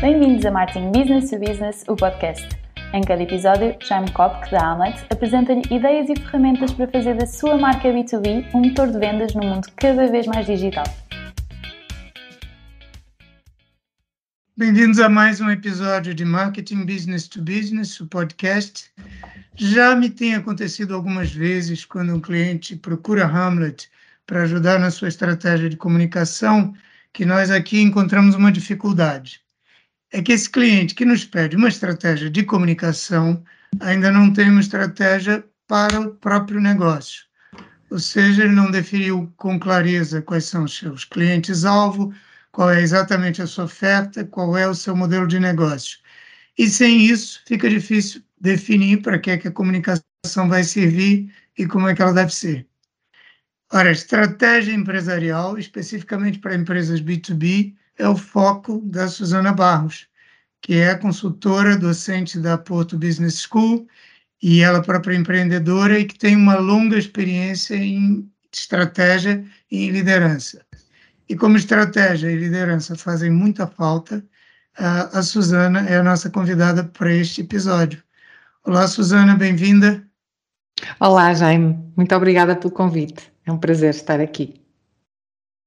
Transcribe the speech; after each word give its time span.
Bem-vindos 0.00 0.46
a 0.46 0.52
Marketing 0.52 0.92
Business 0.92 1.28
to 1.28 1.40
Business, 1.40 1.84
o 1.88 1.96
podcast. 1.96 2.48
Em 2.94 3.02
cada 3.02 3.20
episódio, 3.20 3.76
Jaime 3.80 4.08
Kopk, 4.12 4.48
da 4.48 4.70
Amlet, 4.70 5.04
apresenta-lhe 5.10 5.62
ideias 5.74 6.08
e 6.08 6.14
ferramentas 6.14 6.70
para 6.70 6.86
fazer 6.86 7.16
da 7.16 7.26
sua 7.26 7.58
marca 7.58 7.88
B2B 7.88 8.46
um 8.54 8.60
motor 8.60 8.92
de 8.92 8.96
vendas 9.00 9.34
num 9.34 9.42
mundo 9.42 9.66
cada 9.74 10.06
vez 10.06 10.28
mais 10.28 10.46
digital. 10.46 10.84
Bem-vindos 14.56 15.00
a 15.00 15.08
mais 15.08 15.40
um 15.40 15.50
episódio 15.50 16.14
de 16.14 16.24
Marketing 16.24 16.86
Business 16.86 17.26
to 17.26 17.42
Business, 17.42 17.98
o 17.98 18.06
podcast. 18.06 18.92
Já 19.56 19.96
me 19.96 20.10
tem 20.10 20.36
acontecido 20.36 20.94
algumas 20.94 21.32
vezes 21.32 21.84
quando 21.84 22.14
um 22.14 22.20
cliente 22.20 22.76
procura 22.76 23.26
Hamlet 23.26 23.90
para 24.24 24.44
ajudar 24.44 24.78
na 24.78 24.92
sua 24.92 25.08
estratégia 25.08 25.68
de 25.68 25.76
comunicação, 25.76 26.72
que 27.12 27.26
nós 27.26 27.50
aqui 27.50 27.80
encontramos 27.80 28.36
uma 28.36 28.52
dificuldade 28.52 29.40
é 30.12 30.22
que 30.22 30.32
esse 30.32 30.48
cliente 30.48 30.94
que 30.94 31.04
nos 31.04 31.24
pede 31.24 31.56
uma 31.56 31.68
estratégia 31.68 32.30
de 32.30 32.42
comunicação 32.42 33.42
ainda 33.80 34.10
não 34.10 34.32
tem 34.32 34.50
uma 34.50 34.60
estratégia 34.60 35.44
para 35.66 36.00
o 36.00 36.14
próprio 36.14 36.60
negócio. 36.60 37.24
Ou 37.90 37.98
seja, 37.98 38.44
ele 38.44 38.54
não 38.54 38.70
definiu 38.70 39.32
com 39.36 39.58
clareza 39.58 40.22
quais 40.22 40.44
são 40.44 40.64
os 40.64 40.76
seus 40.76 41.04
clientes-alvo, 41.04 42.12
qual 42.52 42.70
é 42.70 42.80
exatamente 42.80 43.40
a 43.40 43.46
sua 43.46 43.64
oferta, 43.64 44.24
qual 44.24 44.56
é 44.56 44.68
o 44.68 44.74
seu 44.74 44.96
modelo 44.96 45.26
de 45.26 45.38
negócio. 45.38 45.98
E 46.56 46.68
sem 46.68 47.04
isso, 47.04 47.42
fica 47.46 47.68
difícil 47.68 48.22
definir 48.40 49.02
para 49.02 49.18
que, 49.18 49.30
é 49.30 49.38
que 49.38 49.48
a 49.48 49.52
comunicação 49.52 50.48
vai 50.48 50.64
servir 50.64 51.32
e 51.56 51.66
como 51.66 51.88
é 51.88 51.94
que 51.94 52.02
ela 52.02 52.12
deve 52.12 52.34
ser. 52.34 52.66
Ora, 53.72 53.90
estratégia 53.90 54.72
empresarial, 54.72 55.58
especificamente 55.58 56.38
para 56.38 56.54
empresas 56.54 57.00
B2B, 57.00 57.74
é 57.98 58.08
o 58.08 58.16
foco 58.16 58.80
da 58.84 59.08
Suzana 59.08 59.52
Barros, 59.52 60.06
que 60.62 60.74
é 60.74 60.94
consultora 60.94 61.76
docente 61.76 62.38
da 62.38 62.56
Porto 62.56 62.96
Business 62.96 63.40
School 63.42 63.86
e 64.42 64.60
ela 64.60 64.80
própria 64.80 65.16
empreendedora 65.16 65.98
e 65.98 66.04
que 66.04 66.16
tem 66.16 66.36
uma 66.36 66.56
longa 66.56 66.96
experiência 66.96 67.74
em 67.74 68.30
estratégia 68.52 69.44
e 69.70 69.84
em 69.84 69.90
liderança. 69.90 70.64
E 71.28 71.36
como 71.36 71.56
estratégia 71.56 72.30
e 72.30 72.36
liderança 72.36 72.96
fazem 72.96 73.30
muita 73.30 73.66
falta, 73.66 74.24
a, 74.76 75.18
a 75.18 75.22
Suzana 75.22 75.80
é 75.88 75.96
a 75.96 76.02
nossa 76.02 76.30
convidada 76.30 76.84
para 76.84 77.12
este 77.12 77.42
episódio. 77.42 78.02
Olá, 78.64 78.86
Suzana, 78.86 79.34
bem-vinda. 79.34 80.06
Olá, 81.00 81.34
Jaime. 81.34 81.76
Muito 81.96 82.14
obrigada 82.14 82.54
pelo 82.54 82.72
convite. 82.72 83.32
É 83.44 83.52
um 83.52 83.58
prazer 83.58 83.90
estar 83.90 84.20
aqui. 84.20 84.62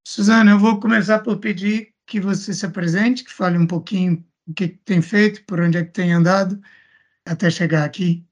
Suzana, 0.07 0.51
eu 0.51 0.59
vou 0.59 0.79
começar 0.79 1.19
por 1.19 1.37
pedir 1.37 1.90
que 2.11 2.19
você 2.19 2.53
se 2.53 2.65
apresente, 2.65 3.23
que 3.23 3.31
fale 3.31 3.57
um 3.57 3.65
pouquinho 3.65 4.21
o 4.45 4.53
que 4.53 4.67
tem 4.67 5.01
feito, 5.01 5.45
por 5.45 5.61
onde 5.61 5.77
é 5.77 5.85
que 5.85 5.91
tem 5.91 6.11
andado, 6.11 6.59
até 7.25 7.49
chegar 7.49 7.85
aqui. 7.85 8.25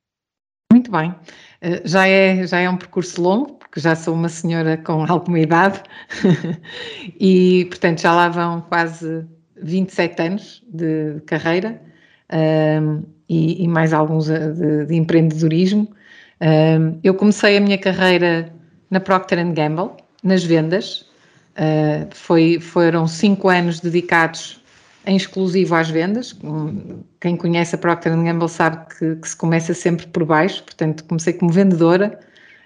Muito 0.70 0.92
bem. 0.92 1.16
Eh, 1.62 1.82
já 1.86 2.06
é, 2.06 2.46
já 2.46 2.60
é 2.60 2.70
um 2.70 2.76
percurso 2.76 3.22
longo, 3.22 3.54
porque 3.54 3.80
já 3.80 3.96
sou 3.96 4.14
uma 4.14 4.28
senhora 4.28 4.76
com 4.76 5.06
alguma 5.10 5.40
idade 5.40 5.82
e, 7.18 7.68
portanto, 7.70 8.02
já 8.02 8.14
lá 8.14 8.28
vão 8.28 8.60
quase 8.64 9.26
27 9.62 10.22
anos 10.24 10.62
de 10.68 11.22
carreira 11.26 11.82
um, 12.34 12.36
ehm, 12.36 13.04
e, 13.30 13.64
e, 13.64 13.68
mais 13.70 13.94
alguns 13.94 14.30
eh, 14.30 14.52
de, 14.52 14.88
de 14.88 14.96
empreendedorismo. 14.96 15.84
Um, 16.42 16.46
ehm, 16.46 17.00
eu 17.02 17.14
comecei 17.14 17.56
a 17.56 17.62
minha 17.62 17.78
carreira 17.78 18.54
na 18.92 19.00
Procter 19.00 19.40
Gamble, 19.54 19.92
nas 20.22 20.44
vendas, 20.44 21.09
Uh, 21.58 22.08
foi, 22.14 22.60
foram 22.60 23.08
cinco 23.08 23.50
anos 23.50 23.80
dedicados 23.80 24.62
em 25.06 25.16
exclusivo 25.16 25.76
às 25.76 25.90
vendas. 25.90 26.38
Quem 27.20 27.36
conhece 27.36 27.76
a 27.76 27.78
Procter 27.78 28.16
Gamble 28.16 28.48
sabe 28.48 28.86
que, 28.98 29.16
que, 29.16 29.28
se 29.28 29.36
começa 29.36 29.74
sempre 29.74 30.08
por 30.08 30.24
baixo, 30.24 30.64
portanto, 30.64 31.04
comecei 31.06 31.34
como 31.34 31.52
vendedora 31.52 32.20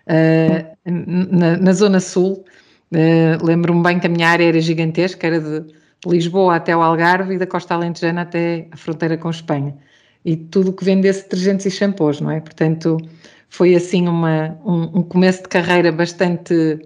uh, 0.07 0.91
na, 1.31 1.57
na, 1.57 1.73
Zona 1.73 1.99
Sul. 1.99 2.43
Uh, 2.91 3.43
Lembro-me 3.43 3.81
bem 3.81 3.99
que 3.99 4.07
a 4.07 4.09
minha 4.09 4.27
área 4.29 4.45
era 4.45 4.59
gigantesca, 4.59 5.25
era 5.25 5.39
de 5.39 5.66
Lisboa 6.05 6.55
até 6.57 6.75
o 6.75 6.81
Algarve 6.81 7.35
e 7.35 7.38
da 7.38 7.47
Costa 7.47 7.73
Alentejana 7.73 8.22
até 8.22 8.67
a 8.72 8.77
fronteira 8.77 9.17
com 9.17 9.29
Espanha. 9.29 9.75
E 10.25 10.35
tudo 10.35 10.69
o 10.69 10.73
que 10.73 10.85
vendesse 10.85 11.23
detergentes 11.23 11.66
e 11.66 11.72
shampoos, 11.72 12.22
não 12.22 12.31
é? 12.31 12.39
Portanto, 12.39 12.97
foi 13.49 13.75
assim 13.75 14.07
uma, 14.07 14.57
um, 14.66 14.99
um 14.99 15.03
começo 15.03 15.43
de 15.43 15.49
carreira 15.49 15.91
bastante 15.91 16.79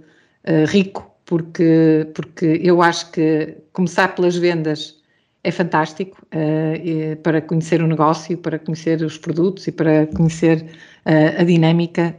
rico 0.69 1.16
porque, 1.27 2.09
porque 2.15 2.59
eu 2.63 2.81
acho 2.81 3.11
que 3.11 3.57
começar 3.73 4.15
pelas 4.15 4.35
vendas 4.35 4.95
é 5.43 5.51
fantástico 5.51 6.17
uh, 6.33 7.15
para 7.17 7.41
conhecer 7.41 7.81
o 7.81 7.87
negócio, 7.87 8.37
para 8.37 8.57
conhecer 8.57 9.01
os 9.03 9.17
produtos 9.17 9.67
e 9.67 9.71
para 9.71 10.07
conhecer 10.07 10.63
uh, 11.05 11.41
a 11.41 11.43
dinâmica 11.43 12.15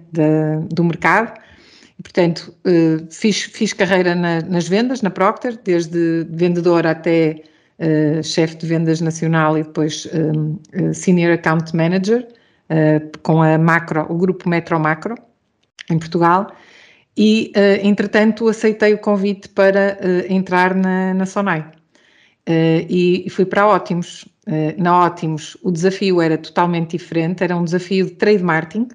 do 0.71 0.85
mercado. 0.85 1.41
E, 1.99 2.03
portanto, 2.03 2.55
uh, 2.67 3.07
fiz, 3.11 3.43
fiz 3.45 3.73
carreira 3.73 4.15
na, 4.15 4.43
nas 4.43 4.69
vendas, 4.69 5.01
na 5.01 5.11
Procter, 5.11 5.59
desde 5.65 6.27
vendedor 6.31 6.87
até 6.87 7.43
chefe 8.25 8.57
de 8.57 8.67
vendas 8.67 9.01
nacional 9.01 9.57
e 9.57 9.63
depois 9.63 10.09
Senior 10.93 11.35
Account 11.35 11.77
Manager, 11.77 12.27
com 13.23 13.41
a 13.41 13.57
Macro, 13.57 14.05
o 14.11 14.19
grupo 14.19 14.49
Metro 14.49 14.81
Macro, 14.81 15.15
em 15.89 15.97
Portugal 15.97 16.49
e, 17.19 17.53
uh, 17.56 17.84
entretanto, 17.84 18.47
aceitei 18.47 18.95
o 18.95 18.99
convite 18.99 19.49
para 19.49 19.99
uh, 20.01 20.33
entrar 20.33 20.73
na, 20.73 21.12
na 21.12 21.27
Sonai. 21.27 21.62
Uh, 22.49 22.87
e, 22.89 23.25
e, 23.27 23.31
fui 23.31 23.45
para 23.45 23.67
Ótimos. 23.67 24.25
na 24.79 25.05
Ótimos, 25.05 25.56
o 25.62 25.71
desafio 25.73 26.23
era 26.23 26.39
totalmente 26.39 26.93
diferente, 26.97 27.43
era 27.43 27.56
um 27.56 27.65
desafio 27.65 28.06
de 28.06 28.12
trade 28.12 28.43
marketing, 28.43 28.89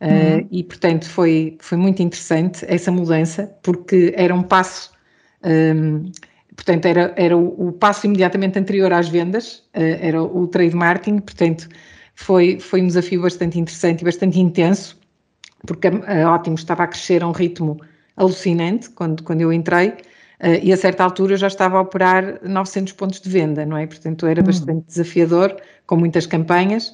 uhum. 0.00 0.46
e, 0.50 0.62
portanto, 0.62 1.08
foi, 1.08 1.56
foi 1.58 1.78
muito 1.78 2.00
interessante 2.02 2.64
essa 2.68 2.92
mudança, 2.92 3.50
porque 3.62 4.12
era 4.14 4.32
um 4.34 4.42
passo. 4.42 4.92
Um, 5.42 5.50
ehm, 5.50 6.12
portanto, 6.54 6.86
era, 6.86 7.14
era 7.16 7.36
o, 7.36 7.68
o, 7.68 7.72
passo 7.72 8.06
imediatamente 8.06 8.58
anterior 8.58 8.92
às 8.92 9.08
vendas, 9.08 9.64
era 9.72 10.22
o 10.22 10.46
trade 10.46 10.76
marketing, 10.76 11.18
portanto, 11.18 11.68
foi, 12.14 12.60
foi 12.60 12.80
um 12.80 12.86
desafio 12.86 13.22
bastante 13.22 13.58
interessante 13.58 14.02
e 14.02 14.04
bastante 14.04 14.38
intenso, 14.38 14.96
porque 15.66 15.88
a, 15.88 16.32
Ótimo 16.32 16.54
estava 16.54 16.84
a 16.84 16.86
crescer 16.86 17.22
a 17.22 17.28
um 17.28 17.32
ritmo 17.32 17.78
alucinante 18.16 18.90
quando, 18.90 19.22
quando 19.22 19.40
eu 19.42 19.52
entrei, 19.52 19.88
uh, 19.88 20.58
e 20.62 20.72
a 20.72 20.76
certa 20.76 21.04
altura 21.04 21.36
já 21.36 21.46
estava 21.46 21.78
a 21.78 21.80
operar 21.80 22.40
900 22.42 22.92
pontos 22.94 23.20
de 23.20 23.28
venda, 23.28 23.66
não 23.66 23.76
é? 23.76 23.86
Portanto, 23.86 24.26
era 24.26 24.40
hum. 24.40 24.44
bastante 24.44 24.86
desafiador, 24.86 25.56
com 25.86 25.96
muitas 25.96 26.26
campanhas. 26.26 26.88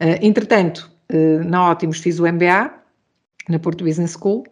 Uh, 0.00 0.18
entretanto, 0.20 0.90
uh, 1.12 1.44
na 1.44 1.70
Ótimos 1.70 1.98
fiz 1.98 2.18
o 2.18 2.26
MBA, 2.26 2.70
na 3.48 3.58
Porto 3.58 3.84
Business 3.84 4.12
School, 4.12 4.44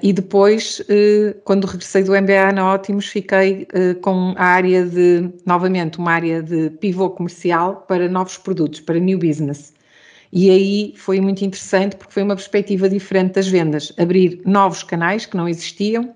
e 0.00 0.12
depois, 0.12 0.80
quando 1.42 1.66
regressei 1.66 2.04
do 2.04 2.12
MBA 2.12 2.52
na 2.52 2.72
Ótimos, 2.72 3.08
fiquei 3.08 3.66
com 4.00 4.32
a 4.36 4.44
área 4.44 4.86
de, 4.86 5.28
novamente, 5.44 5.98
uma 5.98 6.12
área 6.12 6.40
de 6.40 6.70
pivô 6.70 7.10
comercial 7.10 7.84
para 7.88 8.08
novos 8.08 8.38
produtos, 8.38 8.78
para 8.78 9.00
new 9.00 9.18
business. 9.18 9.74
E 10.32 10.50
aí 10.50 10.94
foi 10.96 11.20
muito 11.20 11.44
interessante 11.44 11.96
porque 11.96 12.12
foi 12.12 12.22
uma 12.22 12.36
perspectiva 12.36 12.88
diferente 12.88 13.32
das 13.34 13.48
vendas, 13.48 13.92
abrir 13.98 14.40
novos 14.44 14.82
canais 14.82 15.26
que 15.26 15.36
não 15.36 15.48
existiam, 15.48 16.14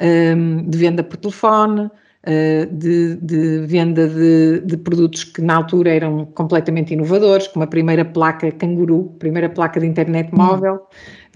um, 0.00 0.68
de 0.68 0.78
venda 0.78 1.04
por 1.04 1.16
telefone, 1.16 1.82
uh, 1.82 2.66
de, 2.72 3.16
de, 3.16 3.66
venda 3.66 4.08
de, 4.08 4.60
de, 4.60 4.76
produtos 4.76 5.24
que 5.24 5.40
na 5.40 5.56
altura 5.56 5.90
eram 5.94 6.26
completamente 6.26 6.92
inovadores, 6.92 7.46
como 7.48 7.64
a 7.64 7.66
primeira 7.66 8.04
placa 8.04 8.50
canguru, 8.52 9.14
primeira 9.18 9.48
placa 9.48 9.80
de 9.80 9.86
internet 9.86 10.30
hum. 10.32 10.38
móvel, 10.38 10.86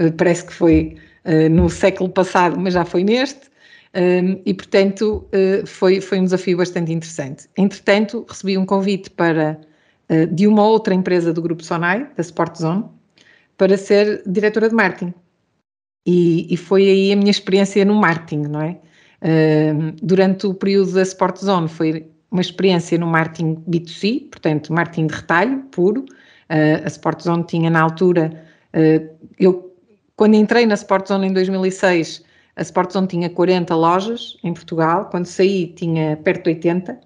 uh, 0.01 0.13
parece 0.17 0.47
que 0.47 0.53
foi 0.53 0.97
uh, 1.25 1.49
no 1.49 1.69
século 1.69 2.09
passado, 2.11 2.59
mas 2.59 2.75
já 2.75 2.85
foi 2.85 3.05
neste. 3.05 3.55
Um, 3.95 4.43
e, 4.45 4.53
portanto, 4.53 5.27
foi, 5.65 6.03
foi 6.03 6.21
um 6.21 6.25
desafio 6.25 6.59
bastante 6.59 6.93
interessante. 6.93 7.49
Entretanto, 7.57 8.27
recebi 8.29 8.59
um 8.59 8.67
convite 8.67 9.09
para 9.09 9.59
eh, 10.09 10.27
de 10.27 10.47
uma 10.47 10.65
outra 10.65 10.95
empresa 10.95 11.33
do 11.33 11.43
grupo 11.43 11.65
Sonai, 11.65 12.09
da 12.17 12.21
Sport 12.21 12.57
Zone, 12.59 12.85
para 13.57 13.77
ser 13.77 14.23
diretora 14.27 14.69
de 14.69 14.75
marketing. 14.75 15.15
E, 16.07 16.53
e 16.53 16.57
foi 16.57 16.89
aí 16.89 17.13
a 17.13 17.17
minha 17.17 17.31
experiência 17.31 17.85
no 17.85 17.95
marketing, 17.95 18.43
não 18.43 18.63
é? 18.63 18.79
Uh, 19.23 19.93
durante 20.03 20.47
o 20.47 20.55
período 20.55 20.93
da 20.93 21.03
Sport 21.03 21.39
Zone 21.39 21.69
foi 21.69 22.09
uma 22.31 22.41
experiência 22.41 22.97
no 22.99 23.07
marketing 23.07 23.57
B2C, 23.69 24.29
portanto, 24.31 24.73
marketing 24.73 25.09
de 25.09 25.15
retalho 25.15 25.63
puro. 25.73 26.03
Uh, 26.03 26.85
a 26.85 26.87
Sport 26.87 27.23
Zone 27.23 27.45
tinha 27.45 27.71
na 27.71 27.81
altura, 27.81 28.31
uh, 28.75 29.31
eu 29.41 29.75
quando 30.15 30.35
entrei 30.35 30.65
na 30.65 30.75
Sport 30.75 31.09
Zone 31.09 31.27
em 31.27 31.33
2006, 31.33 32.23
a 32.55 32.63
Sport 32.63 32.93
Zone 32.93 33.07
tinha 33.09 33.29
40 33.29 33.75
lojas 33.75 34.39
em 34.45 34.55
Portugal, 34.55 35.09
quando 35.11 35.27
saí 35.27 35.67
tinha 35.67 36.17
perto 36.17 36.45
de 36.45 36.51
80 36.51 36.99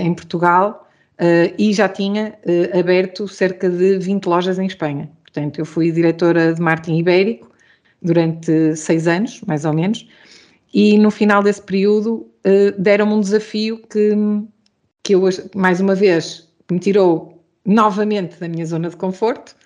em 0.00 0.14
Portugal 0.14 0.87
uh, 1.20 1.54
e 1.58 1.72
já 1.72 1.88
tinha 1.88 2.34
uh, 2.44 2.78
aberto 2.78 3.26
cerca 3.28 3.68
de 3.68 3.98
20 3.98 4.26
lojas 4.26 4.58
em 4.58 4.66
Espanha. 4.66 5.08
Portanto, 5.24 5.58
eu 5.58 5.64
fui 5.64 5.92
diretora 5.92 6.54
de 6.54 6.60
marketing 6.60 6.98
ibérico 6.98 7.50
durante 8.02 8.76
seis 8.76 9.06
anos, 9.06 9.40
mais 9.46 9.64
ou 9.64 9.72
menos, 9.72 10.06
e 10.72 10.98
no 10.98 11.10
final 11.10 11.42
desse 11.42 11.62
período 11.62 12.26
uh, 12.46 12.80
deram-me 12.80 13.14
um 13.14 13.20
desafio 13.20 13.78
que, 13.88 14.12
que 15.02 15.14
eu, 15.14 15.22
mais 15.54 15.80
uma 15.80 15.94
vez, 15.94 16.48
me 16.70 16.78
tirou 16.78 17.42
novamente 17.64 18.38
da 18.38 18.48
minha 18.48 18.64
zona 18.64 18.88
de 18.88 18.96
conforto, 18.96 19.56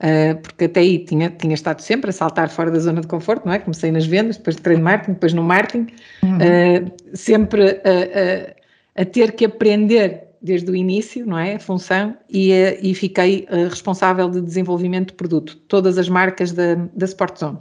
uh, 0.00 0.40
porque 0.40 0.64
até 0.64 0.80
aí 0.80 1.04
tinha, 1.04 1.30
tinha 1.30 1.54
estado 1.54 1.80
sempre 1.80 2.10
a 2.10 2.12
saltar 2.12 2.48
fora 2.48 2.70
da 2.70 2.78
zona 2.78 3.00
de 3.00 3.06
conforto, 3.06 3.46
não 3.46 3.52
é? 3.52 3.58
Comecei 3.58 3.90
nas 3.90 4.06
vendas, 4.06 4.36
depois 4.36 4.56
de 4.56 4.62
treino 4.62 4.82
marketing, 4.82 5.12
depois 5.12 5.32
no 5.32 5.42
marketing, 5.42 5.86
uhum. 6.22 6.36
uh, 6.36 7.16
sempre 7.16 7.62
a, 7.62 8.98
a, 8.98 9.02
a, 9.02 9.04
ter 9.04 9.32
que 9.32 9.44
aprender 9.44 10.31
desde 10.42 10.70
o 10.70 10.74
início, 10.74 11.24
não 11.24 11.38
é? 11.38 11.54
A 11.54 11.60
função, 11.60 12.16
e, 12.28 12.52
e 12.82 12.94
fiquei 12.94 13.46
responsável 13.68 14.28
de 14.28 14.40
desenvolvimento 14.40 15.08
de 15.08 15.14
produto, 15.14 15.56
todas 15.68 15.98
as 15.98 16.08
marcas 16.08 16.52
da, 16.52 16.74
da 16.74 17.06
Sportzone. 17.06 17.58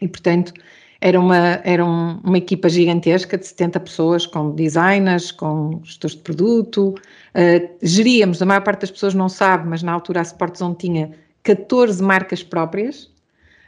E, 0.00 0.08
portanto, 0.08 0.52
era 1.00 1.18
uma, 1.20 1.60
era 1.64 1.84
um, 1.84 2.20
uma 2.24 2.38
equipa 2.38 2.68
gigantesca 2.68 3.38
de 3.38 3.46
70 3.46 3.80
pessoas, 3.80 4.26
com 4.26 4.54
designers, 4.54 5.30
com 5.30 5.80
gestores 5.84 6.16
de 6.16 6.22
produto. 6.22 6.94
Uh, 7.34 7.68
geríamos, 7.80 8.42
a 8.42 8.46
maior 8.46 8.62
parte 8.62 8.80
das 8.80 8.90
pessoas 8.90 9.14
não 9.14 9.28
sabe, 9.28 9.68
mas 9.68 9.82
na 9.82 9.92
altura 9.92 10.20
a 10.20 10.24
Sportzone 10.24 10.74
tinha 10.76 11.12
14 11.44 12.02
marcas 12.02 12.42
próprias. 12.42 13.04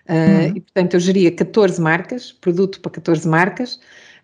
Uh, 0.09 0.49
uhum. 0.49 0.57
E, 0.57 0.61
portanto, 0.61 0.95
eu 0.95 1.01
geria 1.01 1.31
14 1.31 1.81
marcas, 1.81 2.33
produto 2.33 2.81
para 2.81 2.91
14 2.93 3.29
marcas 3.29 3.79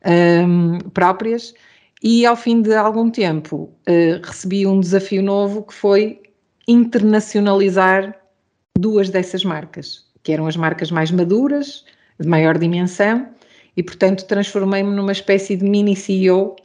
um, 0.04 0.74
ehm, 0.74 0.78
próprias. 0.92 1.54
E 2.02 2.26
ao 2.26 2.36
fim 2.36 2.60
de 2.60 2.74
algum 2.74 3.10
tempo 3.10 3.70
uh, 3.88 4.20
recebi 4.22 4.66
um 4.66 4.80
desafio 4.80 5.22
novo 5.22 5.62
que 5.62 5.74
foi 5.74 6.20
internacionalizar 6.68 8.14
duas 8.78 9.08
dessas 9.08 9.44
marcas, 9.44 10.04
que 10.22 10.32
eram 10.32 10.46
as 10.46 10.56
marcas 10.56 10.90
mais 10.90 11.10
maduras, 11.10 11.84
de 12.18 12.28
maior 12.28 12.58
dimensão 12.58 13.28
e, 13.76 13.82
portanto, 13.82 14.26
transformei-me 14.26 14.90
numa 14.90 15.12
espécie 15.12 15.56
de 15.56 15.64
mini 15.64 15.94
CEO 15.94 16.56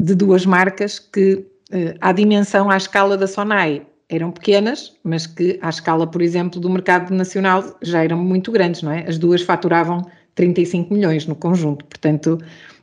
de 0.00 0.14
duas 0.14 0.44
marcas 0.44 0.98
que, 0.98 1.44
eh, 1.70 1.94
à 2.00 2.12
dimensão, 2.12 2.70
à 2.70 2.76
escala 2.76 3.16
da 3.16 3.26
Sonai, 3.26 3.86
eram 4.08 4.30
pequenas, 4.30 4.96
mas 5.04 5.26
que, 5.26 5.58
à 5.60 5.68
escala, 5.68 6.06
por 6.06 6.22
exemplo, 6.22 6.60
do 6.60 6.70
mercado 6.70 7.14
nacional, 7.14 7.76
já 7.82 8.02
eram 8.02 8.18
muito 8.18 8.50
grandes, 8.50 8.82
não 8.82 8.90
é? 8.90 9.04
As 9.06 9.18
duas 9.18 9.42
faturavam 9.42 10.04
35 10.34 10.92
milhões 10.92 11.26
no 11.26 11.34
conjunto, 11.34 11.84
portanto, 11.84 12.38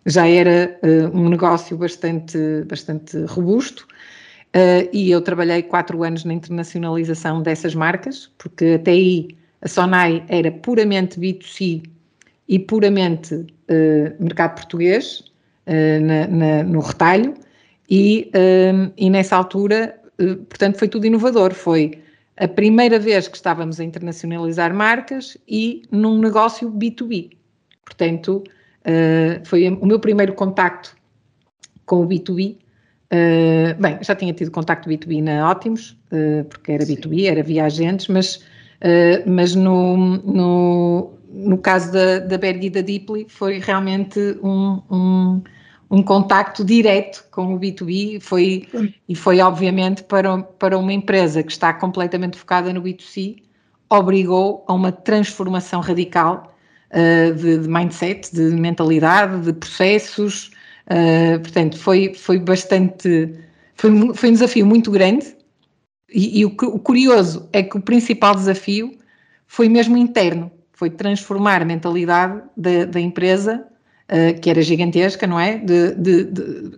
já 0.06 0.28
era 0.28 0.78
uh, 0.84 1.18
um 1.18 1.30
negócio 1.30 1.78
bastante, 1.78 2.38
bastante 2.68 3.18
robusto. 3.25 3.88
Uh, 4.56 4.88
e 4.94 5.12
eu 5.12 5.22
trabalhei 5.22 5.63
quatro 5.63 6.04
anos 6.04 6.24
na 6.24 6.34
internacionalização 6.34 7.42
dessas 7.42 7.75
marcas, 7.75 8.31
porque 8.38 8.78
até 8.80 8.92
aí 8.92 9.36
a 9.62 9.68
Sonai 9.68 10.24
era 10.30 10.52
puramente 10.52 11.19
B2C 11.19 11.84
e 12.48 12.60
puramente 12.60 13.34
uh, 13.36 14.24
mercado 14.24 14.56
português, 14.56 15.24
na, 15.68 16.28
na, 16.28 16.63
no 16.63 16.80
retalho, 16.80 17.34
e, 17.90 18.30
e 18.96 19.10
nessa 19.10 19.36
altura, 19.36 20.00
portanto, 20.48 20.78
foi 20.78 20.88
tudo 20.88 21.07
inovador. 21.07 21.56
Foi 21.56 22.04
a 22.38 22.48
primeira 22.48 23.00
vez 23.00 23.28
que 23.28 23.36
estávamos 23.36 23.80
a 23.80 23.84
internacionalizar 23.84 24.75
marcas 24.75 25.36
e 25.48 25.81
num 25.90 26.19
negócio 26.19 26.69
B2B. 26.72 27.31
Portanto, 27.84 28.44
foi 29.44 29.70
o 29.70 29.86
meu 29.86 30.00
primeiro 30.00 30.34
contacto 30.34 30.96
com 31.86 32.02
o 32.04 32.08
B2B. 32.08 32.58
bem, 33.80 33.98
já 34.02 34.16
tinha 34.16 34.34
tido 34.34 34.52
contacto 34.52 34.90
B2B 34.90 35.24
na 35.24 35.50
Ótimos, 35.50 35.98
porque 36.50 36.72
era 36.72 36.86
B2B, 36.86 37.30
era 37.30 37.44
via 37.44 37.66
agentes, 37.66 38.08
mas, 38.08 38.44
mas 39.26 39.56
no, 39.56 39.98
no 39.98 41.16
no 41.36 41.58
caso 41.58 41.92
da, 41.92 42.20
da 42.20 42.38
Berg 42.38 42.66
e 42.66 42.70
da 42.70 42.82
Deeply, 42.82 43.28
foi 43.28 43.60
realmente 43.60 44.20
um, 44.42 44.82
um, 44.90 45.44
um 45.92 46.02
contacto 46.02 46.64
direto 46.64 47.26
com 47.30 47.54
o 47.54 47.60
B2B 47.60 48.22
foi, 48.22 48.68
e 49.08 49.16
foi 49.16 49.42
obviamente 49.42 50.04
para, 50.04 50.42
para 50.42 50.78
uma 50.78 50.94
empresa 50.94 51.44
que 51.44 51.52
está 51.52 51.74
completamente 51.74 52.38
focada 52.38 52.72
no 52.72 52.81
B2C, 52.81 53.44
obrigou 53.90 54.64
a 54.68 54.74
uma 54.74 54.92
transformação 54.92 55.81
radical 55.81 56.55
uh, 56.95 57.33
de, 57.33 57.59
de, 57.59 57.68
mindset, 57.68 58.33
de 58.33 58.42
mentalidade, 58.56 59.42
de 59.42 59.53
processos, 59.53 60.51
uh, 60.88 61.39
portanto 61.42 61.77
foi, 61.77 62.13
foi 62.13 62.39
bastante, 62.39 63.33
foi, 63.75 64.13
foi 64.13 64.30
um 64.30 64.33
desafio 64.33 64.65
muito 64.65 64.89
grande 64.89 65.36
e, 66.09 66.39
e 66.39 66.45
o, 66.45 66.50
o 66.50 66.80
curioso 66.80 67.50
é 67.51 67.62
que 67.62 67.77
o 67.77 67.81
principal 67.81 68.33
desafio 68.36 68.97
foi 69.47 69.68
mesmo 69.68 69.97
interno, 69.97 70.51
foi 70.74 70.89
transformar 70.89 71.62
a 71.62 71.65
mentalidade 71.65 72.42
da, 72.56 72.86
da 72.86 73.00
empresa, 73.00 73.65
uh, 74.09 74.39
que 74.39 74.50
era 74.50 74.62
gigantesca, 74.62 75.27
não 75.27 75.39
é? 75.39 75.57
De, 75.57 75.95
de, 75.95 76.24
de, 76.24 76.77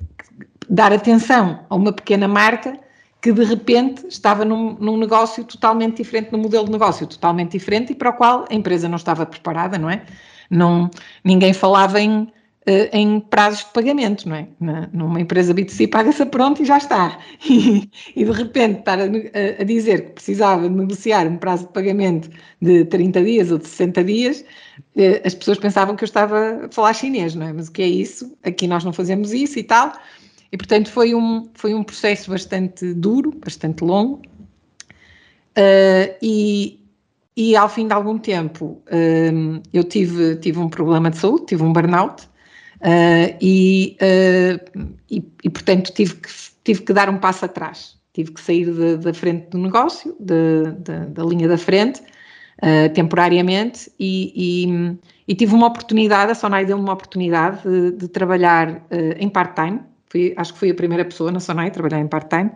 dar 0.69 0.91
atenção 0.91 1.65
a 1.69 1.75
uma 1.75 1.93
pequena 1.93 2.27
marca 2.27 2.77
que 3.27 3.33
de 3.33 3.43
repente 3.43 4.07
estava 4.07 4.45
num, 4.45 4.77
num, 4.79 4.95
negócio 4.95 5.43
totalmente 5.43 5.97
diferente, 5.97 6.31
num 6.31 6.37
modelo 6.37 6.63
de 6.63 6.71
negócio 6.71 7.05
totalmente 7.05 7.51
diferente 7.51 7.91
e 7.91 7.95
para 7.95 8.09
o 8.09 8.13
qual 8.13 8.45
a 8.49 8.55
empresa 8.55 8.87
não 8.87 8.95
estava 8.95 9.25
preparada, 9.25 9.77
não 9.77 9.89
é? 9.89 10.05
Não, 10.49 10.89
ninguém 11.25 11.51
falava 11.51 11.99
em 11.99 12.21
uh, 12.21 12.31
em 12.93 13.19
prazos 13.19 13.65
de 13.65 13.73
pagamento, 13.73 14.29
não 14.29 14.37
é? 14.37 14.47
Numa 14.93 15.19
empresa 15.19 15.53
B2C 15.53 15.89
paga-se 15.89 16.25
pronto 16.27 16.63
e 16.63 16.65
já 16.65 16.77
está. 16.77 17.19
E, 17.49 17.89
e 18.15 18.23
de 18.23 18.31
repente 18.31 18.79
estar 18.79 18.97
a, 18.97 19.03
a, 19.03 19.63
dizer 19.65 20.05
que 20.05 20.11
precisava 20.13 20.69
negociar 20.69 21.27
um 21.27 21.35
prazo 21.35 21.67
de 21.67 21.73
pagamento 21.73 22.29
de 22.61 22.85
30 22.85 23.23
dias 23.23 23.51
ou 23.51 23.57
de 23.57 23.67
60 23.67 24.05
dias, 24.05 24.45
uh, 24.95 25.21
as 25.25 25.35
pessoas 25.35 25.57
pensavam 25.57 25.97
que 25.97 26.03
eu 26.05 26.07
estava 26.07 26.65
a 26.65 26.71
falar 26.71 26.93
chinês, 26.93 27.35
não 27.35 27.45
é? 27.45 27.51
Mas 27.51 27.67
o 27.67 27.73
que 27.73 27.81
é 27.81 27.87
isso? 27.87 28.37
Aqui 28.41 28.67
nós 28.67 28.85
não 28.85 28.93
fazemos 28.93 29.33
isso 29.33 29.59
e 29.59 29.63
tal. 29.63 29.91
E 30.51 30.57
portanto 30.57 30.89
foi 30.89 31.13
um, 31.13 31.49
foi 31.53 31.73
um 31.73 31.83
processo 31.83 32.31
bastante 32.31 32.93
duro, 32.93 33.31
bastante 33.43 33.83
longo. 33.83 34.21
Uh, 35.57 36.13
e, 36.21 36.79
e 37.35 37.55
ao 37.55 37.67
fim 37.67 37.87
de 37.87 37.93
algum 37.93 38.17
tempo 38.17 38.81
um, 38.91 39.61
eu 39.73 39.83
tive, 39.83 40.35
tive 40.37 40.59
um 40.59 40.69
problema 40.69 41.09
de 41.09 41.17
saúde, 41.17 41.47
tive 41.47 41.63
um 41.63 41.73
burnout, 41.73 42.27
Uh, 42.77 43.33
e, 43.41 43.97
uh, 44.01 44.93
e, 45.09 45.23
e, 45.43 45.49
portanto, 45.49 45.91
tive 45.93 46.15
que, 46.15 46.29
tive 46.63 46.81
que 46.83 46.93
dar 46.93 47.09
um 47.09 47.17
passo 47.17 47.45
atrás. 47.45 47.97
Tive 48.13 48.31
que 48.31 48.41
sair 48.41 48.97
da 48.97 49.13
frente 49.13 49.49
do 49.49 49.57
negócio, 49.57 50.15
de, 50.19 50.71
de, 50.79 51.05
da 51.07 51.23
linha 51.23 51.47
da 51.47 51.57
frente, 51.57 52.01
uh, 52.01 52.91
temporariamente, 52.93 53.91
e, 53.99 54.99
e, 55.27 55.35
tive 55.35 55.53
uma 55.53 55.67
oportunidade, 55.67 56.31
a 56.31 56.35
Sonai 56.35 56.65
deu-me 56.65 56.83
uma 56.83 56.93
oportunidade 56.93 57.61
de, 57.63 57.91
de 57.91 58.07
trabalhar 58.07 58.83
em 59.19 59.29
part-time. 59.29 59.81
Acho 60.35 60.53
que 60.53 60.59
fui 60.59 60.71
a 60.71 60.75
primeira 60.75 61.05
pessoa 61.05 61.31
na 61.31 61.39
Sonai 61.39 61.71
trabalhar 61.71 61.99
em 61.99 62.07
part-time. 62.07 62.51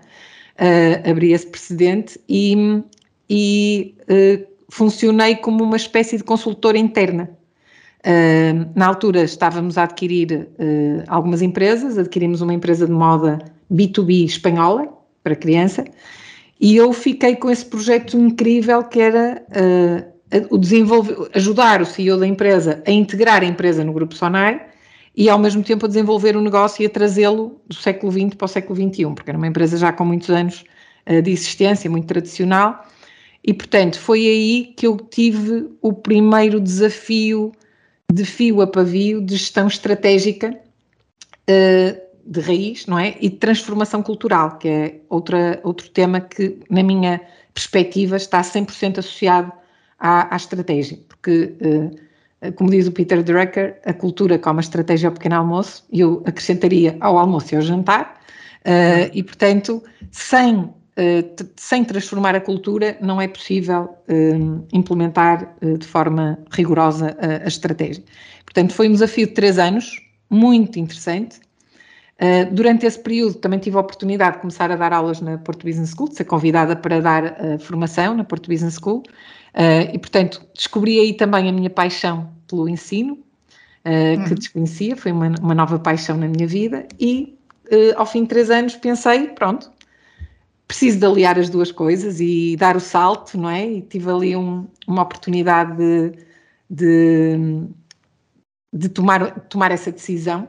abri 1.09 1.33
esse 1.33 1.47
precedente 1.47 2.19
e, 2.27 2.83
e 3.29 3.95
funcionei 4.69 5.35
como 5.35 5.63
uma 5.63 5.75
espécie 5.75 6.17
de 6.17 6.23
consultora 6.23 6.77
interna 6.77 7.29
Uh, 8.01 8.67
na 8.73 8.87
altura 8.87 9.21
estávamos 9.21 9.77
a 9.77 9.83
adquirir 9.83 10.49
uh, 10.57 11.03
algumas 11.07 11.43
empresas, 11.43 11.99
adquirimos 11.99 12.41
uma 12.41 12.51
empresa 12.51 12.87
de 12.87 12.91
moda 12.91 13.37
B2B 13.71 14.25
espanhola 14.25 14.91
para 15.23 15.35
criança 15.35 15.85
e 16.59 16.75
eu 16.75 16.91
fiquei 16.93 17.35
com 17.35 17.51
esse 17.51 17.63
projeto 17.63 18.17
incrível 18.17 18.83
que 18.85 18.99
era 18.99 19.43
uh, 19.51 20.47
o 20.49 20.57
desenvolver, 20.57 21.29
ajudar 21.35 21.79
o 21.79 21.85
CEO 21.85 22.17
da 22.17 22.25
empresa 22.25 22.81
a 22.87 22.91
integrar 22.91 23.43
a 23.43 23.45
empresa 23.45 23.83
no 23.83 23.93
grupo 23.93 24.15
Sonai 24.15 24.59
e 25.15 25.29
ao 25.29 25.37
mesmo 25.37 25.63
tempo 25.63 25.85
a 25.85 25.87
desenvolver 25.87 26.35
o 26.35 26.41
negócio 26.41 26.83
e 26.83 26.85
a 26.85 26.89
trazê-lo 26.89 27.59
do 27.67 27.75
século 27.75 28.11
XX 28.11 28.35
para 28.35 28.45
o 28.45 28.47
século 28.47 28.75
XXI, 28.75 29.05
porque 29.13 29.29
era 29.29 29.37
uma 29.37 29.47
empresa 29.47 29.77
já 29.77 29.91
com 29.91 30.05
muitos 30.05 30.29
anos 30.29 30.63
de 31.23 31.31
existência, 31.31 31.89
muito 31.89 32.07
tradicional 32.07 32.85
e 33.43 33.53
portanto 33.53 33.99
foi 33.99 34.19
aí 34.27 34.73
que 34.77 34.85
eu 34.85 34.97
tive 34.97 35.69
o 35.81 35.93
primeiro 35.93 36.59
desafio 36.59 37.51
de 38.11 38.25
fio 38.25 38.61
a 38.61 38.67
pavio 38.67 39.21
de 39.21 39.35
gestão 39.35 39.67
estratégica 39.67 40.55
uh, 41.49 42.01
de 42.25 42.39
raiz, 42.39 42.85
não 42.85 42.99
é? 42.99 43.15
E 43.19 43.29
de 43.29 43.37
transformação 43.37 44.03
cultural, 44.03 44.57
que 44.57 44.67
é 44.67 44.95
outra, 45.09 45.59
outro 45.63 45.89
tema 45.89 46.21
que, 46.21 46.59
na 46.69 46.83
minha 46.83 47.19
perspectiva, 47.53 48.17
está 48.17 48.41
100% 48.41 48.99
associado 48.99 49.51
à, 49.97 50.33
à, 50.33 50.37
estratégia, 50.37 50.99
porque, 51.07 51.55
uh, 51.61 51.95
como 52.55 52.69
diz 52.69 52.87
o 52.87 52.91
Peter 52.91 53.21
Drucker, 53.23 53.79
a 53.85 53.93
cultura 53.93 54.39
como 54.39 54.59
a 54.59 54.61
estratégia 54.61 55.09
ao 55.09 55.13
pequeno 55.13 55.35
almoço, 55.35 55.85
e 55.91 55.99
eu 55.99 56.23
acrescentaria 56.25 56.97
ao 56.99 57.17
almoço 57.17 57.53
e 57.53 57.55
ao 57.55 57.61
jantar, 57.61 58.19
uh, 58.65 59.11
e, 59.13 59.21
portanto, 59.21 59.83
sem 60.11 60.69
eh, 60.97 61.23
sem 61.55 61.85
transformar 61.85 62.35
a 62.35 62.41
cultura, 62.41 62.97
não 63.01 63.21
é 63.21 63.27
possível 63.27 63.95
uh, 64.09 64.67
implementar 64.73 65.55
uh, 65.61 65.77
de 65.77 65.87
forma 65.87 66.37
rigorosa 66.51 67.17
a, 67.19 67.45
a, 67.45 67.47
estratégia. 67.47 68.03
Portanto, 68.43 68.73
foi 68.73 68.89
um 68.89 68.91
desafio 68.91 69.25
de 69.25 69.33
três 69.33 69.57
anos, 69.57 70.01
muito 70.29 70.77
interessante. 70.79 71.39
durante 72.51 72.85
esse 72.85 72.99
período 72.99 73.35
também 73.35 73.59
tive 73.59 73.77
a 73.77 73.79
oportunidade 73.79 74.35
de 74.35 74.41
começar 74.41 74.71
a 74.71 74.75
dar 74.75 74.93
aulas 74.93 75.19
na 75.21 75.37
Porto 75.37 75.65
Business 75.65 75.91
School, 75.91 76.09
de 76.09 76.15
ser 76.15 76.25
convidada 76.25 76.75
para 76.75 77.01
dar 77.01 77.35
formação 77.59 78.15
na 78.15 78.23
Porto 78.23 78.49
Business 78.49 78.75
School, 78.75 79.03
e 79.93 79.99
portanto 79.99 80.41
descobri 80.53 80.99
aí 80.99 81.13
também 81.13 81.49
a 81.49 81.51
minha 81.51 81.69
paixão 81.69 82.31
pelo 82.47 82.69
ensino, 82.69 83.17
que 83.83 83.89
uhum. 84.29 84.35
desconhecia, 84.35 84.95
foi 84.95 85.11
uma, 85.11 85.33
uma 85.41 85.55
nova 85.55 85.79
paixão 85.79 86.15
na 86.15 86.27
minha 86.27 86.47
vida, 86.47 86.87
e 86.99 87.35
uh, 87.71 87.97
ao 87.97 88.05
fim 88.05 88.23
de 88.23 88.29
três 88.29 88.49
anos, 88.51 88.75
pensei, 88.75 89.29
pronto, 89.29 89.71
preciso 90.67 90.99
de 90.99 91.05
aliar 91.05 91.37
as 91.37 91.49
duas 91.49 91.71
coisas 91.71 92.19
e 92.21 92.55
dar 92.57 92.77
o 92.77 92.79
salto, 92.79 93.37
não 93.37 93.49
é? 93.49 93.69
E 93.69 93.81
tive 93.81 94.09
ali 94.09 94.35
um, 94.35 94.67
uma 94.87 95.01
oportunidade 95.01 95.75
de, 95.75 96.13
de, 96.69 97.67
de, 98.73 98.89
tomar, 98.89 99.41
tomar 99.49 99.71
essa 99.71 99.91
decisão 99.91 100.47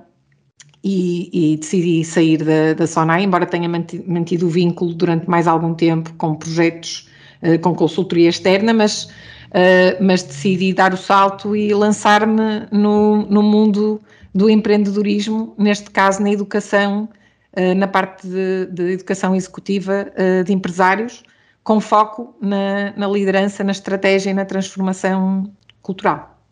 e, 0.85 1.53
e 1.55 1.57
decidi 1.57 2.05
sair 2.05 2.39
da, 2.39 2.75
da 2.75 2.87
Sonai, 2.87 3.25
embora 3.25 3.47
tenha 3.47 3.69
mantido, 3.69 4.05
mantido 4.09 4.47
o 4.47 4.49
vínculo 4.49 4.95
durante 4.95 5.29
mais 5.29 5.49
algum 5.49 5.75
tempo 5.75 6.13
com 6.15 6.37
projetos 6.37 7.09
uh, 7.43 7.59
com 7.61 7.75
consultoria 7.75 8.29
externa, 8.29 8.73
mas, 8.73 9.05
uh, 9.05 10.01
mas 10.01 10.23
decidi 10.23 10.73
dar 10.73 10.93
o 10.95 10.97
salto 10.97 11.55
e 11.57 11.73
lançar-me 11.75 12.67
no, 12.71 13.23
no 13.27 13.43
mundo 13.43 14.01
do 14.35 14.49
empreendedorismo, 14.49 15.55
neste 15.59 15.91
caso 15.91 16.23
na 16.23 16.31
educação, 16.31 17.09
uh, 17.57 17.75
na 17.75 17.87
parte 17.87 18.27
de, 18.27 18.67
de 18.67 18.93
educação 18.93 19.35
executiva 19.35 20.07
de 20.45 20.53
empresários, 20.53 21.23
com 21.63 21.81
foco 21.81 22.35
na, 22.41 22.93
na 22.97 23.07
liderança, 23.07 23.63
na 23.63 23.73
estratégia 23.73 24.31
e 24.31 24.35
na 24.35 24.45
transformação 24.45 25.53
cultural. 25.81 26.43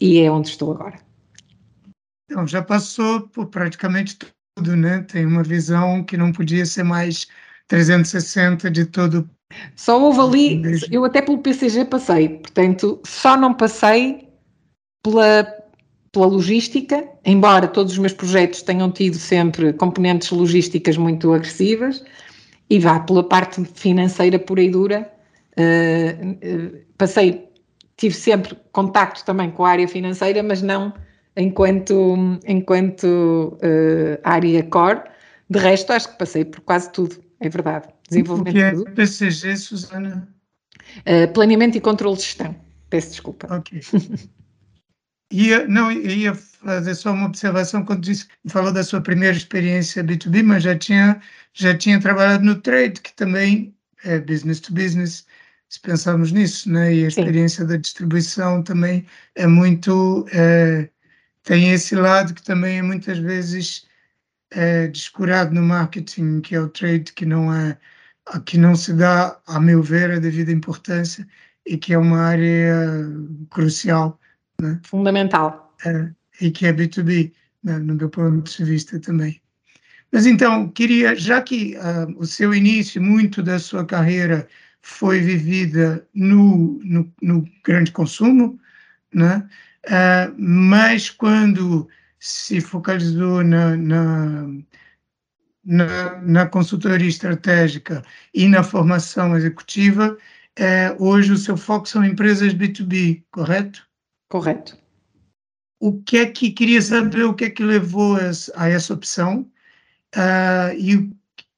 E 0.00 0.20
é 0.20 0.30
onde 0.30 0.48
estou 0.48 0.72
agora. 0.72 0.98
Então, 2.30 2.46
já 2.46 2.62
passou 2.62 3.28
por 3.28 3.46
praticamente 3.46 4.16
tudo, 4.54 4.76
né? 4.76 5.02
Tem 5.02 5.26
uma 5.26 5.42
visão 5.42 6.04
que 6.04 6.16
não 6.16 6.32
podia 6.32 6.64
ser 6.64 6.84
mais 6.84 7.26
360 7.66 8.70
de 8.70 8.86
todo. 8.86 9.28
Só 9.74 10.00
houve 10.00 10.20
ali, 10.20 10.62
eu 10.90 11.04
até 11.04 11.20
pelo 11.20 11.38
PCG 11.38 11.84
passei, 11.86 12.28
portanto, 12.28 13.00
só 13.04 13.36
não 13.36 13.52
passei 13.52 14.28
pela, 15.02 15.44
pela 16.12 16.26
logística, 16.26 17.08
embora 17.24 17.66
todos 17.66 17.92
os 17.92 17.98
meus 17.98 18.12
projetos 18.12 18.62
tenham 18.62 18.90
tido 18.90 19.16
sempre 19.16 19.72
componentes 19.72 20.30
logísticas 20.30 20.96
muito 20.96 21.32
agressivas, 21.32 22.04
e 22.68 22.78
vá 22.78 23.00
pela 23.00 23.28
parte 23.28 23.64
financeira 23.74 24.38
pura 24.38 24.62
e 24.62 24.70
dura. 24.70 25.10
Uh, 25.58 26.30
uh, 26.30 26.80
passei, 26.96 27.48
tive 27.96 28.14
sempre 28.14 28.56
contacto 28.70 29.24
também 29.24 29.50
com 29.50 29.64
a 29.64 29.70
área 29.70 29.88
financeira, 29.88 30.42
mas 30.42 30.62
não 30.62 30.94
enquanto, 31.36 32.16
enquanto 32.46 33.04
uh, 33.56 34.20
área 34.22 34.62
core. 34.64 35.02
De 35.48 35.58
resto, 35.58 35.92
acho 35.92 36.12
que 36.12 36.18
passei 36.18 36.44
por 36.44 36.60
quase 36.60 36.92
tudo, 36.92 37.16
é 37.40 37.48
verdade. 37.48 37.88
Desenvolvimento 38.10 38.50
o 38.50 38.52
que 38.52 38.62
é 38.62 38.70
tudo. 38.72 38.90
PCG, 38.92 39.56
Susana? 39.56 40.28
Uh, 40.98 41.32
planeamento 41.32 41.78
e 41.78 41.80
controle 41.80 42.16
de 42.16 42.24
gestão. 42.24 42.54
Peço 42.88 43.10
desculpa. 43.10 43.46
Ok. 43.54 43.80
ia, 45.32 45.66
não, 45.68 45.90
ia 45.92 46.34
fazer 46.34 46.94
só 46.94 47.12
uma 47.12 47.26
observação 47.26 47.84
quando 47.84 48.02
disse, 48.02 48.26
falou 48.48 48.72
da 48.72 48.82
sua 48.82 49.00
primeira 49.00 49.36
experiência 49.36 50.02
B2B, 50.02 50.42
mas 50.42 50.64
já 50.64 50.76
tinha, 50.76 51.20
já 51.54 51.76
tinha 51.76 52.00
trabalhado 52.00 52.44
no 52.44 52.60
trade, 52.60 53.00
que 53.00 53.12
também 53.14 53.74
é 54.04 54.18
business 54.18 54.60
to 54.60 54.74
business, 54.74 55.24
se 55.68 55.80
pensarmos 55.80 56.32
nisso, 56.32 56.70
né? 56.70 56.92
e 56.92 57.04
a 57.04 57.08
experiência 57.08 57.62
Sim. 57.62 57.70
da 57.70 57.76
distribuição 57.76 58.62
também 58.62 59.06
é 59.36 59.46
muito 59.46 60.26
é, 60.32 60.88
tem 61.44 61.70
esse 61.70 61.94
lado 61.94 62.34
que 62.34 62.42
também 62.42 62.78
é 62.78 62.82
muitas 62.82 63.18
vezes 63.18 63.86
é, 64.50 64.88
descurado 64.88 65.54
no 65.54 65.62
marketing, 65.62 66.40
que 66.40 66.54
é 66.54 66.60
o 66.60 66.68
trade, 66.68 67.12
que 67.12 67.24
não 67.24 67.54
é 67.54 67.78
que 68.38 68.56
não 68.56 68.76
se 68.76 68.92
dá, 68.92 69.38
a 69.46 69.58
meu 69.58 69.82
ver, 69.82 70.10
a 70.10 70.18
devida 70.18 70.52
importância 70.52 71.26
e 71.66 71.76
que 71.76 71.92
é 71.92 71.98
uma 71.98 72.20
área 72.20 72.76
crucial. 73.50 74.18
Né? 74.60 74.78
Fundamental. 74.84 75.74
É, 75.84 76.10
e 76.40 76.50
que 76.50 76.66
é 76.66 76.72
B2B, 76.72 77.32
né, 77.62 77.78
no 77.78 77.94
meu 77.94 78.08
ponto 78.08 78.50
de 78.50 78.64
vista 78.64 79.00
também. 79.00 79.40
Mas 80.12 80.26
então, 80.26 80.68
queria, 80.68 81.14
já 81.14 81.40
que 81.40 81.76
uh, 81.76 82.18
o 82.18 82.26
seu 82.26 82.52
início, 82.52 83.00
muito 83.00 83.42
da 83.42 83.58
sua 83.58 83.84
carreira 83.84 84.48
foi 84.82 85.20
vivida 85.20 86.06
no, 86.14 86.80
no, 86.82 87.12
no 87.22 87.48
grande 87.64 87.92
consumo, 87.92 88.58
né? 89.14 89.48
Uh, 89.86 90.34
mas 90.36 91.10
quando 91.10 91.88
se 92.18 92.60
focalizou 92.60 93.42
na, 93.42 93.76
na, 93.76 94.46
na, 95.64 96.20
na, 96.22 96.46
consultoria 96.46 97.08
estratégica 97.08 98.02
e 98.34 98.48
na 98.48 98.62
formação 98.62 99.36
executiva, 99.36 100.16
uh, 100.58 101.04
hoje 101.04 101.32
o 101.32 101.38
seu 101.38 101.56
foco 101.56 101.88
são 101.88 102.04
empresas 102.04 102.54
B2B, 102.54 103.22
correto? 103.30 103.86
Correto. 104.28 104.78
O 105.78 106.00
que 106.02 106.18
é 106.18 106.26
que 106.26 106.50
queria 106.50 106.80
saber 106.80 107.24
o 107.24 107.34
que 107.34 107.44
é 107.44 107.50
que 107.50 107.62
levou 107.62 108.16
a 108.54 108.68
essa 108.68 108.94
opção 108.94 109.50
uh, 110.14 110.74
e, 110.76 111.10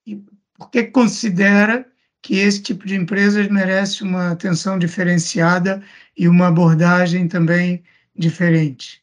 e 0.07 0.17
por 0.55 0.71
que 0.71 0.85
considera 0.85 1.87
que 2.23 2.37
esse 2.37 2.63
tipo 2.63 2.87
de 2.87 2.95
empresas 2.95 3.49
merece 3.49 4.05
uma 4.05 4.31
atenção 4.31 4.79
diferenciada 4.79 5.83
e 6.17 6.29
uma 6.29 6.49
abordagem 6.49 7.27
também 7.27 7.83
diferente? 8.17 9.03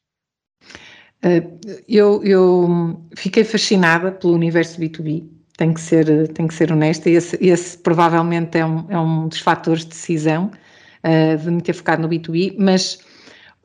Uh, 1.24 1.60
eu, 1.88 2.24
eu, 2.24 3.02
fiquei 3.14 3.44
fascinada 3.44 4.10
pelo 4.10 4.34
universo 4.34 4.80
B2B, 4.80 5.26
tenho 5.58 5.74
que 5.74 5.82
ser, 5.82 6.30
tenho 6.30 6.48
que 6.48 6.54
ser 6.54 6.72
honesta, 6.72 7.10
esse, 7.10 7.38
esse 7.42 7.78
provavelmente 7.78 8.58
é 8.58 8.66
um, 8.66 8.86
é 8.88 8.98
um 8.98 9.28
dos 9.28 9.40
fatores 9.40 9.84
de 9.84 9.90
decisão 9.90 10.50
uh, 11.04 11.38
de 11.38 11.52
me 11.52 11.62
ter 11.62 11.74
focado 11.74 12.02
no 12.02 12.08
B2B, 12.08 12.56
mas 12.58 13.00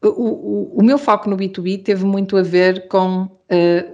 o, 0.02 0.08
o, 0.08 0.80
o, 0.80 0.82
meu 0.82 0.99
foco 0.99 1.30
no 1.30 1.37
B2B 1.37 1.84
teve 1.84 2.04
muito 2.04 2.37
a 2.37 2.42
ver 2.42 2.88
com 2.88 3.23
uh, 3.23 3.28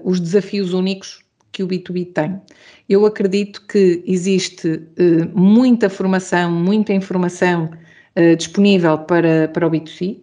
os 0.04 0.18
desafios 0.18 0.72
únicos 0.72 1.22
que 1.52 1.62
o 1.62 1.68
B2B 1.68 2.14
tem. 2.14 2.40
Eu 2.88 3.04
acredito 3.04 3.66
que 3.66 4.02
existe 4.06 4.82
muita 5.34 5.88
formação, 5.90 6.50
muita 6.50 6.92
informação 6.92 7.70
disponível 8.36 8.98
para, 8.98 9.48
para 9.48 9.66
o 9.66 9.70
B2C, 9.70 10.22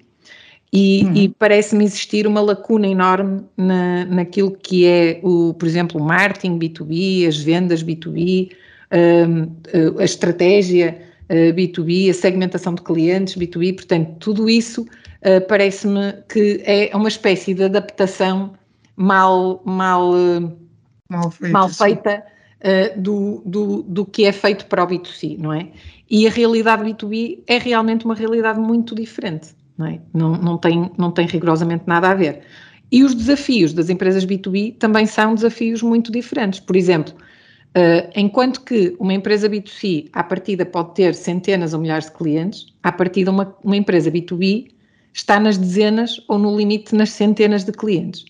e, 0.71 1.05
uhum. 1.05 1.15
e 1.15 1.29
parece-me 1.29 1.85
existir 1.85 2.27
uma 2.27 2.41
lacuna 2.41 2.87
enorme 2.87 3.41
na, 3.55 4.05
naquilo 4.05 4.51
que 4.51 4.85
é, 4.85 5.19
o, 5.23 5.53
por 5.53 5.65
exemplo, 5.65 5.99
o 5.99 6.03
marketing 6.03 6.59
B2B, 6.59 7.27
as 7.27 7.37
vendas 7.37 7.83
B2B, 7.83 8.51
um, 8.91 9.99
a 9.99 10.03
estratégia 10.03 10.99
uh, 11.29 11.53
B2B, 11.53 12.09
a 12.09 12.13
segmentação 12.13 12.75
de 12.75 12.81
clientes 12.81 13.35
B2B, 13.35 13.75
portanto, 13.75 14.15
tudo 14.19 14.49
isso 14.49 14.81
uh, 14.81 15.47
parece-me 15.47 16.13
que 16.27 16.61
é 16.65 16.91
uma 16.93 17.07
espécie 17.07 17.53
de 17.53 17.63
adaptação 17.63 18.53
mal, 18.97 19.61
mal, 19.65 20.11
mal 21.09 21.31
feita, 21.31 21.53
mal 21.53 21.69
feita 21.69 22.23
do, 22.97 23.43
do, 23.45 23.83
do 23.83 24.05
que 24.05 24.25
é 24.25 24.31
feito 24.31 24.65
para 24.65 24.83
o 24.83 24.87
B2C, 24.87 25.37
não 25.37 25.53
é? 25.53 25.69
E 26.09 26.25
a 26.27 26.31
realidade 26.31 26.83
B2B 26.83 27.39
é 27.45 27.59
realmente 27.59 28.03
uma 28.03 28.15
realidade 28.15 28.59
muito 28.59 28.95
diferente 28.95 29.55
não, 29.77 29.85
é? 29.85 29.99
não, 30.13 30.31
não, 30.37 30.57
tem, 30.57 30.91
não 30.97 31.11
tem 31.11 31.27
rigorosamente 31.27 31.83
nada 31.87 32.09
a 32.09 32.13
ver. 32.13 32.41
E 32.91 33.03
os 33.03 33.13
desafios 33.13 33.73
das 33.73 33.89
empresas 33.89 34.25
B2B 34.25 34.77
também 34.77 35.05
são 35.05 35.35
desafios 35.35 35.81
muito 35.81 36.11
diferentes. 36.11 36.59
Por 36.59 36.75
exemplo, 36.75 37.13
uh, 37.13 38.09
enquanto 38.15 38.61
que 38.61 38.95
uma 38.99 39.13
empresa 39.13 39.49
B2C, 39.49 40.09
à 40.13 40.23
partida, 40.23 40.65
pode 40.65 40.95
ter 40.95 41.13
centenas 41.13 41.73
ou 41.73 41.81
milhares 41.81 42.05
de 42.05 42.11
clientes, 42.13 42.67
à 42.81 42.91
partida, 42.91 43.29
uma, 43.29 43.55
uma 43.63 43.75
empresa 43.75 44.09
B2B 44.09 44.71
está 45.13 45.39
nas 45.39 45.57
dezenas 45.57 46.21
ou 46.27 46.37
no 46.39 46.55
limite 46.55 46.95
nas 46.95 47.09
centenas 47.09 47.63
de 47.63 47.71
clientes. 47.71 48.23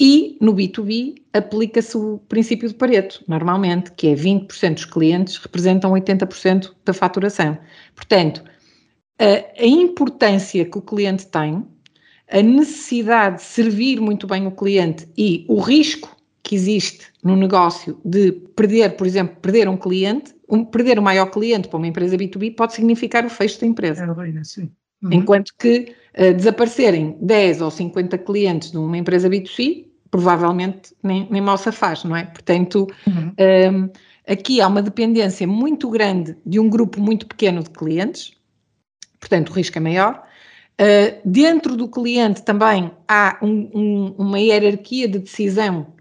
E 0.00 0.38
no 0.40 0.54
B2B 0.54 1.16
aplica-se 1.32 1.96
o 1.96 2.18
princípio 2.28 2.68
de 2.68 2.74
Pareto, 2.74 3.22
normalmente, 3.28 3.92
que 3.92 4.08
é 4.08 4.14
20% 4.14 4.74
dos 4.74 4.84
clientes 4.84 5.36
representam 5.36 5.92
80% 5.92 6.72
da 6.84 6.94
faturação. 6.94 7.58
Portanto, 7.94 8.42
a, 9.18 9.62
a 9.62 9.66
importância 9.66 10.64
que 10.64 10.78
o 10.78 10.82
cliente 10.82 11.26
tem, 11.26 11.64
a 12.30 12.42
necessidade 12.42 13.36
de 13.36 13.42
servir 13.42 14.00
muito 14.00 14.26
bem 14.26 14.46
o 14.46 14.50
cliente 14.50 15.06
e 15.16 15.44
o 15.48 15.60
risco 15.60 16.16
que 16.42 16.54
existe 16.54 17.06
no 17.22 17.36
negócio 17.36 18.00
de 18.04 18.32
perder, 18.32 18.96
por 18.96 19.06
exemplo, 19.06 19.36
perder 19.40 19.68
um 19.68 19.76
cliente, 19.76 20.34
um, 20.48 20.64
perder 20.64 20.98
o 20.98 21.02
maior 21.02 21.26
cliente 21.26 21.68
para 21.68 21.76
uma 21.76 21.86
empresa 21.86 22.16
B2B 22.16 22.56
pode 22.56 22.74
significar 22.74 23.24
o 23.24 23.30
fecho 23.30 23.60
da 23.60 23.66
empresa. 23.66 24.04
É, 24.04 24.44
sim. 24.44 24.70
Uhum. 25.02 25.12
Enquanto 25.12 25.52
que 25.58 25.94
uh, 26.18 26.34
desaparecerem 26.34 27.16
10 27.20 27.60
ou 27.60 27.70
50 27.70 28.18
clientes 28.18 28.70
de 28.70 28.78
uma 28.78 28.96
empresa 28.96 29.28
B2C, 29.28 29.86
provavelmente 30.10 30.94
nem, 31.02 31.26
nem 31.30 31.40
mal 31.40 31.58
se 31.58 31.72
faz, 31.72 32.04
não 32.04 32.16
é? 32.16 32.24
Portanto, 32.24 32.86
uhum. 33.06 33.28
um, 33.28 33.32
ehm, 33.38 33.90
aqui 34.28 34.60
há 34.60 34.68
uma 34.68 34.82
dependência 34.82 35.46
muito 35.46 35.88
grande 35.90 36.36
de 36.44 36.60
um 36.60 36.68
grupo 36.68 37.00
muito 37.00 37.26
pequeno 37.26 37.62
de 37.62 37.70
clientes, 37.70 38.32
portanto 39.22 39.50
o 39.50 39.52
risco 39.52 39.78
é 39.78 39.80
maior. 39.80 40.26
Uh, 40.80 41.20
dentro 41.24 41.76
do 41.76 41.86
cliente 41.86 42.42
também 42.42 42.90
há 43.06 43.38
um, 43.40 43.70
um, 43.72 44.14
uma 44.18 44.40
hierarquia 44.40 45.06
de 45.06 45.20
decisão 45.20 45.94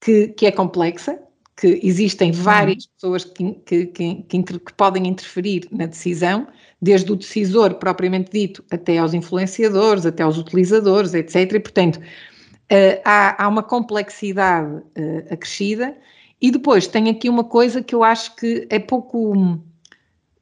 que, 0.00 0.28
que, 0.28 0.46
é 0.46 0.50
complexa, 0.50 1.20
que 1.56 1.78
existem 1.82 2.32
várias 2.32 2.86
pessoas 2.86 3.24
que, 3.24 3.52
que, 3.66 3.86
que, 3.86 4.44
podem 4.76 5.06
interferir 5.06 5.68
na 5.70 5.86
decisão, 5.86 6.48
desde 6.80 7.12
o 7.12 7.16
decisor 7.16 7.74
propriamente 7.74 8.32
dito 8.32 8.64
até 8.70 8.98
aos 8.98 9.14
influenciadores, 9.14 10.04
até 10.04 10.22
aos 10.22 10.38
utilizadores, 10.38 11.14
etc. 11.14 11.52
E, 11.52 11.60
portanto, 11.60 11.96
uh, 11.96 13.00
há, 13.04 13.44
há, 13.44 13.48
uma 13.48 13.62
complexidade 13.62 14.74
uh, 14.76 15.32
acrescida 15.32 15.96
e 16.40 16.50
depois 16.50 16.86
tem 16.86 17.10
aqui 17.10 17.28
uma 17.28 17.44
coisa 17.44 17.82
que 17.82 17.94
eu 17.94 18.02
acho 18.02 18.34
que 18.34 18.66
é 18.70 18.78
pouco, 18.78 19.60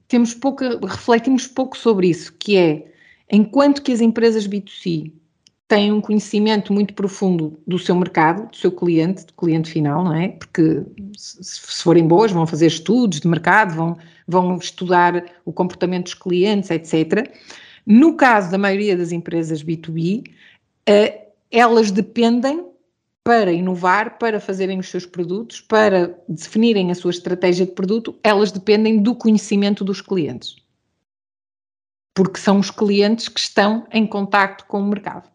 temos 0.09 0.35
pouco, 0.35 0.65
refletimos 0.85 1.47
pouco 1.47 1.77
sobre 1.77 2.09
isso, 2.09 2.35
que 2.39 2.57
é, 2.57 2.87
enquanto 3.31 3.83
que 3.83 3.93
as 3.93 4.01
empresas 4.01 4.49
B2C 4.49 5.13
têm 5.69 5.93
um 5.93 6.01
conhecimento 6.01 6.73
muito 6.73 6.95
profundo 6.95 7.61
do 7.67 7.79
seu 7.79 7.95
mercado, 7.95 8.51
do 8.51 8.57
seu 8.57 8.73
cliente, 8.73 9.27
do 9.27 9.35
cliente 9.35 9.71
final, 9.71 10.03
não 10.03 10.15
é? 10.15 10.29
Porque 10.29 10.83
se, 11.15 11.61
forem 11.61 12.09
boas, 12.09 12.33
vão 12.33 12.47
fazer 12.47 12.67
estudos 12.67 13.21
de 13.21 13.29
mercado, 13.29 13.75
vão, 13.75 13.99
vão 14.27 14.57
estudar 14.57 15.23
o 15.45 15.53
comportamento 15.53 16.05
dos 16.05 16.15
clientes, 16.15 16.71
etc. 16.71 17.31
No 17.85 18.15
caso 18.15 18.51
da 18.51 18.57
maioria 18.57 18.97
das 18.97 19.13
empresas 19.13 19.63
B2B, 19.63 20.27
uh, 20.27 20.33
eh, 20.87 21.29
elas 21.51 21.91
dependem 21.91 22.68
para 23.29 23.53
inovar, 23.53 24.17
para 24.19 24.41
fazerem 24.41 24.79
os 24.79 24.89
seus 24.89 25.05
produtos, 25.05 25.61
para 25.61 26.19
definirem 26.27 26.91
a 26.91 26.95
sua 26.95 27.11
estratégia 27.11 27.67
de 27.67 27.73
produto, 27.73 28.19
elas 28.25 28.51
dependem 28.51 29.03
do 29.03 29.15
conhecimento 29.15 29.85
dos 29.85 30.01
clientes. 30.01 30.57
Porque 32.15 32.41
são 32.41 32.59
os 32.59 32.71
clientes 32.71 33.29
que 33.29 33.39
estão 33.39 33.87
em 33.93 34.07
contacto 34.07 34.65
com 34.65 34.81
o 34.81 34.87
mercado 34.87 35.29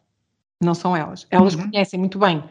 não 0.60 0.74
são 0.74 0.98
elas. 0.98 1.28
Elas 1.30 1.54
uhum. 1.54 1.70
conhecem 1.70 2.00
muito 2.00 2.18
bem 2.18 2.44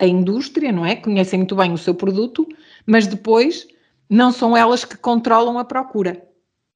a 0.00 0.04
indústria, 0.04 0.72
não 0.72 0.84
é? 0.84 0.96
Conhecem 0.96 1.38
muito 1.38 1.54
bem 1.54 1.72
o 1.72 1.78
seu 1.78 1.94
produto, 1.94 2.44
mas 2.84 3.06
depois 3.06 3.68
não 4.10 4.32
são 4.32 4.56
elas 4.56 4.84
que 4.84 4.96
controlam 4.96 5.60
a 5.60 5.64
procura, 5.64 6.20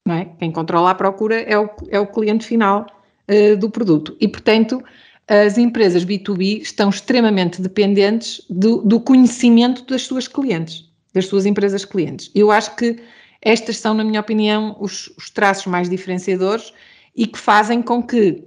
não 0.07 0.15
é? 0.15 0.27
Quem 0.39 0.53
controla 0.53 0.91
a 0.91 0.95
procura 0.95 1.41
é 1.41 1.59
o, 1.59 1.69
é 1.89 1.99
o 1.99 2.07
cliente 2.07 2.47
final 2.47 2.87
uh, 3.29 3.57
do 3.57 3.69
produto. 3.69 4.17
E, 4.21 4.29
portanto, 4.29 4.81
as 5.29 5.57
empresas 5.57 6.05
B2B 6.05 6.63
estão 6.63 6.91
extremamente 6.91 7.61
dependentes 7.61 8.45
do, 8.51 8.83
do 8.83 9.01
conhecimento 9.01 9.85
das 9.87 10.03
suas 10.03 10.27
clientes, 10.29 10.91
das 11.15 11.27
suas 11.27 11.47
empresas 11.47 11.85
clientes. 11.85 12.31
Eu 12.35 12.51
acho 12.51 12.75
que 12.77 12.97
estas 13.41 13.79
são, 13.79 13.95
na 13.95 14.05
minha 14.05 14.21
opinião, 14.21 14.77
os, 14.81 15.13
os 15.17 15.31
traços 15.31 15.67
mais 15.67 15.89
diferenciadores 15.89 16.73
e 17.15 17.27
que 17.27 17.39
fazem 17.39 17.83
com 17.83 18.03
que 18.03 18.45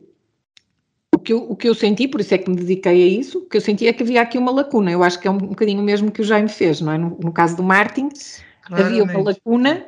que 1.26 1.34
eu, 1.34 1.40
o 1.50 1.56
que 1.56 1.68
eu 1.68 1.74
senti, 1.74 2.08
por 2.08 2.22
isso 2.22 2.36
é 2.36 2.38
que 2.38 2.50
me 2.50 2.56
dediquei 2.56 3.04
a 3.04 3.08
isso, 3.08 3.40
o 3.40 3.50
que 3.50 3.58
eu 3.58 3.62
senti 3.62 3.88
é 3.88 3.92
que 3.92 4.04
havia 4.04 4.22
aqui 4.22 4.38
uma 4.38 4.52
lacuna. 4.52 4.92
Eu 4.92 5.04
acho 5.04 5.20
que 5.20 5.28
é 5.28 5.32
um, 5.32 5.36
um 5.36 5.48
bocadinho 5.48 5.82
o 5.82 5.84
mesmo 5.84 6.12
que 6.12 6.22
o 6.22 6.24
Jaime 6.24 6.48
fez, 6.48 6.80
não 6.80 6.94
é? 6.94 6.98
No, 6.98 7.18
no 7.22 7.34
caso 7.34 7.58
do 7.58 7.64
Martin, 7.64 8.10
Claramente. 8.62 9.02
havia 9.02 9.04
uma 9.04 9.24
lacuna 9.24 9.86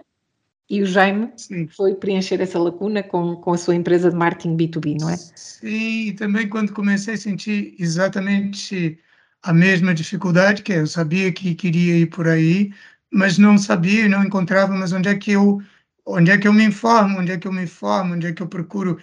e 0.69 0.81
o 0.81 0.85
Jaime 0.85 1.31
Sim. 1.37 1.67
foi 1.67 1.95
preencher 1.95 2.41
essa 2.41 2.59
lacuna 2.59 3.01
com, 3.01 3.35
com 3.37 3.53
a 3.53 3.57
sua 3.57 3.75
empresa 3.75 4.09
de 4.09 4.15
marketing 4.15 4.57
B2B, 4.57 4.99
não 4.99 5.09
é? 5.09 5.15
Sim, 5.15 6.07
e 6.07 6.13
também 6.13 6.47
quando 6.49 6.73
comecei 6.73 7.13
a 7.13 7.17
sentir 7.17 7.75
exatamente 7.79 8.99
a 9.43 9.53
mesma 9.53 9.93
dificuldade, 9.93 10.61
que 10.61 10.73
é, 10.73 10.79
eu 10.79 10.87
sabia 10.87 11.31
que 11.31 11.55
queria 11.55 11.97
ir 11.97 12.07
por 12.07 12.27
aí, 12.27 12.73
mas 13.11 13.37
não 13.37 13.57
sabia 13.57 14.09
não 14.09 14.23
encontrava, 14.23 14.73
mas 14.75 14.91
onde 14.91 15.09
é 15.09 15.15
que 15.15 15.31
eu 15.31 15.61
onde 16.05 16.31
é 16.31 16.37
que 16.37 16.47
eu 16.47 16.53
me 16.53 16.63
informo, 16.63 17.19
onde 17.19 17.31
é 17.31 17.37
que 17.37 17.47
eu 17.47 17.51
me 17.51 17.63
informo, 17.63 18.13
onde 18.13 18.27
é 18.27 18.33
que 18.33 18.41
eu 18.41 18.47
procuro, 18.47 18.97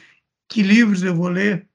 que 0.49 0.62
livros 0.62 1.02
eu 1.02 1.14
vou 1.14 1.28
ler, 1.28 1.68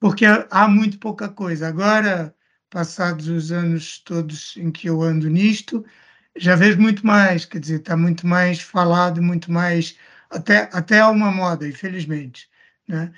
porque 0.00 0.24
há 0.26 0.68
muito 0.68 0.98
pouca 0.98 1.28
coisa. 1.28 1.68
Agora, 1.68 2.34
passados 2.70 3.28
os 3.28 3.52
anos 3.52 3.98
todos 3.98 4.56
em 4.56 4.70
que 4.70 4.88
eu 4.88 5.02
ando 5.02 5.28
nisto, 5.28 5.84
já 6.36 6.56
vejo 6.56 6.80
muito 6.80 7.06
mais, 7.06 7.44
quer 7.44 7.58
dizer, 7.58 7.80
está 7.80 7.96
muito 7.96 8.26
mais 8.26 8.60
falado, 8.60 9.22
muito 9.22 9.50
mais, 9.52 9.96
até, 10.30 10.68
até 10.72 11.04
uma 11.04 11.30
moda, 11.30 11.68
infelizmente, 11.68 12.48
né? 12.88 13.12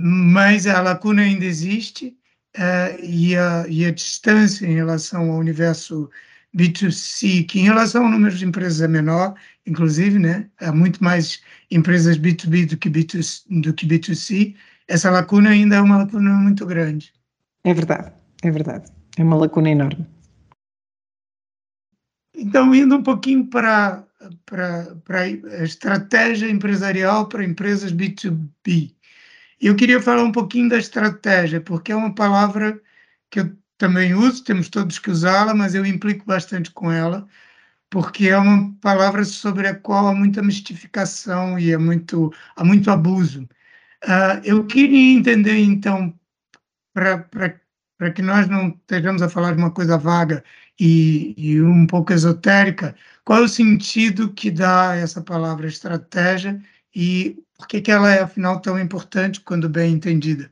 mas 0.00 0.66
a 0.66 0.80
lacuna 0.80 1.22
ainda 1.22 1.44
existe 1.44 2.16
uh, 2.56 3.04
e, 3.04 3.36
a, 3.36 3.66
e 3.68 3.84
a 3.84 3.90
distância 3.90 4.66
em 4.66 4.74
relação 4.74 5.30
ao 5.30 5.38
universo 5.38 6.10
B2C, 6.56 7.46
que 7.46 7.58
em 7.58 7.64
relação 7.64 8.04
ao 8.04 8.10
número 8.10 8.34
de 8.34 8.44
empresas 8.44 8.80
é 8.80 8.88
menor, 8.88 9.34
inclusive, 9.66 10.18
né? 10.18 10.48
há 10.60 10.72
muito 10.72 11.02
mais 11.02 11.42
empresas 11.70 12.16
B2B 12.16 12.68
do 12.68 12.76
que, 12.76 12.88
B2, 12.88 13.44
do 13.62 13.74
que 13.74 13.86
B2C, 13.86 14.54
essa 14.86 15.10
lacuna 15.10 15.50
ainda 15.50 15.76
é 15.76 15.80
uma 15.80 15.98
lacuna 15.98 16.30
muito 16.34 16.64
grande. 16.64 17.12
É 17.64 17.74
verdade, 17.74 18.12
é 18.42 18.50
verdade. 18.50 18.92
É 19.18 19.22
uma 19.22 19.36
lacuna 19.36 19.70
enorme. 19.70 20.13
Então, 22.34 22.74
indo 22.74 22.96
um 22.96 23.02
pouquinho 23.02 23.46
para, 23.46 24.04
para, 24.44 24.96
para 25.04 25.20
a 25.20 25.64
estratégia 25.64 26.50
empresarial 26.50 27.28
para 27.28 27.44
empresas 27.44 27.92
B2B. 27.92 28.94
Eu 29.60 29.76
queria 29.76 30.02
falar 30.02 30.24
um 30.24 30.32
pouquinho 30.32 30.68
da 30.68 30.78
estratégia, 30.78 31.60
porque 31.60 31.92
é 31.92 31.96
uma 31.96 32.14
palavra 32.14 32.80
que 33.30 33.40
eu 33.40 33.56
também 33.78 34.14
uso, 34.14 34.44
temos 34.44 34.68
todos 34.68 34.98
que 34.98 35.10
usá-la, 35.10 35.54
mas 35.54 35.74
eu 35.74 35.86
implico 35.86 36.24
bastante 36.26 36.70
com 36.70 36.90
ela, 36.90 37.26
porque 37.90 38.28
é 38.28 38.38
uma 38.38 38.74
palavra 38.80 39.24
sobre 39.24 39.68
a 39.68 39.74
qual 39.74 40.08
há 40.08 40.14
muita 40.14 40.42
mistificação 40.42 41.58
e 41.58 41.72
é 41.72 41.78
muito, 41.78 42.32
há 42.56 42.64
muito 42.64 42.90
abuso. 42.90 43.44
Uh, 44.04 44.40
eu 44.44 44.66
queria 44.66 45.18
entender, 45.18 45.58
então, 45.58 46.14
para 46.92 48.10
que 48.14 48.22
nós 48.22 48.48
não 48.48 48.68
estejamos 48.68 49.22
a 49.22 49.28
falar 49.28 49.52
de 49.52 49.58
uma 49.58 49.70
coisa 49.70 49.98
vaga 49.98 50.44
e, 50.78 51.34
e, 51.36 51.62
um 51.62 51.86
pouco 51.86 52.12
esotérica, 52.12 52.94
qual 53.24 53.40
é 53.40 53.42
o 53.42 53.48
sentido 53.48 54.32
que 54.32 54.50
dá 54.50 54.94
essa 54.96 55.20
palavra 55.20 55.66
estratégia 55.66 56.60
e 56.94 57.42
por 57.56 57.68
que, 57.68 57.80
que 57.80 57.90
ela 57.90 58.12
é, 58.12 58.20
afinal, 58.20 58.60
tão 58.60 58.78
importante 58.78 59.40
quando 59.40 59.68
bem 59.68 59.92
entendida? 59.92 60.50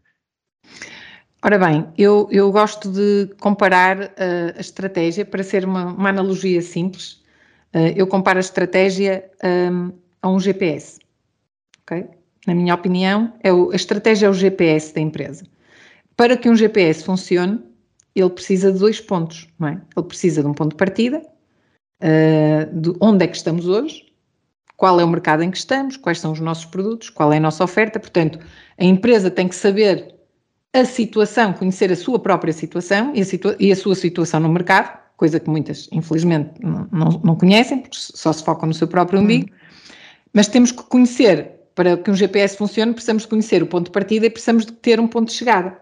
Ora 1.45 1.59
bem, 1.59 1.89
eu, 1.99 2.29
eu 2.31 2.53
gosto 2.53 2.91
de 2.91 3.35
comparar 3.41 3.99
uh, 3.99 4.57
a 4.57 4.61
estratégia, 4.61 5.25
para 5.25 5.43
ser 5.43 5.65
uma, 5.65 5.87
uma 5.87 6.09
analogia 6.09 6.63
simples, 6.63 7.21
uh, 7.75 7.93
eu 7.97 8.07
comparo 8.07 8.39
a 8.39 8.41
estratégia 8.41 9.29
um, 9.43 9.93
a 10.23 10.31
um 10.31 10.39
GPS, 10.39 11.01
ok? 11.83 12.09
na 12.47 12.55
minha 12.55 12.75
opinião, 12.75 13.33
é 13.43 13.53
o, 13.53 13.71
a 13.71 13.77
estratégia 13.77 14.27
é 14.27 14.31
o 14.31 14.35
GPS 14.35 14.95
da 14.95 15.01
empresa. 15.01 15.45
Para 16.17 16.37
que 16.37 16.49
um 16.49 16.57
GPS 16.57 17.05
funcione, 17.05 17.61
ele 18.21 18.31
precisa 18.31 18.73
de 18.73 18.79
dois 18.79 19.01
pontos, 19.01 19.49
não 19.59 19.69
é? 19.69 19.81
Ele 19.97 20.07
precisa 20.07 20.43
de 20.43 20.49
um 20.49 20.55
ponto 20.55 20.71
de 20.71 20.77
partida, 20.77 21.23
uh, 22.03 22.81
de 22.81 22.93
onde 23.01 23.25
é 23.25 23.29
que 23.29 23.37
estamos 23.37 23.67
hoje, 23.67 24.13
qual 24.77 25.01
é 25.01 25.05
o 25.05 25.09
mercado 25.09 25.43
em 25.43 25.51
que 25.51 25.59
estamos, 25.59 25.97
quais 25.97 26.19
são 26.21 26.33
os 26.33 26.41
nossos 26.41 26.65
produtos, 26.65 27.09
qual 27.09 27.33
é 27.33 27.37
a 27.37 27.41
nossa 27.41 27.63
oferta. 27.63 28.01
Portanto, 28.01 28.39
a 28.79 28.85
empresa 28.85 29.31
tem 29.31 29.49
que 29.49 29.55
saber 29.55 30.15
a 30.73 30.85
situação, 30.85 31.53
conhecer 31.53 31.93
a 31.93 31.97
sua 31.97 32.19
própria 32.19 32.53
situação 32.53 33.13
e 33.15 33.21
a, 33.21 33.25
situa 33.25 33.57
e 33.61 33.71
a 33.71 33.77
sua 33.77 33.95
situação 33.95 34.41
no 34.41 34.49
mercado, 34.49 34.99
coisa 35.17 35.39
que 35.39 35.49
muitas, 35.49 35.89
infelizmente, 35.93 36.51
não, 36.61 36.89
não, 36.91 37.21
não 37.23 37.37
conhecem, 37.37 37.79
porque 37.79 37.97
só 37.97 38.33
se 38.33 38.43
focam 38.43 38.69
no 38.69 38.75
seu 38.75 38.89
próprio 38.89 39.21
umbigo. 39.21 39.49
Hum. 39.51 39.57
Mas 40.33 40.49
temos 40.49 40.73
que 40.73 40.83
conhecer 40.83 41.61
para 41.75 41.97
que 41.97 42.11
um 42.11 42.15
GPS 42.15 42.57
funcione, 42.57 42.93
precisamos 42.93 43.23
de 43.23 43.29
conhecer 43.29 43.63
o 43.63 43.67
ponto 43.67 43.87
de 43.87 43.93
partida 43.93 44.27
e 44.27 44.31
precisamos 44.31 44.67
de 44.67 44.73
ter 44.73 44.99
um 44.99 45.07
ponto 45.07 45.29
de 45.29 45.35
chegada. 45.35 45.79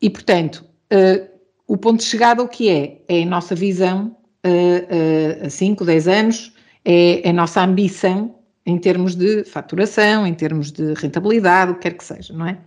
E, 0.00 0.10
portanto, 0.10 0.64
uh, 0.92 1.28
o 1.66 1.76
ponto 1.76 1.98
de 1.98 2.04
chegada 2.04 2.42
o 2.42 2.48
que 2.48 2.68
é? 2.68 3.02
É 3.08 3.22
a 3.22 3.26
nossa 3.26 3.54
visão 3.54 4.16
uh, 4.44 5.46
a 5.46 5.50
5, 5.50 5.84
10 5.84 6.08
anos, 6.08 6.52
é, 6.84 7.28
a 7.28 7.32
nossa 7.32 7.62
ambição 7.62 8.36
em 8.64 8.78
termos 8.78 9.14
de 9.14 9.44
faturação, 9.44 10.26
em 10.26 10.34
termos 10.34 10.72
de 10.72 10.94
rentabilidade, 10.94 11.72
o 11.72 11.74
que 11.74 11.82
quer 11.82 11.96
que 11.96 12.04
seja, 12.04 12.32
não 12.32 12.46
é? 12.46 12.58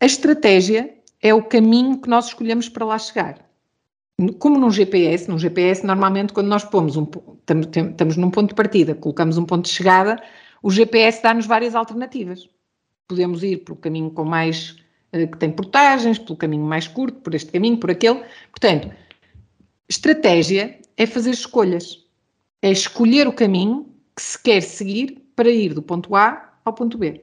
A 0.00 0.06
estratégia 0.06 0.94
é 1.22 1.34
o 1.34 1.42
caminho 1.42 1.98
que 2.00 2.08
nós 2.08 2.28
escolhemos 2.28 2.68
para 2.68 2.84
lá 2.84 2.98
chegar. 2.98 3.46
Como 4.38 4.58
num 4.58 4.70
GPS, 4.70 5.28
num 5.28 5.38
GPS, 5.38 5.84
normalmente 5.84 6.32
quando 6.32 6.46
nós 6.46 6.64
pomos 6.64 6.96
um, 6.96 7.06
estamos, 7.50 8.16
num 8.16 8.30
ponto 8.30 8.50
de 8.50 8.54
partida, 8.54 8.94
colocamos 8.94 9.36
um 9.36 9.44
ponto 9.44 9.64
de 9.64 9.70
chegada, 9.70 10.22
o 10.62 10.70
GPS 10.70 11.22
dá-nos 11.22 11.46
várias 11.46 11.74
alternativas. 11.74 12.48
Podemos 13.06 13.42
ir 13.42 13.58
pelo 13.58 13.76
caminho 13.76 14.10
com 14.10 14.24
mais 14.24 14.76
que 15.24 15.38
tem 15.38 15.50
portagens, 15.50 16.18
pelo 16.18 16.36
caminho 16.36 16.64
mais 16.64 16.88
curto, 16.88 17.20
por 17.20 17.34
este 17.34 17.52
caminho, 17.52 17.78
por 17.78 17.90
aquele. 17.90 18.22
Portanto, 18.50 18.90
estratégia 19.88 20.78
é 20.96 21.06
fazer 21.06 21.30
escolhas. 21.30 22.04
É 22.60 22.70
escolher 22.70 23.28
o 23.28 23.32
caminho 23.32 23.86
que 24.16 24.22
se 24.22 24.42
quer 24.42 24.62
seguir 24.62 25.30
para 25.36 25.48
ir 25.48 25.74
do 25.74 25.82
ponto 25.82 26.16
A 26.16 26.54
ao 26.64 26.72
ponto 26.72 26.98
B. 26.98 27.22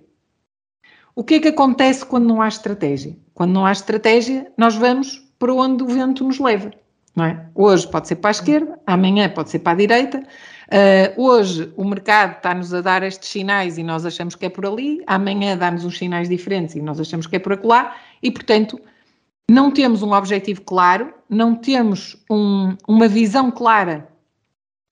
O 1.15 1.23
que 1.23 1.35
é 1.35 1.39
que 1.39 1.47
acontece 1.49 2.05
quando 2.05 2.25
não 2.25 2.41
há 2.41 2.47
estratégia? 2.47 3.15
Quando 3.33 3.51
não 3.51 3.65
há 3.65 3.71
estratégia, 3.71 4.51
nós 4.57 4.75
vamos 4.75 5.19
para 5.37 5.53
onde 5.53 5.83
o 5.83 5.87
vento 5.87 6.23
nos 6.23 6.39
leva. 6.39 6.71
É? 7.19 7.45
Hoje 7.53 7.87
pode 7.87 8.07
ser 8.07 8.15
para 8.15 8.29
a 8.29 8.31
esquerda, 8.31 8.79
amanhã 8.87 9.29
pode 9.29 9.51
ser 9.51 9.59
para 9.59 9.73
a 9.73 9.75
direita, 9.75 10.23
Uh, 10.67 11.21
hoje 11.21 11.73
o 11.75 11.83
mercado 11.83 12.37
está-nos 12.37 12.73
a 12.73 12.81
dar 12.81 13.03
estes 13.03 13.29
sinais 13.29 13.77
e 13.77 13.83
nós 13.83 14.05
achamos 14.05 14.35
que 14.35 14.45
é 14.45 14.49
por 14.49 14.65
ali, 14.65 15.01
amanhã 15.05 15.57
dá-nos 15.57 15.83
uns 15.83 15.97
sinais 15.97 16.29
diferentes 16.29 16.75
e 16.75 16.81
nós 16.81 16.99
achamos 16.99 17.27
que 17.27 17.35
é 17.35 17.39
por 17.39 17.53
acolá, 17.53 17.95
e 18.21 18.31
portanto 18.31 18.79
não 19.49 19.71
temos 19.71 20.01
um 20.01 20.13
objetivo 20.13 20.61
claro, 20.61 21.13
não 21.29 21.55
temos 21.55 22.15
um, 22.29 22.75
uma 22.87 23.07
visão 23.07 23.51
clara 23.51 24.07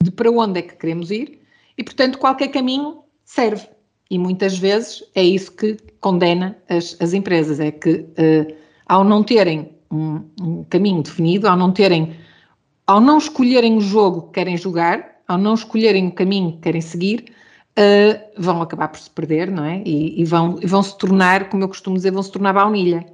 de 0.04 0.12
para 0.12 0.30
onde 0.30 0.60
é 0.60 0.62
que 0.62 0.76
queremos 0.76 1.10
ir, 1.10 1.42
e 1.78 1.84
portanto 1.84 2.18
qualquer 2.18 2.50
caminho 2.50 3.04
serve. 3.24 3.68
E 4.10 4.20
muitas 4.20 4.58
vezes 4.58 5.04
é 5.16 5.24
isso 5.24 5.54
que 5.54 5.78
condena 6.02 6.58
as, 6.68 6.98
as 7.00 7.14
empresas, 7.14 7.62
é 7.62 7.72
que 7.72 8.00
uh, 8.00 8.56
ao 8.86 9.06
não 9.06 9.24
terem 9.24 9.72
um, 9.90 10.22
um 10.42 10.64
caminho 10.66 11.02
definido, 11.02 11.48
ao 11.48 11.56
não 11.56 11.72
terem, 11.72 12.18
ao 12.86 13.00
não 13.00 13.18
escolherem 13.18 13.78
o 13.78 13.82
jogo 13.82 14.24
que 14.24 14.34
querem 14.34 14.58
jogar, 14.58 15.11
ao 15.32 15.38
não 15.38 15.54
escolherem 15.54 16.08
o 16.08 16.12
caminho 16.12 16.54
que 16.54 16.60
querem 16.60 16.82
seguir, 16.82 17.32
uh, 17.78 18.20
vão 18.38 18.62
acabar 18.62 18.90
por 18.90 19.00
se 19.00 19.10
perder, 19.10 19.50
não 19.50 19.66
é? 19.66 19.82
E, 19.86 20.22
e, 20.22 20.26
vão, 20.26 20.60
e 20.62 20.66
vão 20.66 20.84
se 20.84 20.98
tornar, 20.98 21.50
como 21.50 21.64
eu 21.64 21.68
costumo 21.68 21.96
dizer, 21.96 22.12
vão 22.12 22.24
se 22.24 22.32
tornar 22.32 22.54
baunilha. 22.54 23.06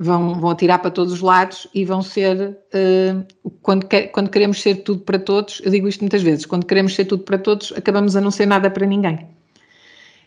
Vão, 0.00 0.38
vão 0.38 0.50
atirar 0.50 0.78
para 0.78 0.92
todos 0.92 1.12
os 1.12 1.20
lados 1.20 1.66
e 1.74 1.84
vão 1.84 2.02
ser, 2.02 2.56
uh, 2.72 3.52
quando, 3.62 3.84
quer, 3.84 4.06
quando 4.12 4.30
queremos 4.30 4.62
ser 4.62 4.76
tudo 4.84 5.00
para 5.00 5.18
todos, 5.18 5.60
eu 5.64 5.72
digo 5.72 5.88
isto 5.88 6.02
muitas 6.02 6.22
vezes, 6.22 6.46
quando 6.46 6.66
queremos 6.66 6.94
ser 6.94 7.04
tudo 7.04 7.24
para 7.24 7.36
todos, 7.36 7.72
acabamos 7.76 8.14
a 8.14 8.20
não 8.20 8.30
ser 8.30 8.46
nada 8.46 8.70
para 8.70 8.86
ninguém. 8.86 9.26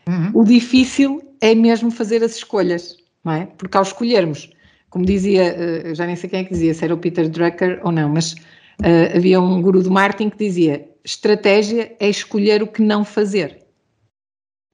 Uhum. 0.10 0.32
O 0.34 0.44
difícil 0.44 1.22
é 1.40 1.56
mesmo 1.56 1.90
fazer 1.90 2.22
as 2.22 2.36
escolhas, 2.36 2.98
não 3.24 3.32
é? 3.32 3.46
Porque 3.58 3.78
ao 3.78 3.84
escolhermos, 3.84 4.50
como 4.90 5.06
dizia, 5.06 5.56
uh, 5.56 5.96
já 5.96 6.06
nem 6.06 6.18
sei 6.18 6.30
quem 6.30 6.42
é 6.42 6.44
que 6.44 6.52
dizia, 6.52 6.74
se 6.74 6.84
era 6.84 6.94
o 6.94 6.98
Peter 6.98 7.30
Drucker 7.30 7.80
ou 7.82 7.94
não, 7.94 8.10
mas 8.10 8.34
uh, 8.34 9.16
havia 9.16 9.40
um 9.40 9.62
guru 9.62 9.82
do 9.82 9.90
marketing 9.90 10.32
que 10.32 10.38
dizia: 10.38 10.86
estratégia 11.04 11.96
é 12.00 12.10
escolher 12.10 12.62
o 12.62 12.68
que 12.68 12.82
não 12.82 13.04
fazer. 13.04 13.66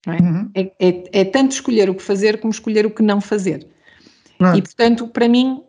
Não 0.06 0.14
é? 0.14 0.20
Uhum. 0.20 0.52
É, 0.54 0.62
é, 0.80 1.22
é, 1.22 1.26
tanto 1.26 1.52
escolher 1.52 1.90
o 1.90 1.96
que 1.96 2.04
fazer 2.04 2.40
como 2.40 2.52
escolher 2.52 2.86
o 2.86 2.92
que 2.92 3.04
não 3.04 3.20
fazer. 3.20 3.68
Uhum. 4.40 4.56
E, 4.56 4.62
portanto, 4.62 5.08
para 5.08 5.28
mim, 5.28 5.64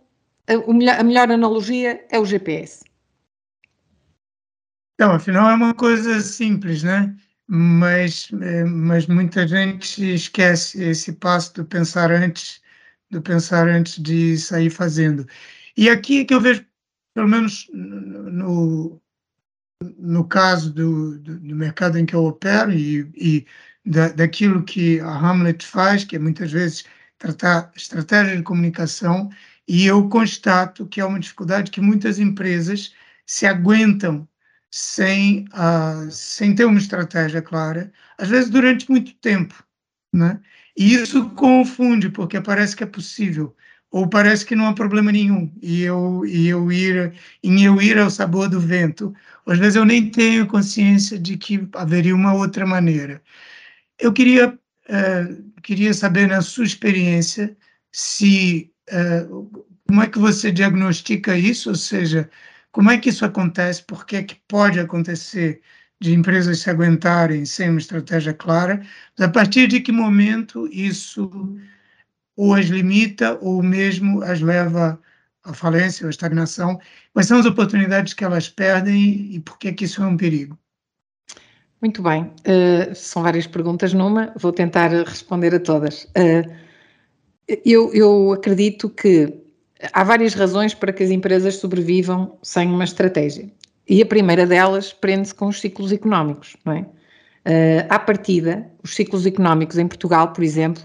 a, 0.47 0.73
melhor, 0.73 1.01
a 1.01 1.03
melhor 1.03 1.31
analogia 1.31 2.05
é 2.11 2.19
o 2.19 2.25
GPS. 2.25 2.85
Então, 4.95 5.13
afinal, 5.13 5.51
é 5.51 5.55
uma 5.55 5.75
coisa 5.75 6.21
simples, 6.21 6.83
né? 6.83 7.15
Mas, 7.47 8.29
eh, 8.43 8.65
mas 8.65 9.07
muita 9.07 9.47
gente 9.47 10.15
esquece 10.15 10.83
esse 10.83 11.13
passo 11.13 11.55
do 11.55 11.65
pensar 11.65 12.11
antes, 12.11 12.61
do 13.11 13.23
pensar 13.23 13.69
antes 13.69 14.03
de 14.03 14.37
sair 14.37 14.71
fazendo. 14.71 15.27
E 15.77 15.89
aqui 15.89 16.21
é 16.21 16.25
que 16.25 16.35
eu 16.35 16.41
vejo, 16.41 16.67
pelo 17.15 17.29
menos 17.29 17.71
no, 17.73 19.01
no 19.99 20.25
caso 20.25 20.73
do, 20.73 21.19
do, 21.19 21.39
do, 21.39 21.57
mercado 21.57 21.99
em 21.99 22.07
que 22.07 22.15
eu 22.15 22.25
opero 22.25 22.73
e, 22.73 23.11
e 23.15 23.47
da, 23.85 24.09
daquilo 24.09 24.65
que 24.65 25.01
a 25.01 25.11
Hamlet 25.11 25.65
faz, 25.65 26.05
que 26.05 26.17
é 26.17 26.19
muitas 26.19 26.51
vezes 26.51 26.85
tratar 27.19 27.73
estratégia 27.77 28.37
de 28.37 28.43
comunicação, 28.43 29.31
e 29.67 29.87
eu 29.87 30.09
constato 30.09 30.87
que 30.87 31.01
é 31.01 31.05
uma 31.05 31.21
dificuldade 31.21 31.71
que 31.71 31.81
muitas 31.81 32.19
empresas 32.19 32.95
se 33.27 33.47
aguentam 33.47 34.27
sem, 34.71 35.45
uh, 35.49 36.11
sem 36.11 36.55
ter 36.55 36.65
uma 36.65 36.79
estratégia 36.79 37.43
clara, 37.43 37.93
às 38.17 38.29
vezes 38.29 38.51
durante 38.51 38.91
muito 38.91 39.15
tempo. 39.15 39.63
Né? 40.13 40.41
E 40.77 40.95
isso 40.95 41.31
confunde, 41.31 42.09
porque 42.09 42.41
parece 42.41 42.75
que 42.75 42.83
é 42.83 42.87
possível, 42.87 43.55
ou 43.91 44.09
parece 44.09 44.45
que 44.45 44.55
não 44.55 44.67
há 44.67 44.75
problema 44.75 45.11
nenhum, 45.11 45.51
e 45.63 45.83
eu, 45.83 46.25
e 46.27 46.49
eu 46.49 46.71
ir, 46.71 47.15
em 47.43 47.65
eu 47.65 47.81
ir 47.81 47.99
ao 47.99 48.11
sabor 48.11 48.49
do 48.49 48.61
vento, 48.61 49.15
às 49.47 49.59
vezes 49.59 49.77
eu 49.77 49.85
nem 49.85 50.11
tenho 50.11 50.47
consciência 50.47 51.19
de 51.19 51.37
que 51.37 51.67
haveria 51.75 52.15
uma 52.15 52.35
outra 52.35 52.67
maneira. 52.67 53.23
Eu 53.99 54.13
queria, 54.13 54.49
uh, 54.51 55.61
queria 55.63 55.95
saber, 55.95 56.29
na 56.29 56.43
sua 56.43 56.65
experiência, 56.65 57.57
se 57.91 58.71
uh, 58.91 59.65
como 59.87 60.03
é 60.03 60.07
que 60.07 60.19
você 60.19 60.53
diagnostica 60.53 61.37
isso, 61.37 61.71
ou 61.71 61.77
seja, 61.77 62.31
como 62.71 62.91
é 62.91 62.99
que 62.99 63.09
isso 63.09 63.25
acontece, 63.25 63.83
por 63.83 64.05
que 64.05 64.17
é 64.17 64.23
que 64.23 64.37
pode 64.47 64.79
acontecer 64.79 65.63
de 66.01 66.15
empresas 66.15 66.61
se 66.61 66.71
aguentarem 66.71 67.45
sem 67.45 67.71
uma 67.71 67.79
estratégia 67.81 68.35
clara, 68.35 68.83
a 69.19 69.29
partir 69.29 69.67
de 69.67 69.81
que 69.81 69.91
momento 69.91 70.69
isso 70.71 71.59
ou 72.39 72.55
as 72.55 72.67
limita 72.67 73.37
ou 73.43 73.61
mesmo 73.65 74.23
as 74.23 74.41
leva 74.41 74.99
à 75.43 75.53
falência 75.53 76.05
ou 76.05 76.07
à 76.07 76.11
estagnação? 76.11 76.81
Quais 77.13 77.27
são 77.27 77.41
as 77.41 77.45
oportunidades 77.45 78.15
que 78.15 78.25
elas 78.25 78.49
perdem 78.49 79.35
e 79.35 79.41
por 79.41 79.59
que 79.59 79.69
é 79.69 79.73
que 79.73 79.85
isso 79.85 80.01
é 80.01 80.07
um 80.07 80.17
perigo? 80.17 80.57
Muito 81.83 82.01
bem, 82.01 82.23
uh, 82.23 82.95
são 82.95 83.25
várias 83.25 83.47
perguntas 83.47 83.93
numa, 83.93 84.33
vou 84.37 84.53
tentar 84.53 84.89
responder 84.89 85.53
a 85.53 85.61
todas. 85.61 86.05
Uh, 86.05 86.49
eu, 87.65 87.93
eu 87.93 88.33
acredito 88.33 88.89
que 88.89 89.35
há 89.93 90.05
várias 90.05 90.35
razões 90.35 90.75
para 90.75 90.93
que 90.93 91.03
as 91.03 91.11
empresas 91.11 91.57
sobrevivam 91.57 92.39
sem 92.43 92.69
uma 92.69 92.85
estratégia. 92.85 93.51
E 93.89 94.01
a 94.01 94.07
primeira 94.07 94.47
delas 94.47 94.93
prende-se 94.93 95.35
com 95.35 95.49
os 95.49 95.61
ciclos 95.61 95.91
económicos, 95.91 96.57
não 96.65 96.73
é? 96.73 96.81
Uh, 96.81 97.87
à 97.89 97.99
partida, 97.99 98.71
os 98.83 98.95
ciclos 98.95 99.27
económicos 99.27 99.79
em 99.79 99.89
Portugal, 99.89 100.33
por 100.33 100.45
exemplo, 100.45 100.83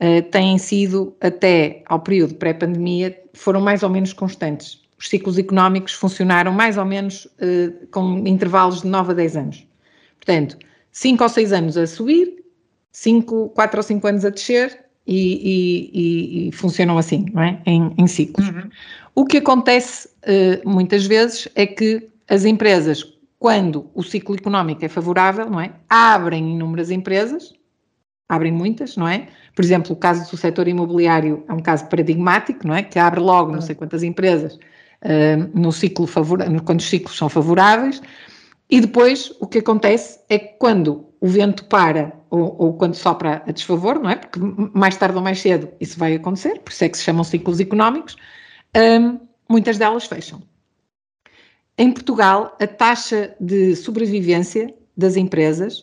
uh, 0.00 0.22
têm 0.30 0.58
sido, 0.58 1.14
até 1.20 1.82
ao 1.86 2.00
período 2.00 2.34
pré-pandemia, 2.34 3.18
foram 3.32 3.60
mais 3.60 3.82
ou 3.82 3.90
menos 3.90 4.12
constantes. 4.12 4.82
Os 4.98 5.08
ciclos 5.08 5.38
económicos 5.38 5.92
funcionaram 5.92 6.52
mais 6.52 6.78
ou 6.78 6.84
menos 6.84 7.26
uh, 7.26 7.86
com 7.90 8.26
intervalos 8.26 8.82
de 8.82 8.88
9 8.88 9.12
a 9.12 9.14
10 9.14 9.36
anos. 9.36 9.66
Portanto, 10.16 10.56
5 10.92 11.22
ou 11.22 11.28
6 11.28 11.52
anos 11.52 11.76
a 11.76 11.86
subir, 11.86 12.44
5, 12.92 13.50
4 13.50 13.78
ou 13.78 13.82
5 13.82 14.06
anos 14.06 14.24
a 14.24 14.30
descer 14.30 14.84
e, 15.06 15.90
e, 15.92 16.48
e, 16.48 16.52
funcionam 16.52 16.96
assim, 16.96 17.26
não 17.32 17.42
é? 17.42 17.60
Em, 17.66 17.92
em 17.98 18.06
ciclos. 18.06 18.48
Uhum. 18.48 18.70
O 19.14 19.24
que 19.24 19.38
acontece 19.38 20.08
uh, 20.08 20.68
muitas 20.68 21.04
vezes 21.04 21.48
é 21.54 21.66
que 21.66 22.08
as 22.28 22.44
empresas, 22.44 23.04
quando 23.38 23.90
o 23.94 24.02
ciclo 24.02 24.34
económico 24.34 24.84
é 24.84 24.88
favorável, 24.88 25.50
não 25.50 25.60
é? 25.60 25.72
Abrem 25.88 26.52
inúmeras 26.52 26.90
empresas, 26.90 27.52
abrem 28.28 28.52
muitas, 28.52 28.96
não 28.96 29.06
é? 29.06 29.28
Por 29.54 29.64
exemplo, 29.64 29.92
o 29.92 29.96
caso 29.96 30.30
do 30.30 30.36
setor 30.36 30.66
imobiliário 30.68 31.44
é 31.48 31.52
um 31.52 31.60
caso 31.60 31.86
paradigmático, 31.88 32.66
não 32.66 32.74
é? 32.74 32.82
Que 32.82 32.98
abre 32.98 33.20
logo 33.20 33.52
não 33.52 33.60
sei 33.60 33.74
quantas 33.74 34.02
empresas 34.02 34.54
uh, 34.54 35.50
no 35.58 35.72
ciclo 35.72 36.06
favorável, 36.06 36.60
quando 36.62 36.80
os 36.80 36.88
ciclos 36.88 37.16
são 37.16 37.28
favoráveis, 37.28 38.00
e 38.70 38.80
depois 38.80 39.32
o 39.40 39.46
que 39.46 39.58
acontece 39.58 40.18
é 40.28 40.38
que 40.38 40.56
quando 40.58 41.06
o 41.20 41.28
vento 41.28 41.64
para 41.66 42.12
ou, 42.30 42.56
ou, 42.58 42.74
quando 42.74 42.94
sopra 42.94 43.42
a 43.46 43.52
desfavor, 43.52 43.98
não 44.00 44.10
é? 44.10 44.16
Porque 44.16 44.40
mais 44.74 44.96
tarde 44.96 45.16
ou 45.16 45.22
mais 45.22 45.40
cedo 45.40 45.68
isso 45.80 45.98
vai 45.98 46.14
acontecer, 46.14 46.58
por 46.60 46.72
isso 46.72 46.84
é 46.84 46.88
que 46.88 46.98
se 46.98 47.04
chamam 47.04 47.22
ciclos 47.22 47.60
económicos, 47.60 48.16
um, 48.76 49.20
muitas 49.48 49.78
delas 49.78 50.06
fecham. 50.06 50.42
Em 51.76 51.92
Portugal, 51.92 52.56
a 52.60 52.66
taxa 52.66 53.34
de 53.40 53.76
sobrevivência 53.76 54.74
das 54.96 55.16
empresas 55.16 55.82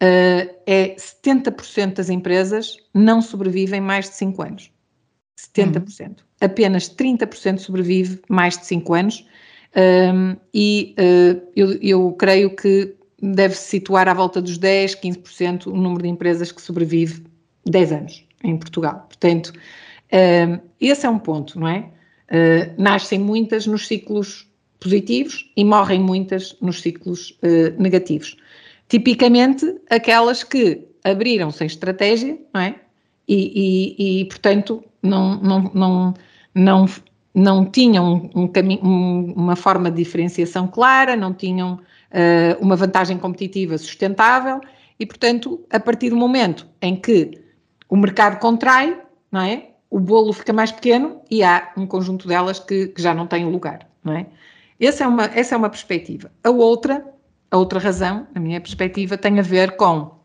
é 0.00 0.94
70% 0.96 1.94
das 1.94 2.10
empresas 2.10 2.76
não 2.92 3.22
sobrevivem 3.22 3.80
mais 3.80 4.08
de 4.10 4.16
5 4.16 4.42
anos. 4.42 4.70
70%. 5.38 6.08
Uhum. 6.08 6.14
Apenas 6.40 6.88
30% 6.88 7.58
sobrevive 7.58 8.20
mais 8.28 8.58
de 8.58 8.66
5 8.66 8.94
anos 8.94 9.26
um, 9.76 10.36
e 10.54 10.94
uh, 10.98 11.42
eu, 11.54 11.72
eu, 11.82 12.12
creio 12.12 12.54
que 12.56 12.94
deve-se 13.20 13.68
situar 13.68 14.08
à 14.08 14.14
volta 14.14 14.40
dos 14.40 14.56
10, 14.56 14.96
15% 14.96 15.66
o 15.66 15.76
número 15.76 16.02
de 16.02 16.08
empresas 16.08 16.50
que 16.50 16.62
sobrevive 16.62 17.24
10 17.66 17.92
anos 17.92 18.24
em 18.42 18.56
Portugal. 18.56 19.06
Portanto, 19.06 19.52
um, 20.12 20.58
esse 20.80 21.04
é 21.04 21.10
um 21.10 21.18
ponto, 21.18 21.58
não 21.60 21.68
é? 21.68 21.90
Uh, 22.30 22.82
nascem 22.82 23.18
muitas 23.18 23.66
nos 23.66 23.86
ciclos 23.86 24.50
positivos 24.80 25.50
e 25.56 25.64
morrem 25.64 26.00
muitas 26.00 26.56
nos 26.60 26.80
ciclos 26.80 27.38
uh, 27.42 27.80
negativos. 27.80 28.36
Tipicamente, 28.88 29.80
aquelas 29.90 30.44
que 30.44 30.86
abriram 31.02 31.50
sem 31.50 31.66
estratégia, 31.66 32.38
não 32.52 32.60
é? 32.60 32.76
E, 33.28 33.96
e, 33.98 34.20
e 34.20 34.24
portanto, 34.26 34.84
não, 35.02 35.36
não, 35.40 35.70
não, 35.74 36.14
não 36.54 36.86
não 37.36 37.66
tinham 37.66 38.30
um, 38.34 38.50
um, 38.82 39.32
uma 39.36 39.54
forma 39.54 39.90
de 39.90 39.98
diferenciação 39.98 40.66
clara, 40.66 41.14
não 41.14 41.34
tinham 41.34 41.74
uh, 41.74 42.64
uma 42.64 42.74
vantagem 42.74 43.18
competitiva 43.18 43.76
sustentável 43.76 44.58
e, 44.98 45.04
portanto, 45.04 45.60
a 45.70 45.78
partir 45.78 46.08
do 46.08 46.16
momento 46.16 46.66
em 46.80 46.96
que 46.96 47.38
o 47.90 47.96
mercado 47.96 48.38
contrai, 48.38 48.98
não 49.30 49.42
é? 49.42 49.70
O 49.90 50.00
bolo 50.00 50.32
fica 50.32 50.52
mais 50.52 50.72
pequeno 50.72 51.20
e 51.30 51.42
há 51.42 51.72
um 51.76 51.86
conjunto 51.86 52.26
delas 52.26 52.58
que, 52.58 52.88
que 52.88 53.02
já 53.02 53.14
não 53.14 53.26
tem 53.26 53.44
lugar, 53.44 53.86
não 54.02 54.14
é? 54.14 54.26
Essa 54.80 55.04
é, 55.04 55.06
uma, 55.06 55.24
essa 55.26 55.54
é 55.54 55.58
uma 55.58 55.68
perspectiva. 55.68 56.32
A 56.42 56.48
outra, 56.48 57.04
a 57.50 57.56
outra 57.56 57.78
razão, 57.78 58.26
na 58.34 58.40
minha 58.40 58.60
perspectiva, 58.60 59.16
tem 59.16 59.38
a 59.38 59.42
ver 59.42 59.76
com, 59.76 60.18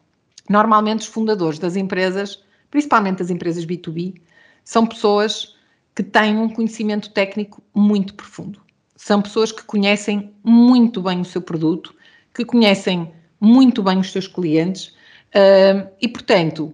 normalmente, 0.49 1.01
os 1.01 1.05
fundadores 1.07 1.59
das 1.59 1.75
empresas, 1.75 2.43
principalmente 2.69 3.21
as 3.21 3.29
empresas 3.29 3.65
B2B, 3.65 4.21
são 4.63 4.85
pessoas 4.85 5.55
que 5.95 6.03
têm 6.03 6.37
um 6.37 6.49
conhecimento 6.49 7.11
técnico 7.11 7.61
muito 7.73 8.13
profundo. 8.13 8.61
São 8.95 9.21
pessoas 9.21 9.51
que 9.51 9.63
conhecem 9.63 10.33
muito 10.43 11.01
bem 11.01 11.21
o 11.21 11.25
seu 11.25 11.41
produto, 11.41 11.93
que 12.33 12.45
conhecem 12.45 13.11
muito 13.39 13.81
bem 13.81 13.97
os 13.99 14.11
seus 14.11 14.27
clientes 14.27 14.87
uh, 15.35 15.89
e, 15.99 16.07
portanto, 16.07 16.73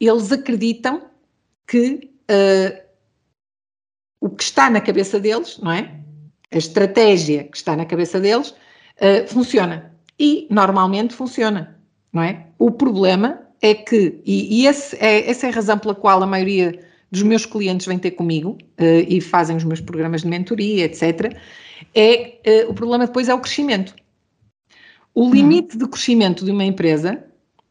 eles 0.00 0.32
acreditam 0.32 1.10
que 1.66 2.10
uh, 2.30 2.84
o 4.20 4.30
que 4.30 4.42
está 4.42 4.70
na 4.70 4.80
cabeça 4.80 5.20
deles, 5.20 5.58
não 5.58 5.70
é? 5.70 6.00
A 6.50 6.56
estratégia 6.56 7.44
que 7.44 7.56
está 7.56 7.76
na 7.76 7.84
cabeça 7.84 8.18
deles 8.20 8.54
uh, 9.00 9.28
funciona. 9.28 9.92
E 10.18 10.46
normalmente 10.50 11.14
funciona, 11.14 11.76
não 12.12 12.22
é? 12.22 12.46
O 12.58 12.70
problema 12.70 13.40
é 13.60 13.74
que, 13.74 14.20
e, 14.24 14.60
e 14.60 14.66
esse 14.66 14.96
é, 14.96 15.28
essa 15.28 15.46
é 15.46 15.50
a 15.50 15.52
razão 15.52 15.78
pela 15.78 15.94
qual 15.94 16.22
a 16.22 16.26
maioria 16.26 16.78
dos 17.10 17.22
meus 17.22 17.46
clientes 17.46 17.86
vêm 17.86 17.98
ter 17.98 18.12
comigo 18.12 18.58
uh, 18.80 19.06
e 19.08 19.20
fazem 19.20 19.56
os 19.56 19.64
meus 19.64 19.80
programas 19.80 20.22
de 20.22 20.28
mentoria, 20.28 20.84
etc., 20.84 21.36
é 21.94 22.64
uh, 22.66 22.70
o 22.70 22.74
problema 22.74 23.06
depois 23.06 23.28
é 23.28 23.34
o 23.34 23.40
crescimento. 23.40 23.94
O 25.14 25.30
limite 25.30 25.78
de 25.78 25.86
crescimento 25.86 26.44
de 26.44 26.50
uma 26.50 26.64
empresa, 26.64 27.24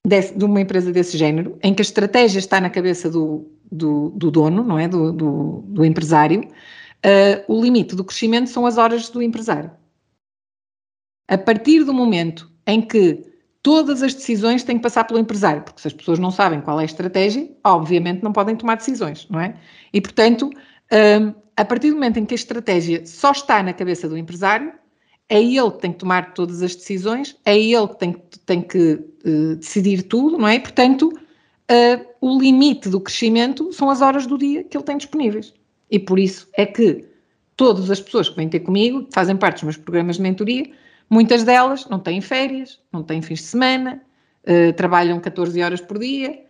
desse, 0.05 0.37
de 0.37 0.45
uma 0.45 0.61
empresa 0.61 0.91
desse 0.93 1.17
género, 1.17 1.57
em 1.61 1.73
que 1.73 1.81
a 1.81 1.83
estratégia 1.83 2.39
está 2.39 2.61
na 2.61 2.69
cabeça 2.69 3.09
do, 3.09 3.45
do, 3.69 4.09
do 4.11 4.31
dono, 4.31 4.63
não 4.63 4.79
é? 4.79 4.87
Do, 4.87 5.11
do, 5.11 5.63
do 5.67 5.85
empresário, 5.85 6.41
uh, 6.41 7.53
o 7.53 7.61
limite 7.61 7.95
do 7.95 8.03
crescimento 8.03 8.49
são 8.49 8.65
as 8.65 8.77
horas 8.77 9.09
do 9.09 9.21
empresário. 9.21 9.71
A 11.27 11.37
partir 11.37 11.83
do 11.83 11.93
momento 11.93 12.51
em 12.67 12.81
que 12.81 13.23
todas 13.61 14.03
as 14.03 14.13
decisões 14.13 14.63
têm 14.63 14.77
que 14.77 14.83
passar 14.83 15.05
pelo 15.05 15.19
empresário, 15.19 15.63
porque 15.63 15.81
se 15.81 15.87
as 15.87 15.93
pessoas 15.93 16.19
não 16.19 16.31
sabem 16.31 16.61
qual 16.61 16.79
é 16.79 16.83
a 16.83 16.85
estratégia, 16.85 17.49
obviamente 17.63 18.21
não 18.21 18.33
podem 18.33 18.55
tomar 18.55 18.75
decisões, 18.75 19.25
não 19.29 19.39
é? 19.39 19.55
E, 19.93 20.01
portanto, 20.01 20.49
um, 20.91 21.33
a 21.55 21.63
partir 21.63 21.89
do 21.89 21.95
momento 21.95 22.17
em 22.17 22.25
que 22.25 22.33
a 22.33 22.35
estratégia 22.35 23.05
só 23.05 23.31
está 23.31 23.63
na 23.63 23.73
cabeça 23.73 24.09
do 24.09 24.17
empresário, 24.17 24.73
é 25.29 25.41
ele 25.41 25.71
que 25.71 25.79
tem 25.79 25.93
que 25.93 25.99
tomar 25.99 26.33
todas 26.33 26.61
as 26.61 26.75
decisões, 26.75 27.37
é 27.45 27.57
ele 27.57 27.87
que 27.87 27.97
tem, 27.97 28.15
tem 28.45 28.61
que 28.61 28.99
uh, 29.25 29.55
decidir 29.55 30.03
tudo, 30.03 30.37
não 30.37 30.47
é? 30.47 30.59
Portanto, 30.59 31.07
uh, 31.07 32.05
o 32.19 32.37
limite 32.37 32.89
do 32.89 32.99
crescimento 32.99 33.71
são 33.71 33.89
as 33.89 34.01
horas 34.01 34.27
do 34.27 34.37
dia 34.37 34.63
que 34.63 34.75
ele 34.75 34.83
tem 34.83 34.97
disponíveis. 34.97 35.53
E 35.89 35.97
por 35.97 36.19
isso 36.19 36.49
é 36.53 36.65
que 36.65 37.05
todas 37.55 37.89
as 37.89 38.01
pessoas 38.01 38.27
que 38.27 38.35
vêm 38.35 38.49
ter 38.49 38.59
comigo, 38.59 39.05
que 39.05 39.13
fazem 39.13 39.37
parte 39.37 39.55
dos 39.55 39.63
meus 39.63 39.77
programas 39.77 40.17
de 40.17 40.21
mentoria, 40.21 40.69
muitas 41.09 41.43
delas 41.43 41.87
não 41.87 41.99
têm 41.99 42.21
férias, 42.21 42.79
não 42.91 43.03
têm 43.03 43.21
fins 43.21 43.39
de 43.39 43.45
semana, 43.45 44.01
uh, 44.47 44.73
trabalham 44.73 45.19
14 45.19 45.61
horas 45.61 45.81
por 45.81 45.99
dia 45.99 46.41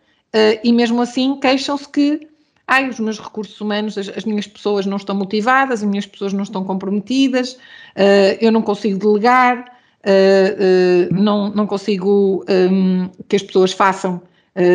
e 0.64 0.74
mesmo 0.74 1.00
assim 1.00 1.40
queixam-se 1.40 1.88
que 1.88 2.28
ai, 2.68 2.90
os 2.90 3.00
meus 3.00 3.20
recursos 3.20 3.60
humanos, 3.60 3.98
as, 3.98 4.10
as, 4.10 4.26
minhas 4.26 4.48
pessoas 4.48 4.86
não 4.86 4.98
estão 4.98 5.16
motivadas, 5.16 5.82
as 5.82 5.90
minhas 5.90 6.06
pessoas 6.06 6.34
não 6.34 6.44
estão 6.44 6.64
comprometidas, 6.64 7.54
uh, 7.54 8.38
eu 8.40 8.52
não 8.52 8.62
consigo 8.62 8.98
delegar, 8.98 9.60
uh, 9.60 11.12
uh, 11.12 11.14
não, 11.14 11.50
não 11.50 11.68
consigo 11.68 12.44
um, 12.50 13.10
que 13.28 13.36
as 13.36 13.44
pessoas 13.44 13.72
façam 13.72 14.22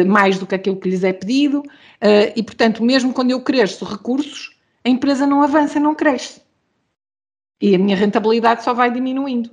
mais 0.09 0.41
do 0.41 0.45
que 0.45 0.57
aquilo 0.57 0.75
que 0.75 0.91
lhes 0.91 1.05
é 1.05 1.13
pedido, 1.13 1.63
e 2.35 2.43
portanto, 2.43 2.83
mesmo 2.83 3.13
quando 3.13 3.31
eu 3.31 3.41
cresço 3.41 3.85
recursos, 3.85 4.57
a 4.85 4.89
empresa 4.89 5.25
não 5.25 5.41
avança, 5.41 5.79
não 5.79 5.95
cresce. 5.95 6.43
E 7.63 7.77
a 7.77 7.79
minha 7.79 7.97
rentabilidade 7.97 8.65
só 8.65 8.75
vai 8.75 8.91
diminuindo. 8.91 9.51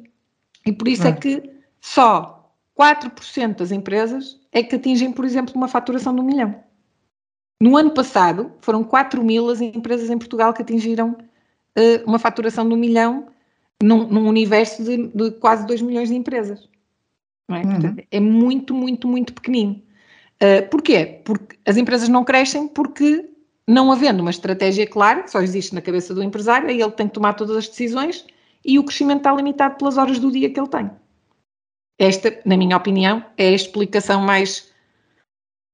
E 0.65 0.71
por 0.71 0.87
isso 0.87 1.05
é 1.05 1.11
que 1.11 1.43
só 1.79 2.51
4% 2.77 3.55
das 3.57 3.71
empresas 3.71 4.39
é 4.51 4.63
que 4.63 4.75
atingem, 4.75 5.11
por 5.11 5.23
exemplo, 5.23 5.53
uma 5.55 5.67
faturação 5.67 6.13
de 6.13 6.21
um 6.21 6.25
milhão. 6.25 6.55
No 7.61 7.77
ano 7.77 7.91
passado, 7.91 8.51
foram 8.59 8.83
4 8.83 9.23
mil 9.23 9.49
as 9.49 9.61
empresas 9.61 10.09
em 10.09 10.17
Portugal 10.17 10.53
que 10.53 10.61
atingiram 10.61 11.11
uh, 11.11 12.03
uma 12.05 12.19
faturação 12.19 12.67
de 12.67 12.73
um 12.73 12.77
milhão 12.77 13.27
num, 13.81 14.07
num 14.07 14.27
universo 14.27 14.83
de, 14.83 15.07
de, 15.07 15.31
quase 15.31 15.65
2 15.65 15.81
milhões 15.81 16.09
de 16.09 16.15
empresas. 16.15 16.67
É? 17.49 17.53
Uhum. 17.53 17.71
Portanto, 17.71 18.03
é 18.11 18.19
muito, 18.19 18.73
muito, 18.73 19.07
muito 19.07 19.33
pequenino. 19.33 19.81
Uh, 20.41 20.67
porquê? 20.69 21.21
Porque 21.23 21.57
as 21.65 21.77
empresas 21.77 22.09
não 22.09 22.25
crescem 22.25 22.67
porque, 22.67 23.29
não 23.67 23.91
havendo 23.91 24.21
uma 24.21 24.31
estratégia 24.31 24.85
clara, 24.85 25.23
que 25.23 25.31
só 25.31 25.41
existe 25.41 25.73
na 25.73 25.81
cabeça 25.81 26.13
do 26.13 26.23
empresário, 26.23 26.67
aí 26.67 26.81
ele 26.81 26.91
tem 26.91 27.07
que 27.07 27.13
tomar 27.13 27.33
todas 27.33 27.55
as 27.55 27.69
decisões 27.69 28.25
e 28.65 28.79
o 28.79 28.83
crescimento 28.83 29.19
está 29.19 29.33
limitado 29.33 29.75
pelas 29.75 29.97
horas 29.97 30.19
do 30.19 30.31
dia 30.31 30.49
que 30.49 30.59
ele 30.59 30.67
tem. 30.67 30.89
Esta, 31.97 32.41
na 32.45 32.57
minha 32.57 32.75
opinião, 32.75 33.23
é 33.37 33.49
a 33.49 33.51
explicação 33.51 34.21
mais, 34.21 34.69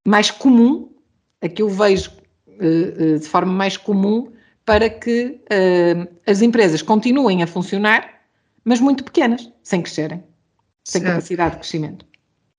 mais 0.06 0.30
comum 0.30 0.92
a 1.40 1.48
que 1.48 1.62
eu 1.62 1.68
vejo 1.68 2.10
uh, 2.46 3.14
uh, 3.14 3.18
de 3.18 3.26
forma 3.26 3.52
mais 3.52 3.76
comum 3.76 4.30
para 4.64 4.88
que 4.88 5.40
uh, 5.50 6.20
as 6.26 6.42
empresas 6.42 6.82
continuem 6.82 7.42
a 7.42 7.46
funcionar, 7.46 8.22
mas 8.64 8.78
muito 8.78 9.02
pequenas, 9.02 9.50
sem 9.64 9.82
crescerem, 9.82 10.22
sem 10.84 11.00
certo. 11.00 11.14
capacidade 11.14 11.50
de 11.52 11.56
crescimento. 11.56 12.06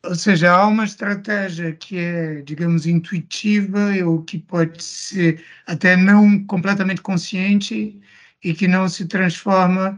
Ou 0.05 0.15
seja, 0.15 0.51
há 0.51 0.67
uma 0.67 0.83
estratégia 0.83 1.71
que 1.71 1.97
é, 1.97 2.41
digamos, 2.41 2.85
intuitiva 2.85 3.79
ou 4.05 4.21
que 4.21 4.37
pode 4.37 4.83
ser 4.83 5.41
até 5.65 5.95
não 5.95 6.43
completamente 6.43 7.01
consciente 7.01 8.01
e 8.43 8.53
que 8.53 8.67
não 8.67 8.89
se 8.89 9.05
transforma 9.05 9.97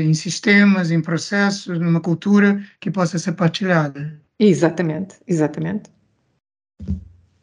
em 0.00 0.14
sistemas, 0.14 0.90
em 0.90 1.00
processos, 1.00 1.78
numa 1.78 2.00
cultura 2.00 2.62
que 2.80 2.90
possa 2.90 3.18
ser 3.18 3.32
partilhada. 3.32 4.20
Exatamente, 4.38 5.16
exatamente. 5.26 5.90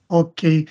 Ok. 0.10 0.67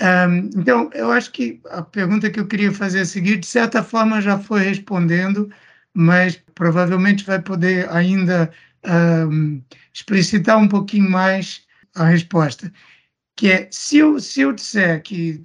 Um, 0.00 0.50
então, 0.60 0.90
eu 0.92 1.10
acho 1.10 1.32
que 1.32 1.60
a 1.70 1.82
pergunta 1.82 2.30
que 2.30 2.38
eu 2.38 2.46
queria 2.46 2.70
fazer 2.70 3.00
a 3.00 3.06
seguinte, 3.06 3.40
de 3.40 3.46
certa 3.46 3.82
forma 3.82 4.20
já 4.20 4.38
foi 4.38 4.62
respondendo, 4.62 5.50
mas 5.94 6.36
provavelmente 6.54 7.24
vai 7.24 7.40
poder 7.40 7.88
ainda 7.90 8.50
um, 8.86 9.62
explicitar 9.92 10.58
um 10.58 10.68
pouquinho 10.68 11.10
mais 11.10 11.62
a 11.94 12.04
resposta, 12.04 12.70
que 13.36 13.50
é, 13.50 13.68
se 13.70 13.98
eu, 13.98 14.20
se 14.20 14.42
eu 14.42 14.52
disser 14.52 15.02
que 15.02 15.42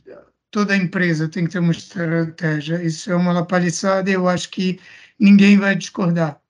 toda 0.52 0.76
empresa 0.76 1.30
tem 1.30 1.46
que 1.46 1.52
ter 1.52 1.60
uma 1.60 1.72
estratégia, 1.72 2.84
isso 2.84 3.10
é 3.10 3.16
uma 3.16 3.32
lapaliçada, 3.32 4.12
eu 4.12 4.28
acho 4.28 4.50
que 4.50 4.80
ninguém 5.22 5.58
vai 5.58 5.76
discordar, 5.76 6.42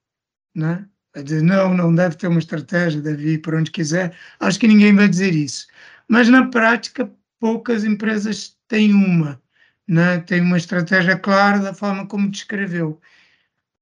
né? 0.54 0.86
Vai 1.14 1.22
dizer, 1.22 1.42
não, 1.42 1.74
não 1.74 1.94
deve 1.94 2.16
ter 2.16 2.26
uma 2.26 2.38
estratégia, 2.38 3.00
deve 3.00 3.34
ir 3.34 3.38
para 3.38 3.58
onde 3.58 3.70
quiser, 3.70 4.16
acho 4.40 4.58
que 4.58 4.66
ninguém 4.66 4.94
vai 4.94 5.08
dizer 5.08 5.34
isso 5.34 5.66
mas 6.12 6.28
na 6.28 6.46
prática 6.48 7.10
poucas 7.40 7.84
empresas 7.84 8.54
têm 8.68 8.92
uma, 8.92 9.40
né? 9.88 10.20
têm 10.20 10.42
uma 10.42 10.58
estratégia 10.58 11.18
clara 11.18 11.58
da 11.58 11.72
forma 11.72 12.06
como 12.06 12.30
descreveu. 12.30 13.00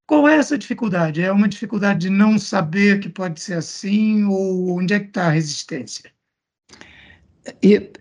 Qual 0.07 0.29
é 0.29 0.37
essa 0.37 0.57
dificuldade? 0.57 1.21
É 1.21 1.33
uma 1.33 1.49
dificuldade 1.49 2.01
de 2.01 2.11
não 2.11 2.39
saber 2.39 3.01
que 3.01 3.09
pode 3.09 3.41
ser 3.41 3.55
assim 3.55 4.23
ou 4.25 4.79
onde 4.79 4.95
é 4.95 5.01
que 5.01 5.09
está 5.09 5.27
a 5.27 5.31
resistência? 5.31 6.13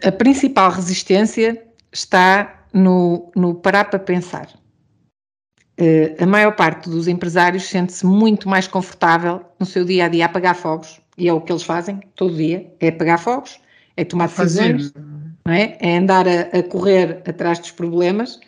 A 0.05 0.11
principal 0.11 0.69
resistência 0.69 1.67
está 1.91 2.67
no, 2.71 3.31
no 3.35 3.55
parar 3.55 3.85
para 3.85 3.97
pensar. 3.97 4.47
Uh, 5.79 6.21
a 6.21 6.25
maior 6.25 6.55
parte 6.55 6.89
dos 6.89 7.07
empresários 7.07 7.63
sente-se 7.63 8.05
muito 8.05 8.49
mais 8.49 8.67
confortável 8.67 9.41
no 9.57 9.65
seu 9.65 9.85
dia 9.85 10.05
a 10.05 10.07
dia 10.09 10.25
a 10.25 10.27
apagar 10.27 10.55
fogos, 10.55 10.99
e 11.17 11.29
é 11.29 11.33
o 11.33 11.39
que 11.39 11.51
eles 11.51 11.63
fazem 11.63 12.01
todo 12.15 12.35
dia, 12.35 12.69
é 12.81 12.89
apagar 12.89 13.17
fogos, 13.17 13.59
é 13.95 14.03
tomar 14.03 14.27
decisões, 14.27 14.93
não 15.45 15.53
é? 15.53 15.77
é 15.79 15.97
andar 15.97 16.27
a, 16.27 16.57
a, 16.57 16.63
correr 16.63 17.21
atrás 17.25 17.59
dos 17.59 17.71
problemas 17.71 18.39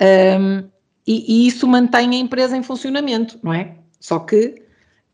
um, 0.00 0.64
e, 1.06 1.44
e, 1.44 1.46
isso 1.46 1.66
mantém 1.66 2.10
a 2.10 2.18
empresa 2.18 2.56
em 2.56 2.62
funcionamento, 2.62 3.38
não 3.42 3.52
é? 3.52 3.74
Só 3.98 4.20
que, 4.20 4.62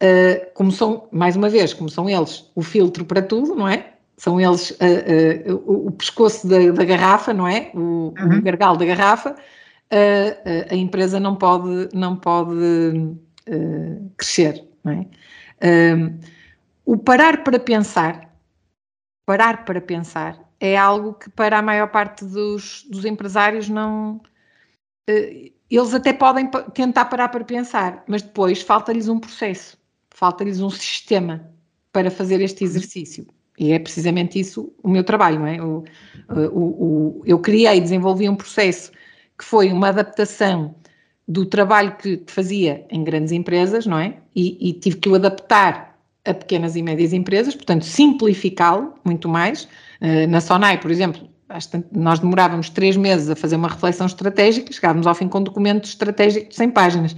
uh, 0.02 0.50
como 0.54 0.70
são, 0.70 1.09
mais 1.11 1.37
uma 1.37 1.48
vez, 1.48 1.72
como 1.72 1.88
são 1.88 2.09
eles 2.09 2.50
o 2.54 2.62
filtro 2.62 3.04
para 3.04 3.22
tudo, 3.22 3.54
não 3.54 3.66
é? 3.66 3.92
São 4.16 4.40
eles 4.40 4.70
uh, 4.70 5.54
uh, 5.54 5.62
o, 5.66 5.88
o, 5.88 5.90
pescoço 5.92 6.46
da, 6.46 6.59
da, 6.72 6.85
garrafa, 6.85 7.33
não 7.33 7.46
é? 7.46 7.70
O, 7.74 8.12
uhum. 8.18 8.38
o 8.38 8.42
gargalo 8.42 8.76
da 8.76 8.85
garrafa, 8.85 9.37
a 10.70 10.74
empresa 10.74 11.18
não 11.18 11.37
pode, 11.37 11.88
não 11.94 12.16
pode 12.16 13.16
crescer, 14.16 14.64
não 14.85 14.92
é? 14.92 15.07
o 16.85 16.96
parar 16.96 17.42
para 17.42 17.59
pensar 17.59 18.29
parar 19.29 19.66
para 19.66 19.79
pensar 19.79 20.40
é 20.59 20.74
algo 20.74 21.12
que 21.12 21.29
para 21.29 21.59
a 21.59 21.62
maior 21.62 21.88
parte 21.88 22.24
dos, 22.24 22.87
dos 22.88 23.05
empresários 23.05 23.68
não. 23.68 24.22
Uh, 25.09 25.53
eles 25.70 25.92
até 25.92 26.14
podem 26.14 26.51
tentar 26.72 27.05
parar 27.05 27.29
para 27.29 27.44
pensar, 27.44 28.03
mas 28.09 28.22
depois 28.22 28.62
falta-lhes 28.62 29.07
um 29.07 29.20
processo, 29.20 29.77
falta-lhes 30.09 30.62
um 30.62 30.70
sistema 30.70 31.46
para 31.92 32.11
fazer 32.11 32.40
este 32.40 32.64
exercício. 32.64 33.27
E 33.59 33.72
é 33.72 33.79
precisamente 33.79 34.40
isso 34.40 34.72
o 34.83 34.88
meu 34.88 35.05
trabalho, 35.05 35.40
não 35.40 35.46
é? 35.46 35.62
O, 35.62 35.85
o, 36.31 36.61
o, 36.61 37.22
eu 37.27 37.38
criei 37.38 37.83
desenvolvi 37.83 38.31
um 38.31 38.37
processo 38.37 38.90
que 39.38 39.44
foi 39.44 39.72
uma 39.72 39.88
adaptação 39.88 40.74
do 41.27 41.44
trabalho 41.46 41.96
que 41.96 42.22
fazia 42.27 42.87
em 42.90 43.05
grandes 43.05 43.33
empresas, 43.33 43.87
não 43.87 43.98
é? 43.98 44.16
E, 44.35 44.70
e 44.70 44.72
tive 44.72 44.96
que 44.96 45.09
o 45.09 45.14
adaptar 45.14 45.98
a 46.24 46.35
pequenas 46.35 46.74
e 46.74 46.83
médias 46.83 47.12
empresas, 47.12 47.55
portanto, 47.55 47.85
simplificá-lo 47.85 48.94
muito 49.05 49.29
mais. 49.29 49.64
Uh, 50.01 50.27
na 50.29 50.40
Sonai, 50.40 50.81
por 50.81 50.90
exemplo, 50.90 51.29
nós 51.92 52.18
demorávamos 52.18 52.68
três 52.68 52.96
meses 52.96 53.31
a 53.31 53.37
fazer 53.37 53.57
uma 53.57 53.68
reflexão 53.68 54.07
estratégica, 54.07 54.72
chegávamos 54.72 55.07
ao 55.07 55.14
fim 55.14 55.29
com 55.29 55.38
um 55.38 55.44
documento 55.44 55.85
estratégico 55.85 56.51
de 56.51 56.57
100 56.57 56.70
páginas. 56.70 57.16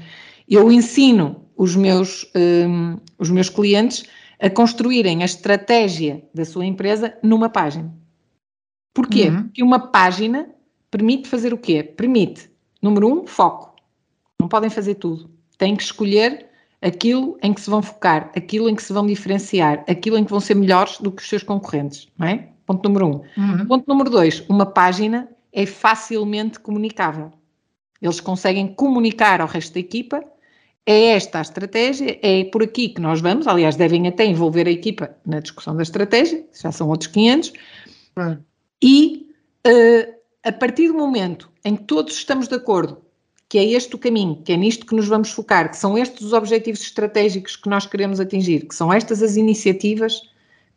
Eu 0.49 0.71
ensino 0.71 1.45
os 1.57 1.75
meus, 1.75 2.31
um, 2.35 2.99
os 3.19 3.31
meus 3.31 3.49
clientes 3.49 4.05
a 4.41 4.49
construírem 4.49 5.23
a 5.23 5.27
estratégia 5.27 6.23
da 6.35 6.45
sua 6.45 6.65
empresa 6.65 7.15
numa 7.23 7.49
página. 7.49 7.93
Porquê? 8.95 9.29
Uhum. 9.29 9.43
Porque 9.45 9.63
uma 9.63 9.79
página 9.79 10.49
permite 10.91 11.29
fazer 11.29 11.53
o 11.53 11.59
quê? 11.59 11.83
Permite, 11.83 12.51
número 12.83 13.09
um, 13.09 13.27
foco. 13.27 13.75
Não 14.41 14.49
podem 14.49 14.71
fazer 14.71 14.97
tudo. 14.97 15.31
Têm 15.57 15.77
que 15.77 15.83
escolher 15.83 16.47
aquilo 16.83 17.39
em 17.43 17.53
que 17.53 17.61
se 17.61 17.69
vão 17.69 17.83
focar, 17.83 18.31
aquilo 18.35 18.69
em 18.69 18.75
que 18.75 18.83
se 18.83 18.93
vão 18.93 19.07
diferenciar, 19.07 19.85
aquilo 19.89 20.17
em 20.17 20.25
que 20.25 20.31
vão 20.31 20.41
ser 20.41 20.55
melhores 20.55 20.99
do 20.99 21.13
que 21.13 21.23
os 21.23 21.29
seus 21.29 21.43
concorrentes, 21.43 22.09
não 22.19 22.27
é? 22.27 22.49
Ponto 22.65 22.89
número 22.89 23.07
um. 23.07 23.23
Uhum. 23.37 23.67
Ponto 23.67 23.85
número 23.87 24.11
dois, 24.11 24.43
uma 24.49 24.65
página 24.65 25.29
é 25.53 25.67
facilmente 25.67 26.59
comunicável. 26.61 27.33
Eles 28.01 28.21
conseguem 28.21 28.69
comunicar 28.69 29.41
ao 29.41 29.49
resto 29.49 29.75
da 29.75 29.81
equipa. 29.81 30.25
É 30.87 31.09
esta 31.09 31.39
a 31.39 31.43
estratégia, 31.43 32.19
é 32.23 32.45
por 32.45 32.63
aqui 32.63 32.89
que 32.89 33.01
nós 33.01 33.21
vamos. 33.21 33.47
Aliás, 33.47 33.77
devem 33.77 34.09
até 34.09 34.25
envolver 34.25 34.67
a 34.67 34.71
equipa 34.71 35.15
na 35.27 35.41
discussão 35.41 35.77
da 35.77 35.83
estratégia, 35.83 36.45
já 36.59 36.73
são 36.73 36.89
outros 36.89 37.09
500. 37.09 37.53
E 38.83 39.27
uh, 39.67 40.20
a 40.45 40.53
partir 40.53 40.89
do 40.89 40.95
momento 40.95 41.51
em 41.65 41.77
que 41.77 41.85
todos 41.85 42.15
estamos 42.15 42.49
de 42.49 42.55
acordo 42.55 43.03
que 43.51 43.59
é 43.59 43.65
este 43.65 43.97
o 43.97 43.99
caminho, 43.99 44.41
que 44.45 44.53
é 44.53 44.57
nisto 44.57 44.87
que 44.87 44.95
nos 44.95 45.09
vamos 45.09 45.33
focar, 45.33 45.71
que 45.71 45.77
são 45.77 45.99
estes 45.99 46.25
os 46.25 46.33
objetivos 46.33 46.83
estratégicos 46.83 47.57
que 47.57 47.69
nós 47.69 47.85
queremos 47.85 48.21
atingir, 48.21 48.65
que 48.65 48.75
são 48.75 48.93
estas 48.93 49.25
as 49.25 49.35
iniciativas 49.35 50.23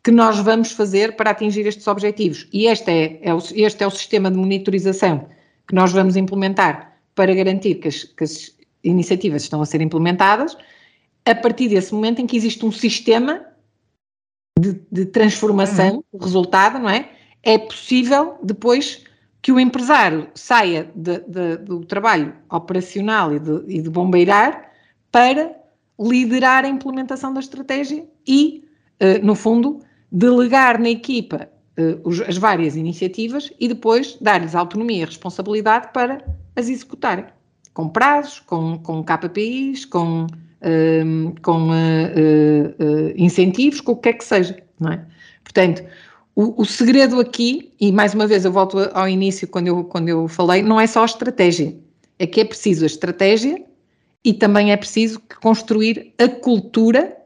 que 0.02 0.10
nós 0.10 0.40
vamos 0.40 0.72
fazer 0.72 1.14
para 1.14 1.30
atingir 1.30 1.64
estes 1.68 1.86
objetivos. 1.86 2.48
E 2.52 2.66
este 2.66 2.90
é, 2.90 3.20
é 3.22 3.32
o, 3.32 3.38
este 3.38 3.84
é 3.84 3.86
o 3.86 3.90
sistema 3.90 4.28
de 4.28 4.36
monitorização 4.36 5.28
que 5.68 5.74
nós 5.74 5.92
vamos 5.92 6.16
implementar 6.16 6.98
para 7.14 7.32
garantir 7.32 7.76
que 7.76 7.86
as, 7.86 8.02
que 8.02 8.24
as 8.24 8.56
iniciativas 8.82 9.44
estão 9.44 9.62
a 9.62 9.66
ser 9.66 9.80
implementadas, 9.80 10.56
a 11.24 11.34
partir 11.34 11.68
desse 11.68 11.94
momento 11.94 12.20
em 12.20 12.26
que 12.26 12.36
existe 12.36 12.66
um 12.66 12.72
sistema 12.72 13.46
de, 14.58 14.80
de 14.90 15.06
transformação, 15.06 16.04
uhum. 16.12 16.20
resultado, 16.20 16.80
não 16.80 16.90
é? 16.90 17.08
É 17.40 17.56
possível 17.56 18.36
depois 18.42 19.03
que 19.44 19.52
o 19.52 19.60
empresário 19.60 20.26
saia 20.34 20.90
de, 20.96 21.18
de, 21.18 21.58
do 21.58 21.84
trabalho 21.84 22.32
operacional 22.50 23.30
e 23.30 23.38
de, 23.38 23.62
e 23.68 23.82
de 23.82 23.90
bombeirar 23.90 24.70
para 25.12 25.54
liderar 26.00 26.64
a 26.64 26.68
implementação 26.68 27.34
da 27.34 27.40
estratégia 27.40 28.06
e, 28.26 28.64
uh, 29.02 29.22
no 29.22 29.34
fundo, 29.34 29.80
delegar 30.10 30.80
na 30.80 30.88
equipa 30.88 31.50
os, 32.04 32.22
as 32.22 32.38
várias 32.38 32.74
iniciativas 32.74 33.52
e 33.60 33.68
depois 33.68 34.16
dar-lhes 34.18 34.54
autonomia 34.54 35.02
e 35.02 35.04
responsabilidade 35.04 35.88
para 35.92 36.24
as 36.56 36.70
executarem, 36.70 37.26
com 37.74 37.90
prazos, 37.90 38.40
com, 38.40 38.78
com 38.78 39.04
KPIs, 39.04 39.84
com, 39.84 40.24
uh, 40.24 41.40
com 41.42 41.68
incentivos, 43.14 43.82
com 43.82 43.92
o 43.92 43.96
que 43.96 44.10
quer 44.10 44.14
que 44.14 44.24
seja, 44.24 44.56
não 44.80 44.92
é? 44.92 45.04
Portanto, 45.42 45.84
o, 46.36 46.62
o, 46.62 46.64
segredo 46.64 47.20
aqui, 47.20 47.72
e 47.80 47.92
mais 47.92 48.12
uma 48.12 48.26
vez 48.26 48.44
eu 48.44 48.50
volto 48.52 48.78
ao 48.92 49.08
início 49.08 49.46
quando 49.46 49.68
eu, 49.68 49.84
quando 49.84 50.08
eu 50.08 50.26
falei, 50.26 50.62
não 50.62 50.80
é 50.80 50.86
só 50.86 51.02
a 51.02 51.06
estratégia. 51.06 51.76
É 52.18 52.26
que 52.26 52.40
é 52.40 52.44
preciso 52.44 52.84
a 52.84 52.86
estratégia 52.86 53.62
e 54.24 54.32
também 54.32 54.72
é 54.72 54.76
preciso 54.76 55.20
construir 55.40 56.12
a 56.18 56.28
cultura 56.28 57.16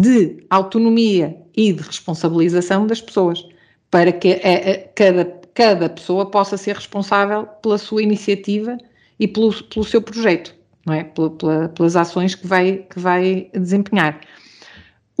de 0.00 0.44
autonomia 0.50 1.36
e 1.56 1.72
de 1.72 1.82
responsabilização 1.82 2.86
das 2.86 3.00
pessoas, 3.00 3.46
para 3.90 4.10
que 4.12 4.32
a, 4.32 4.72
a, 4.72 4.88
cada, 4.94 5.24
cada 5.54 5.88
pessoa 5.88 6.30
possa 6.30 6.56
ser 6.56 6.74
responsável 6.74 7.46
pela 7.62 7.78
sua 7.78 8.02
iniciativa 8.02 8.76
e 9.18 9.28
pelo, 9.28 9.52
pelo 9.64 9.84
seu 9.84 10.02
projeto, 10.02 10.54
não 10.84 10.94
é? 10.94 11.04
Pela, 11.04 11.30
pela, 11.30 11.68
pelas 11.68 11.96
ações 11.96 12.34
que 12.34 12.46
vai, 12.46 12.78
que 12.90 12.98
vai 12.98 13.48
desempenhar. 13.54 14.20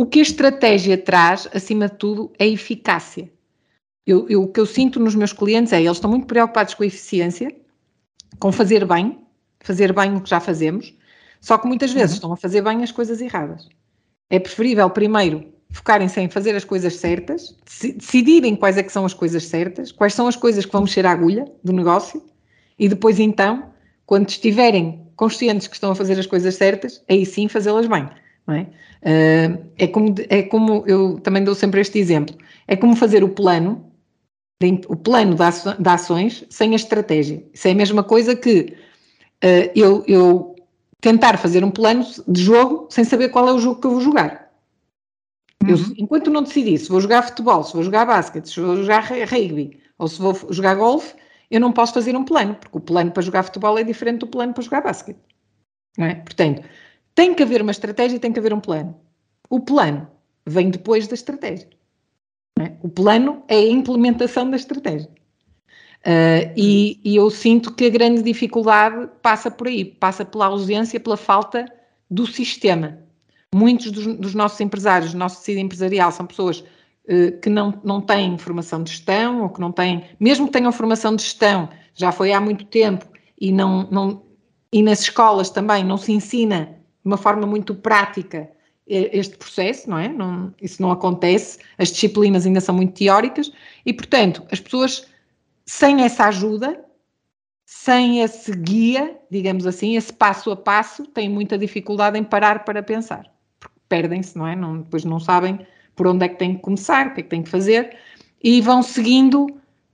O 0.02 0.06
que 0.06 0.18
a 0.18 0.22
estratégia 0.22 0.98
traz, 0.98 1.48
acima 1.54 1.86
de 1.88 1.94
tudo, 1.94 2.32
é 2.36 2.44
eficácia. 2.44 3.30
Eu, 4.04 4.28
eu, 4.28 4.42
o 4.42 4.48
que 4.48 4.58
eu 4.58 4.66
sinto 4.66 4.98
nos 4.98 5.14
meus 5.14 5.32
clientes 5.32 5.72
é 5.72 5.80
eles 5.80 5.98
estão 5.98 6.10
muito 6.10 6.26
preocupados 6.26 6.74
com 6.74 6.82
a 6.82 6.86
eficiência, 6.86 7.54
com 8.40 8.50
fazer 8.50 8.84
bem, 8.84 9.20
fazer 9.60 9.92
bem 9.92 10.16
o 10.16 10.20
que 10.20 10.28
já 10.28 10.40
fazemos, 10.40 10.92
só 11.40 11.56
que 11.56 11.68
muitas 11.68 11.92
vezes 11.92 12.10
uhum. 12.10 12.14
estão 12.16 12.32
a 12.32 12.36
fazer 12.36 12.62
bem 12.62 12.82
as 12.82 12.90
coisas 12.90 13.20
erradas. 13.20 13.68
É 14.28 14.40
preferível 14.40 14.90
primeiro 14.90 15.52
focarem-se 15.70 16.20
em 16.20 16.28
fazer 16.28 16.56
as 16.56 16.64
coisas 16.64 16.96
certas, 16.96 17.56
decidirem 17.96 18.56
quais 18.56 18.76
é 18.76 18.82
que 18.82 18.90
são 18.90 19.04
as 19.04 19.14
coisas 19.14 19.44
certas, 19.44 19.92
quais 19.92 20.14
são 20.14 20.26
as 20.26 20.34
coisas 20.34 20.66
que 20.66 20.72
vão 20.72 20.82
mexer 20.82 21.06
a 21.06 21.12
agulha 21.12 21.44
do 21.62 21.72
negócio, 21.72 22.20
e 22.76 22.88
depois 22.88 23.20
então, 23.20 23.72
quando 24.04 24.28
estiverem 24.28 25.06
conscientes 25.14 25.68
que 25.68 25.74
estão 25.74 25.92
a 25.92 25.94
fazer 25.94 26.18
as 26.18 26.26
coisas 26.26 26.56
certas, 26.56 27.04
aí 27.08 27.24
sim 27.24 27.46
fazê-las 27.46 27.86
bem. 27.86 28.10
É? 28.48 28.62
Uh, 29.02 29.66
é, 29.78 29.86
como, 29.86 30.14
é 30.28 30.42
como 30.42 30.84
eu 30.86 31.20
também 31.20 31.44
dou 31.44 31.54
sempre 31.54 31.80
este 31.80 31.98
exemplo: 31.98 32.36
é 32.66 32.76
como 32.76 32.96
fazer 32.96 33.22
o 33.22 33.28
plano, 33.28 33.92
o 34.88 34.96
plano 34.96 35.36
de 35.36 35.88
ações 35.88 36.44
sem 36.50 36.72
a 36.72 36.76
estratégia. 36.76 37.44
Isso 37.52 37.68
é 37.68 37.70
a 37.70 37.74
mesma 37.74 38.02
coisa 38.02 38.34
que 38.34 38.76
uh, 39.44 39.70
eu, 39.74 40.04
eu 40.08 40.56
tentar 41.00 41.36
fazer 41.38 41.64
um 41.64 41.70
plano 41.70 42.04
de 42.26 42.42
jogo 42.42 42.88
sem 42.90 43.04
saber 43.04 43.28
qual 43.28 43.48
é 43.48 43.52
o 43.52 43.58
jogo 43.58 43.80
que 43.80 43.86
eu 43.86 43.92
vou 43.92 44.00
jogar. 44.00 44.50
Uhum. 45.62 45.70
Eu, 45.70 45.76
enquanto 45.96 46.30
não 46.30 46.42
decidir 46.42 46.78
se 46.78 46.88
vou 46.88 47.00
jogar 47.00 47.22
futebol, 47.22 47.62
se 47.62 47.72
vou 47.72 47.82
jogar 47.82 48.04
basquete, 48.06 48.46
se 48.46 48.60
vou 48.60 48.76
jogar 48.76 49.04
rugby 49.04 49.80
ou 49.98 50.08
se 50.08 50.20
vou 50.20 50.34
jogar 50.50 50.74
golfe, 50.74 51.14
eu 51.50 51.60
não 51.60 51.72
posso 51.72 51.94
fazer 51.94 52.16
um 52.16 52.24
plano, 52.24 52.54
porque 52.56 52.76
o 52.76 52.80
plano 52.80 53.12
para 53.12 53.22
jogar 53.22 53.42
futebol 53.44 53.78
é 53.78 53.84
diferente 53.84 54.20
do 54.20 54.26
plano 54.26 54.52
para 54.52 54.62
jogar 54.62 54.80
basquete. 54.80 55.20
Não 55.98 56.06
é? 56.06 56.14
Portanto, 56.14 56.62
tem 57.14 57.34
que 57.34 57.42
haver 57.42 57.62
uma 57.62 57.70
estratégia 57.70 58.16
e 58.16 58.20
tem 58.20 58.32
que 58.32 58.38
haver 58.38 58.52
um 58.52 58.60
plano. 58.60 58.94
O 59.48 59.60
plano 59.60 60.08
vem 60.46 60.70
depois 60.70 61.06
da 61.06 61.14
estratégia. 61.14 61.68
É? 62.58 62.72
O 62.82 62.88
plano 62.88 63.42
é 63.48 63.56
a 63.56 63.70
implementação 63.70 64.50
da 64.50 64.56
estratégia. 64.56 65.08
Uh, 66.04 66.50
e, 66.56 67.00
e, 67.04 67.14
eu 67.14 67.30
sinto 67.30 67.72
que 67.72 67.84
a 67.86 67.90
grande 67.90 68.22
dificuldade 68.22 69.08
passa 69.22 69.50
por 69.50 69.68
aí, 69.68 69.84
passa 69.84 70.24
pela 70.24 70.46
ausência, 70.46 70.98
pela 70.98 71.16
falta 71.16 71.64
do 72.10 72.26
sistema. 72.26 72.98
Muitos 73.54 73.92
dos, 73.92 74.06
dos 74.16 74.34
nossos 74.34 74.60
empresários, 74.60 75.12
do 75.12 75.18
nosso 75.18 75.38
tecido 75.38 75.60
empresarial, 75.60 76.10
são 76.10 76.26
pessoas 76.26 76.58
uh, 76.60 77.38
que 77.40 77.48
não, 77.48 77.80
não 77.84 78.00
têm 78.00 78.36
formação 78.36 78.82
de 78.82 78.90
gestão, 78.90 79.42
ou 79.42 79.48
que 79.48 79.60
não 79.60 79.70
têm, 79.70 80.04
mesmo 80.18 80.46
que 80.46 80.52
tenham 80.52 80.72
formação 80.72 81.14
de 81.14 81.22
gestão, 81.22 81.68
já 81.94 82.10
foi 82.10 82.32
há 82.32 82.40
muito 82.40 82.64
tempo, 82.64 83.06
e, 83.40 83.52
não, 83.52 83.88
não, 83.88 84.22
e 84.72 84.82
nas 84.82 85.02
escolas 85.02 85.50
também 85.50 85.84
não 85.84 85.96
se 85.96 86.10
ensina 86.12 86.81
de 87.02 87.06
uma 87.06 87.16
forma 87.16 87.46
muito 87.46 87.74
prática 87.74 88.50
este 88.86 89.36
processo, 89.36 89.88
não 89.88 89.98
é? 89.98 90.08
Não, 90.08 90.52
isso 90.60 90.82
não 90.82 90.90
acontece, 90.90 91.58
as 91.78 91.90
disciplinas 91.90 92.44
ainda 92.44 92.60
são 92.60 92.74
muito 92.74 92.94
teóricas 92.94 93.52
e, 93.86 93.92
portanto, 93.92 94.42
as 94.50 94.60
pessoas 94.60 95.06
sem 95.64 96.02
essa 96.02 96.26
ajuda, 96.26 96.84
sem 97.64 98.20
esse 98.20 98.52
guia, 98.52 99.16
digamos 99.30 99.66
assim, 99.66 99.96
esse 99.96 100.12
passo 100.12 100.50
a 100.50 100.56
passo, 100.56 101.06
têm 101.06 101.28
muita 101.28 101.56
dificuldade 101.56 102.18
em 102.18 102.24
parar 102.24 102.64
para 102.64 102.82
pensar, 102.82 103.32
porque 103.58 103.78
perdem-se, 103.88 104.36
não 104.36 104.46
é? 104.46 104.56
Não, 104.56 104.78
depois 104.78 105.04
não 105.04 105.20
sabem 105.20 105.64
por 105.94 106.06
onde 106.06 106.24
é 106.24 106.28
que 106.28 106.38
têm 106.38 106.56
que 106.56 106.62
começar, 106.62 107.06
o 107.06 107.14
que 107.14 107.20
é 107.20 107.22
que 107.22 107.30
têm 107.30 107.42
que 107.42 107.50
fazer 107.50 107.96
e 108.42 108.60
vão 108.60 108.82
seguindo 108.82 109.46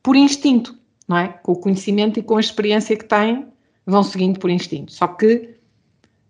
por 0.03 0.17
instinto, 0.17 0.77
não 1.07 1.19
é? 1.19 1.29
Com 1.29 1.53
o 1.53 1.57
conhecimento 1.57 2.19
e 2.19 2.23
com 2.23 2.37
a 2.37 2.41
experiência 2.41 2.97
que 2.97 3.05
têm, 3.05 3.47
vão 3.85 4.03
seguindo 4.03 4.39
por 4.39 4.51
instinto. 4.51 4.93
Só 4.93 5.07
que 5.07 5.58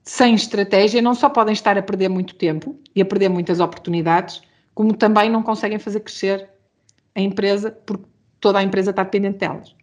sem 0.09 0.35
estratégia, 0.35 1.03
não 1.03 1.15
só 1.15 1.29
podem 1.29 1.53
estar 1.53 1.77
a 1.77 1.83
perder 1.83 2.09
muito 2.09 2.35
tempo 2.35 2.81
e 2.97 3.03
a 3.03 3.05
perder 3.05 3.29
muitas 3.29 3.61
oportunidades, 3.61 4.41
como 4.75 4.97
também 4.97 5.29
não 5.29 5.43
conseguem 5.43 5.79
fazer 5.79 6.01
crescer 6.01 6.49
a 7.15 7.21
empresa, 7.21 7.71
porque 7.71 8.07
toda 8.41 8.59
a 8.59 8.63
empresa 8.63 8.89
está 8.89 9.03
dependente 9.03 9.37
delas. 9.37 9.77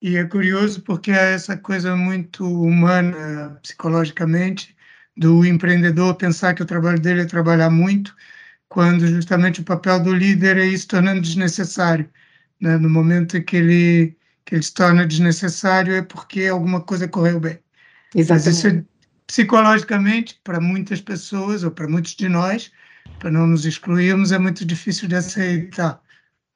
E 0.00 0.16
é 0.16 0.24
curioso 0.24 0.80
porque 0.82 1.10
há 1.10 1.22
essa 1.22 1.56
coisa 1.56 1.96
muito 1.96 2.46
humana, 2.46 3.58
psicologicamente, 3.64 4.76
do 5.16 5.44
empreendedor 5.44 6.14
pensar 6.14 6.54
que 6.54 6.62
o 6.62 6.66
trabalho 6.66 7.00
dele 7.00 7.22
é 7.22 7.26
trabalhar 7.26 7.70
muito, 7.70 8.14
quando 8.68 9.08
justamente 9.08 9.60
o 9.60 9.64
papel 9.64 10.00
do 10.00 10.14
líder 10.14 10.56
é 10.56 10.66
ir 10.66 10.78
se 10.78 10.86
tornando 10.86 11.20
desnecessário. 11.20 12.08
Né? 12.60 12.78
No 12.78 12.88
momento 12.88 13.42
que 13.42 13.56
ele, 13.56 14.16
que 14.44 14.54
ele 14.54 14.62
se 14.62 14.72
torna 14.72 15.04
desnecessário 15.04 15.94
é 15.96 16.02
porque 16.02 16.46
alguma 16.46 16.80
coisa 16.80 17.08
correu 17.08 17.40
bem. 17.40 17.58
Exatamente. 18.14 18.46
Mas 18.46 18.64
isso, 18.64 18.86
psicologicamente, 19.26 20.40
para 20.42 20.60
muitas 20.60 21.00
pessoas, 21.00 21.62
ou 21.62 21.70
para 21.70 21.88
muitos 21.88 22.14
de 22.14 22.28
nós, 22.28 22.72
para 23.18 23.30
não 23.30 23.46
nos 23.46 23.66
excluirmos, 23.66 24.32
é 24.32 24.38
muito 24.38 24.64
difícil 24.64 25.08
de 25.08 25.16
aceitar. 25.16 26.00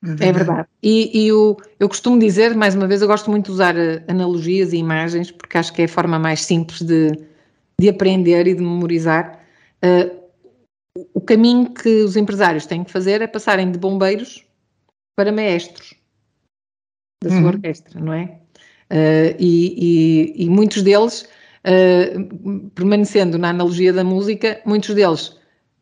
É 0.02 0.06
verdade. 0.06 0.28
É 0.28 0.32
verdade. 0.32 0.68
E, 0.82 1.24
e 1.24 1.28
eu, 1.28 1.56
eu 1.78 1.88
costumo 1.88 2.18
dizer, 2.18 2.54
mais 2.56 2.74
uma 2.74 2.88
vez, 2.88 3.02
eu 3.02 3.08
gosto 3.08 3.30
muito 3.30 3.46
de 3.46 3.52
usar 3.52 3.76
eh, 3.76 4.02
analogias 4.08 4.72
e 4.72 4.76
imagens, 4.76 5.30
porque 5.30 5.56
acho 5.56 5.72
que 5.72 5.82
é 5.82 5.84
a 5.84 5.88
forma 5.88 6.18
mais 6.18 6.42
simples 6.44 6.82
de, 6.82 7.12
de 7.80 7.88
aprender 7.88 8.46
e 8.46 8.54
de 8.54 8.60
memorizar. 8.60 9.40
Uh, 9.84 10.22
o 11.14 11.20
caminho 11.20 11.72
que 11.72 12.02
os 12.02 12.16
empresários 12.16 12.66
têm 12.66 12.84
que 12.84 12.90
fazer 12.90 13.22
é 13.22 13.26
passarem 13.26 13.70
de 13.70 13.78
bombeiros 13.78 14.44
para 15.16 15.32
maestros 15.32 15.94
da 17.22 17.30
sua 17.30 17.38
uhum. 17.38 17.46
orquestra, 17.46 18.00
não 18.00 18.12
é? 18.12 18.24
Uh, 18.90 19.34
e, 19.38 20.34
e, 20.36 20.44
e, 20.44 20.50
muitos 20.50 20.82
deles 20.82 21.28
uh, 21.66 22.70
permanecendo 22.70 23.38
na 23.38 23.50
analogia 23.50 23.92
da 23.92 24.04
música, 24.04 24.60
muitos 24.64 24.94
deles 24.94 25.28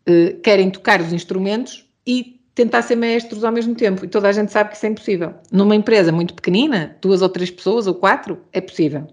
uh, 0.09 0.39
querem 0.43 0.71
tocar 0.71 1.01
os 1.01 1.13
instrumentos 1.13 1.87
e 2.07 2.41
tentar 2.55 2.83
ser 2.83 2.97
maestros 2.97 3.45
ao 3.45 3.53
mesmo 3.53 3.75
tempo. 3.75 4.05
E 4.05 4.09
toda 4.09 4.29
a 4.29 4.33
gente 4.33 4.53
sabe 4.53 4.71
que 4.71 4.77
isso 4.77 4.87
é 4.87 4.89
impossível. 4.91 5.35
Numa 5.51 5.75
empresa 5.75 6.13
muito 6.13 6.35
pequenina, 6.35 6.97
duas 7.01 7.23
ou 7.23 7.29
três 7.29 7.51
pessoas 7.51 7.87
ou 7.87 7.95
quatro, 7.95 8.39
é 8.53 8.61
possível. 8.61 9.07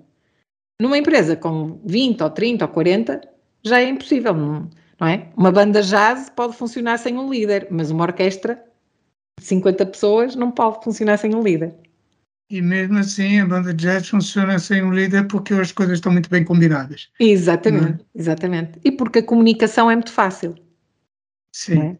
Numa 0.81 0.97
empresa 0.97 1.35
com 1.35 1.79
20 1.85 2.21
ou 2.21 2.29
30 2.29 2.65
ou 2.65 2.71
40, 2.71 3.21
já 3.63 3.81
é 3.81 3.89
impossível, 3.89 4.33
não 4.33 4.69
é? 5.07 5.27
Uma 5.35 5.51
banda 5.51 5.81
jazz 5.81 6.29
pode 6.29 6.55
funcionar 6.55 6.97
sem 6.97 7.17
um 7.17 7.29
líder, 7.29 7.67
mas 7.71 7.89
uma 7.89 8.03
orquestra 8.03 8.63
de 9.39 9.45
50 9.45 9.85
pessoas 9.87 10.35
não 10.35 10.51
pode 10.51 10.83
funcionar 10.83 11.17
sem 11.17 11.33
um 11.35 11.41
líder. 11.41 11.73
E 12.49 12.61
mesmo 12.61 12.97
assim, 12.97 13.41
a 13.41 13.45
banda 13.45 13.73
de 13.73 13.83
jazz 13.83 14.07
funciona 14.07 14.57
sem 14.57 14.81
um 14.81 14.93
líder 14.93 15.27
porque 15.27 15.53
as 15.53 15.71
coisas 15.71 15.97
estão 15.97 16.13
muito 16.13 16.29
bem 16.29 16.45
combinadas. 16.45 17.09
Exatamente, 17.19 18.03
é? 18.03 18.19
exatamente. 18.19 18.79
E 18.85 18.91
porque 18.91 19.19
a 19.19 19.23
comunicação 19.23 19.91
é 19.91 19.95
muito 19.95 20.13
fácil. 20.13 20.55
Sim. 21.51 21.79
É? 21.79 21.97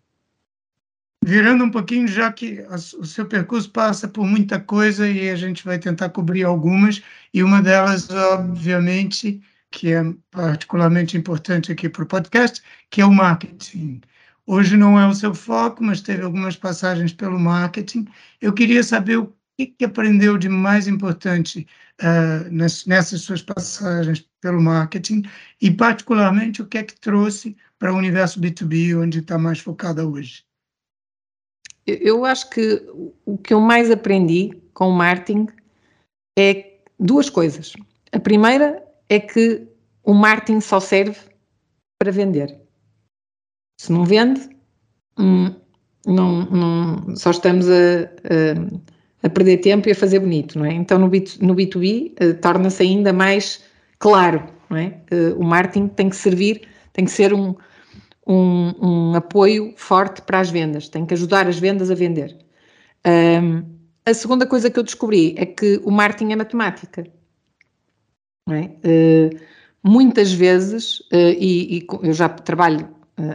Virando 1.26 1.66
um 1.66 1.70
pouquinho, 1.70 2.08
já 2.08 2.32
que 2.32 2.62
o 2.72 3.06
seu 3.06 3.26
percurso 3.26 3.70
passa 3.72 4.08
por 4.08 4.26
muita 4.26 4.60
coisa 4.60 5.10
e 5.10 5.30
a 5.30 5.36
gente 5.36 5.66
vai 5.66 5.78
tentar 5.78 6.10
cobrir 6.10 6.43
algumas, 6.43 7.02
e 7.34 7.43
uma 7.43 7.62
delas, 7.62 8.10
obviamente, 8.10 9.41
que 9.70 9.91
é 9.91 10.02
particularmente 10.32 11.18
importante 11.18 11.72
aqui 11.72 11.89
para 11.89 12.04
o 12.04 12.08
podcast, 12.08 12.62
que 12.89 13.02
é 13.02 13.06
o 13.06 13.12
marketing. 13.12 14.00
Hoje 14.45 14.78
não 14.78 14.98
é 14.98 15.06
o 15.06 15.14
seu 15.14 15.36
foco, 15.36 15.84
mas 15.84 16.00
teve 16.00 16.24
algumas 16.24 16.56
passagens 16.56 17.12
pelo 17.12 17.38
marketing. 17.38 18.08
Eu 18.39 18.54
queria 18.54 18.82
saber 18.82 19.18
o 19.18 19.34
que, 19.58 19.66
que 19.66 19.86
aprendeu 19.86 20.38
de 20.38 20.47
mais 20.47 20.88
importante 20.88 21.68
uh, 22.01 22.49
nessas 22.51 23.22
suas 23.22 23.41
passagens 23.41 24.28
pelo 24.39 24.62
marketing 24.62 25.24
e, 25.60 25.72
particularmente, 25.72 26.62
o 26.62 26.68
que 26.68 26.78
é 26.78 26.84
que 26.84 26.99
trouxe 26.99 27.58
para 27.80 27.93
o 27.93 27.97
universo 27.97 28.39
B2B, 28.39 28.97
onde 28.97 29.20
está 29.20 29.38
mais 29.38 29.60
focada 29.60 30.08
hoje. 30.08 30.45
Eu 31.86 32.26
acho 32.26 32.49
que 32.49 32.86
o 33.26 33.38
que 33.38 33.53
eu 33.53 33.62
mais 33.62 33.89
aprendi 33.89 34.51
com 34.74 34.89
o 34.89 34.93
marketing 34.93 35.47
é 36.38 36.80
duas 36.99 37.30
coisas. 37.30 37.74
A 38.12 38.20
primeira 38.20 38.84
é 39.10 39.20
que 39.20 39.68
o 40.03 40.14
marketing 40.14 40.60
só 40.60 40.80
serve 40.80 41.18
para 41.97 42.12
vender. 42.12 42.60
Se 43.80 43.91
não 43.91 44.03
vende, 44.03 44.49
hum, 45.18 45.55
não, 46.05 46.45
não, 46.45 47.16
só 47.16 47.32
estamos 47.32 47.68
a, 47.70 48.03
a, 48.03 48.97
a, 49.24 49.30
perder 49.30 49.57
tempo 49.57 49.88
e 49.88 49.91
a 49.91 49.95
fazer 49.95 50.20
bonito, 50.20 50.57
não 50.57 50.65
é? 50.65 50.74
Então 50.74 50.97
no, 50.99 51.09
B, 51.09 51.24
no 51.41 51.55
B2B 51.55 52.11
uh, 52.11 52.15
eh, 52.20 52.34
torna-se 52.34 52.84
ainda 52.84 53.11
mais 53.11 53.63
claro, 53.99 54.43
não 54.70 54.78
é? 54.78 54.99
Uh, 55.11 55.39
o 55.39 55.43
marketing 55.43 55.88
tem 55.88 56.09
que 56.09 56.15
servir, 56.15 56.61
tem 56.93 57.05
que 57.05 57.11
ser 57.11 57.34
um, 57.34 57.55
um, 58.26 58.74
um, 58.82 59.15
apoio 59.15 59.74
forte 59.76 60.22
para 60.22 60.39
as 60.39 60.49
vendas, 60.49 60.89
tem 60.89 61.05
que 61.05 61.13
ajudar 61.13 61.47
as 61.47 61.59
vendas 61.59 61.89
a 61.89 61.95
vender. 61.95 62.38
Um, 63.05 63.63
a 64.05 64.13
segunda 64.13 64.45
coisa 64.45 64.70
que 64.70 64.80
eu 64.80 64.84
descobri 64.84 65.36
é 65.38 65.45
que 65.45 65.82
o 65.84 65.91
marketing 65.91 66.32
é 66.32 66.36
matemática. 66.36 67.05
É? 68.49 68.61
Uh, 68.61 69.39
muitas 69.84 70.32
vezes, 70.32 71.01
e, 71.11 71.80
e, 71.80 71.88
eu 72.03 72.13
já 72.13 72.30
trabalho 72.30 72.88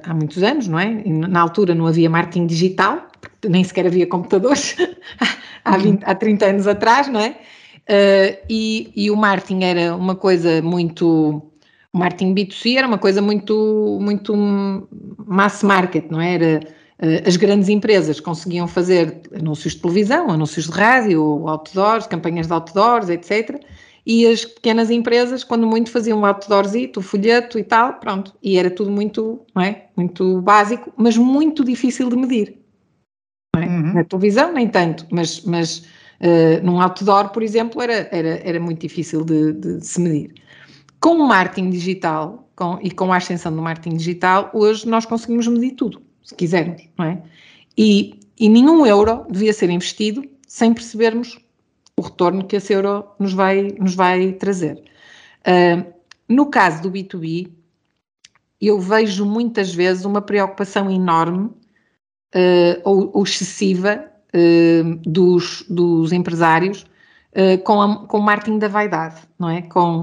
há 0.03 0.15
muitos 0.15 0.43
anos, 0.43 0.69
não 0.69 0.79
é? 0.79 1.03
Na 1.05 1.41
altura 1.41 1.75
não 1.75 1.87
havia 1.87 2.09
marketing 2.09 2.47
digital, 2.47 3.12
nem 3.49 3.65
sequer 3.65 3.87
havia 3.87 4.07
computadores, 4.07 4.77
há, 5.65 5.77
20, 5.77 6.03
há 6.05 6.15
30 6.15 6.47
anos 6.47 6.67
atrás, 6.67 7.09
não 7.09 7.21
é? 7.21 7.37
E, 8.49 8.93
e, 8.95 9.11
o 9.11 9.17
marketing 9.17 9.65
era 9.65 9.97
uma 9.97 10.15
coisa 10.15 10.63
muito. 10.63 11.43
O 11.93 11.99
marketing 11.99 12.35
B2C 12.35 12.79
era 12.79 12.87
uma 12.87 12.97
coisa 12.97 13.21
muito, 13.21 13.99
muito 14.01 14.35
mass 15.27 15.63
market, 15.63 16.11
não 16.11 16.21
é? 16.21 16.35
Era 16.35 16.61
as 17.27 17.37
grandes 17.37 17.69
empresas 17.69 18.21
conseguiam 18.21 18.69
fazer 18.69 19.23
anúncios 19.37 19.75
de 19.75 19.81
televisão, 19.81 20.31
anúncios 20.31 20.67
de 20.67 20.71
rádio, 20.71 21.49
outdoors, 21.49 22.07
campanhas 22.07 22.47
de 22.47 22.53
outdoors, 22.53 23.11
etc 23.11 23.61
e 24.05 24.27
as 24.27 24.45
pequenas 24.45 24.91
empresas, 24.91 25.45
quando 25.45 25.67
muito, 25.67 25.91
faziam 25.91 26.19
um 26.19 26.27
outdoorzito, 26.27 27.01
o 27.01 27.03
folheto 27.03 27.59
e 27.59 27.65
tal, 27.65 27.95
pronto. 27.95 28.35
E 28.43 28.59
era 28.59 28.71
tudo 28.71 28.91
muito, 28.91 29.41
não 29.55 29.63
é? 29.63 29.87
Muito 29.97 30.41
básico, 30.41 30.93
mas 30.97 31.17
muito 31.17 31.65
difícil 31.65 32.09
de 32.09 32.17
medir. 32.17 32.62
É? 33.57 33.67
Uhum. 33.67 33.95
Na 33.95 34.05
televisão, 34.05 34.53
nem 34.53 34.69
tanto, 34.69 35.07
mas, 35.11 35.43
mas 35.43 35.79
uh, 36.21 36.65
num 36.65 36.81
outdoor, 36.81 37.29
por 37.31 37.43
exemplo, 37.43 37.83
era, 37.83 38.09
era, 38.11 38.41
era 38.45 38.61
muito 38.61 38.81
difícil 38.81 39.25
de, 39.25 39.53
de 39.53 39.87
se 39.87 40.01
medir. 40.01 40.35
Com 41.01 41.17
o 41.17 41.29
marketing 41.29 41.71
digital 41.71 42.49
com, 42.57 42.79
e 42.83 42.91
com 42.91 43.13
a 43.13 43.17
ascensão 43.17 43.55
do 43.55 43.61
marketing 43.61 43.97
digital, 43.97 44.51
hoje 44.55 44.89
nós 44.89 45.05
conseguimos 45.05 45.47
medir 45.49 45.73
tudo, 45.73 46.01
se 46.25 46.35
quisermos, 46.35 46.83
não 46.99 47.07
é? 47.07 47.23
E, 47.77 48.19
e 48.39 48.49
nenhum 48.49 48.87
euro 48.87 49.27
devia 49.31 49.53
ser 49.53 49.69
investido 49.69 50.25
sem 50.47 50.73
percebermos 50.73 51.39
o 51.97 52.03
retorno 52.03 52.47
que 52.47 52.57
esse 52.57 52.73
euro 52.73 53.05
nos 53.19 53.33
vai, 53.33 53.69
nos 53.79 53.95
vai 53.95 54.33
trazer. 54.33 54.83
Uh, 55.47 55.93
no 56.29 56.47
caso 56.47 56.83
do 56.83 56.91
B2B, 56.91 57.51
eu 58.61 58.81
vejo 58.81 59.27
muitas 59.27 59.75
vezes 59.75 60.05
uma 60.05 60.23
preocupação 60.23 60.91
enorme 60.91 61.51
uh, 62.35 62.81
ou, 62.85 63.11
ou, 63.15 63.23
excessiva 63.23 64.05
uh, 64.35 64.97
dos, 65.09 65.65
dos 65.69 66.13
empresários 66.13 66.87
com, 67.65 67.81
a, 67.81 68.07
com 68.07 68.19
o 68.19 68.23
marketing 68.23 68.59
da 68.59 68.69
vaidade, 68.69 69.23
não 69.39 69.49
é? 69.49 69.63
Com, 69.63 70.03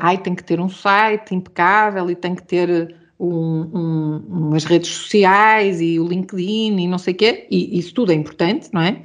ai, 0.00 0.18
tem 0.18 0.34
que 0.34 0.42
ter 0.42 0.58
um 0.58 0.68
site 0.68 1.32
impecável 1.32 2.10
e 2.10 2.16
tem 2.16 2.34
que 2.34 2.42
ter 2.42 2.92
um, 3.20 3.60
um, 3.72 4.16
umas 4.28 4.64
redes 4.64 4.90
sociais 4.90 5.80
e 5.80 6.00
o 6.00 6.08
LinkedIn 6.08 6.76
e 6.76 6.88
não 6.88 6.98
sei 6.98 7.14
o 7.14 7.16
quê, 7.16 7.46
e 7.48 7.78
isso 7.78 7.94
tudo 7.94 8.10
é 8.10 8.16
importante, 8.16 8.68
não 8.72 8.82
é? 8.82 9.00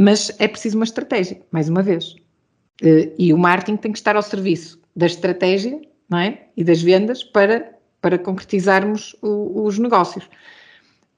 Mas 0.00 0.34
é 0.38 0.48
preciso 0.48 0.78
uma 0.78 0.84
estratégia, 0.84 1.38
mais 1.50 1.68
uma 1.68 1.82
vez. 1.82 2.16
E 3.18 3.30
o 3.34 3.36
marketing 3.36 3.76
tem 3.76 3.92
que 3.92 3.98
estar 3.98 4.16
ao 4.16 4.22
serviço 4.22 4.80
da 4.96 5.04
estratégia 5.04 5.82
não 6.08 6.18
é? 6.18 6.46
e 6.56 6.62
das 6.62 6.82
vendas 6.82 7.24
para, 7.24 7.74
para 8.00 8.18
concretizarmos 8.18 9.16
o, 9.22 9.64
os 9.64 9.78
negócios. 9.78 10.28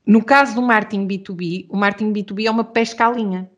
No 0.07 0.23
caso 0.23 0.55
do 0.55 0.63
marketing 0.63 1.07
B2B, 1.07 1.67
o 1.69 1.77
marketing 1.77 2.13
B2B 2.13 2.47
é 2.47 2.51
uma 2.51 2.65
pesca 2.65 3.07
à 3.07 3.13
linha, 3.13 3.51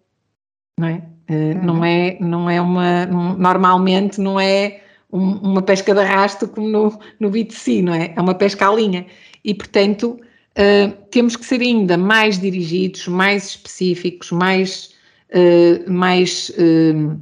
não 0.79 0.89
é? 0.89 1.03
Eh, 1.29 1.55
uhum. 1.55 1.65
Não 1.65 1.85
é, 1.85 2.19
não 2.21 2.51
é 2.51 2.61
uma, 2.61 3.07
normalmente 3.07 4.21
não 4.21 4.39
é 4.39 4.81
um, 5.13 5.33
uma 5.39 5.63
pesca 5.63 5.93
de 5.93 6.01
arrasto 6.01 6.47
como 6.49 6.69
no, 6.69 7.01
no 7.19 7.31
B2C, 7.31 7.83
não 7.83 7.95
é? 7.95 8.13
É 8.15 8.21
uma 8.21 8.35
pesca 8.35 8.69
à 8.69 8.75
linha. 8.75 9.07
E, 9.45 9.55
portanto, 9.55 10.21
uh, 10.57 10.93
temos 11.11 11.37
que 11.37 11.45
ser 11.45 11.61
ainda 11.61 11.97
mais 11.97 12.39
dirigidos, 12.39 13.09
mais 13.09 13.49
específicos, 13.49 14.31
mais 14.31 14.95
uh, 15.31 15.91
mais 15.91 16.51
uh, 16.51 17.21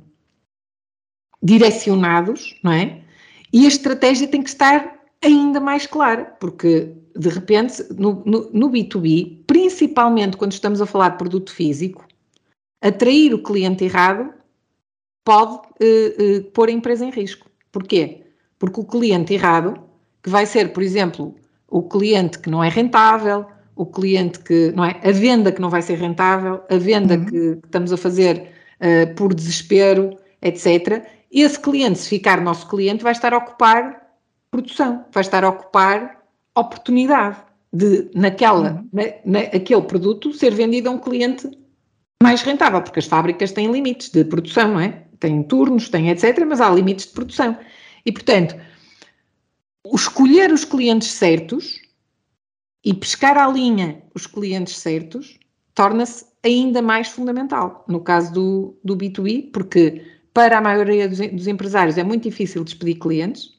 direcionados, 1.43 2.59
não 2.62 2.72
é? 2.72 3.01
E 3.53 3.64
a 3.64 3.68
estratégia 3.68 4.27
tem 4.27 4.43
que 4.43 4.49
estar 4.49 5.03
ainda 5.25 5.61
mais 5.61 5.87
clara, 5.87 6.37
porque 6.39 6.93
de 7.16 7.29
repente 7.29 7.83
no, 7.97 8.22
no, 8.25 8.51
no 8.53 8.70
B2B, 8.70 9.45
principalmente 9.47 10.37
quando 10.37 10.53
estamos 10.53 10.81
a 10.81 10.87
falar 10.87 11.11
de 11.11 11.18
produto 11.18 11.53
físico, 11.53 12.07
atrair 12.83 13.33
o 13.33 13.43
cliente 13.43 13.85
errado 13.85 14.31
pode 15.25 15.57
uh, 15.57 16.43
pôr 16.53 16.68
a 16.68 16.72
empresa 16.72 17.05
em 17.05 17.11
risco. 17.11 17.51
Porquê? 17.72 18.22
Porque 18.59 18.81
o 18.81 18.85
cliente 18.85 19.33
errado, 19.35 19.81
que 20.22 20.29
vai 20.29 20.45
ser, 20.45 20.72
por 20.72 20.83
exemplo, 20.83 21.35
o 21.68 21.83
cliente 21.83 22.39
que 22.39 22.51
não 22.51 22.62
é 22.62 22.68
rentável, 22.68 23.47
o 23.75 23.87
cliente 23.87 24.39
que, 24.41 24.70
não 24.72 24.85
é? 24.85 25.01
A 25.03 25.11
venda 25.11 25.51
que 25.51 25.61
não 25.61 25.70
vai 25.70 25.83
ser 25.83 25.99
rentável, 25.99 26.62
a 26.70 26.77
venda 26.77 27.14
uhum. 27.16 27.25
que, 27.25 27.31
que, 27.31 27.66
estamos 27.66 27.93
a 27.93 27.97
fazer 27.97 28.51
uh, 28.81 29.14
por 29.14 29.35
desespero, 29.35 30.16
etc. 30.43 31.05
Esse 31.33 31.59
cliente, 31.59 31.99
se 31.99 32.09
ficar 32.09 32.41
nosso 32.41 32.68
cliente, 32.68 33.03
vai 33.03 33.12
estar 33.12 33.33
a 33.33 33.39
ocupar 33.39 34.03
produção, 34.55 35.05
vai 35.11 35.22
estar 35.22 35.42
a 35.42 35.48
ocupar 35.48 36.22
oportunidade 36.55 37.38
de, 37.72 38.09
naquela, 38.14 38.74
uhum. 38.74 38.88
na, 38.92 39.02
na, 39.24 39.40
aquele 39.40 39.82
produto 39.82 40.32
ser 40.32 40.55
vendido 40.55 40.88
a 40.88 40.92
um 40.92 40.98
cliente 40.98 41.50
mais 42.22 42.40
rentável, 42.42 42.80
porque 42.80 43.00
as 43.00 43.07
fábricas 43.07 43.50
têm 43.50 43.72
limites 43.72 44.11
de 44.11 44.24
produção, 44.24 44.74
não 44.74 44.80
é? 44.80 45.07
Têm 45.18 45.42
turnos, 45.42 45.88
têm 45.88 46.09
etc., 46.09 46.44
mas 46.46 46.61
há 46.61 46.70
limites 46.70 47.07
de 47.07 47.12
produção. 47.12 47.59
E, 48.07 48.12
portanto, 48.12 48.55
escolher 49.92 50.52
os 50.52 50.64
clientes 50.64 51.09
certos 51.09 51.80
e 52.84 52.94
pescar 52.94 53.36
à 53.36 53.48
linha 53.48 54.05
os 54.14 54.24
clientes 54.24 54.76
certos 54.76 55.36
torna-se 55.74 56.26
ainda 56.44 56.80
mais 56.80 57.09
fundamental 57.09 57.84
no 57.88 58.00
caso 58.00 58.32
do, 58.32 58.78
do 58.84 58.96
B2B, 58.96 59.50
porque 59.50 60.05
para 60.32 60.59
a 60.59 60.61
maioria 60.61 61.09
dos, 61.09 61.18
dos 61.18 61.48
empresários 61.48 61.98
é 61.98 62.05
muito 62.05 62.22
difícil 62.22 62.62
despedir 62.62 63.00
clientes. 63.00 63.53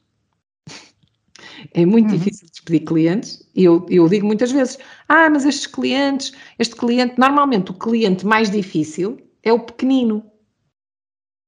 É 1.74 1.86
muito 1.86 2.12
uhum. 2.12 2.18
difícil 2.18 2.48
despedir 2.50 2.86
clientes. 2.86 3.48
E 3.56 3.64
eu, 3.64 3.86
eu 3.90 4.08
digo 4.08 4.26
muitas 4.26 4.52
vezes: 4.52 4.78
ah, 5.08 5.30
mas 5.30 5.46
estes 5.46 5.68
clientes, 5.68 6.32
este 6.58 6.76
cliente, 6.76 7.18
normalmente 7.18 7.72
o 7.72 7.74
cliente 7.74 8.26
mais 8.26 8.50
difícil 8.50 9.18
é 9.44 9.52
o 9.52 9.60
pequenino. 9.60 10.24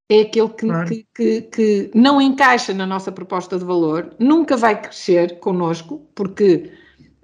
É 0.09 0.21
aquele 0.21 0.49
que, 0.49 0.65
claro. 0.65 0.87
que, 0.87 1.05
que, 1.13 1.41
que 1.41 1.91
não 1.93 2.21
encaixa 2.21 2.73
na 2.73 2.85
nossa 2.85 3.11
proposta 3.11 3.59
de 3.59 3.65
valor, 3.65 4.15
nunca 4.17 4.55
vai 4.55 4.81
crescer 4.81 5.37
connosco, 5.39 6.09
porque 6.15 6.71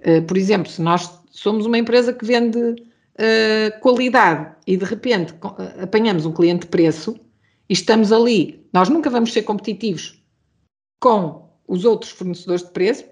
eh, 0.04 0.20
por 0.20 0.36
exemplo, 0.36 0.70
se 0.70 0.82
nós 0.82 1.10
somos 1.30 1.64
uma 1.64 1.78
empresa 1.78 2.12
que 2.12 2.24
vende 2.24 2.58
uh, 2.58 3.80
qualidade 3.80 4.54
e 4.66 4.76
de 4.76 4.84
repente 4.84 5.34
apanhamos 5.82 6.26
um 6.26 6.32
cliente 6.32 6.60
de 6.60 6.66
preço 6.66 7.18
e 7.68 7.72
estamos 7.72 8.12
ali, 8.12 8.68
nós 8.72 8.90
nunca 8.90 9.08
vamos 9.08 9.32
ser 9.32 9.42
competitivos 9.42 10.22
com 11.00 11.43
os 11.66 11.84
outros 11.84 12.12
fornecedores 12.12 12.62
de 12.62 12.70
preço, 12.70 13.04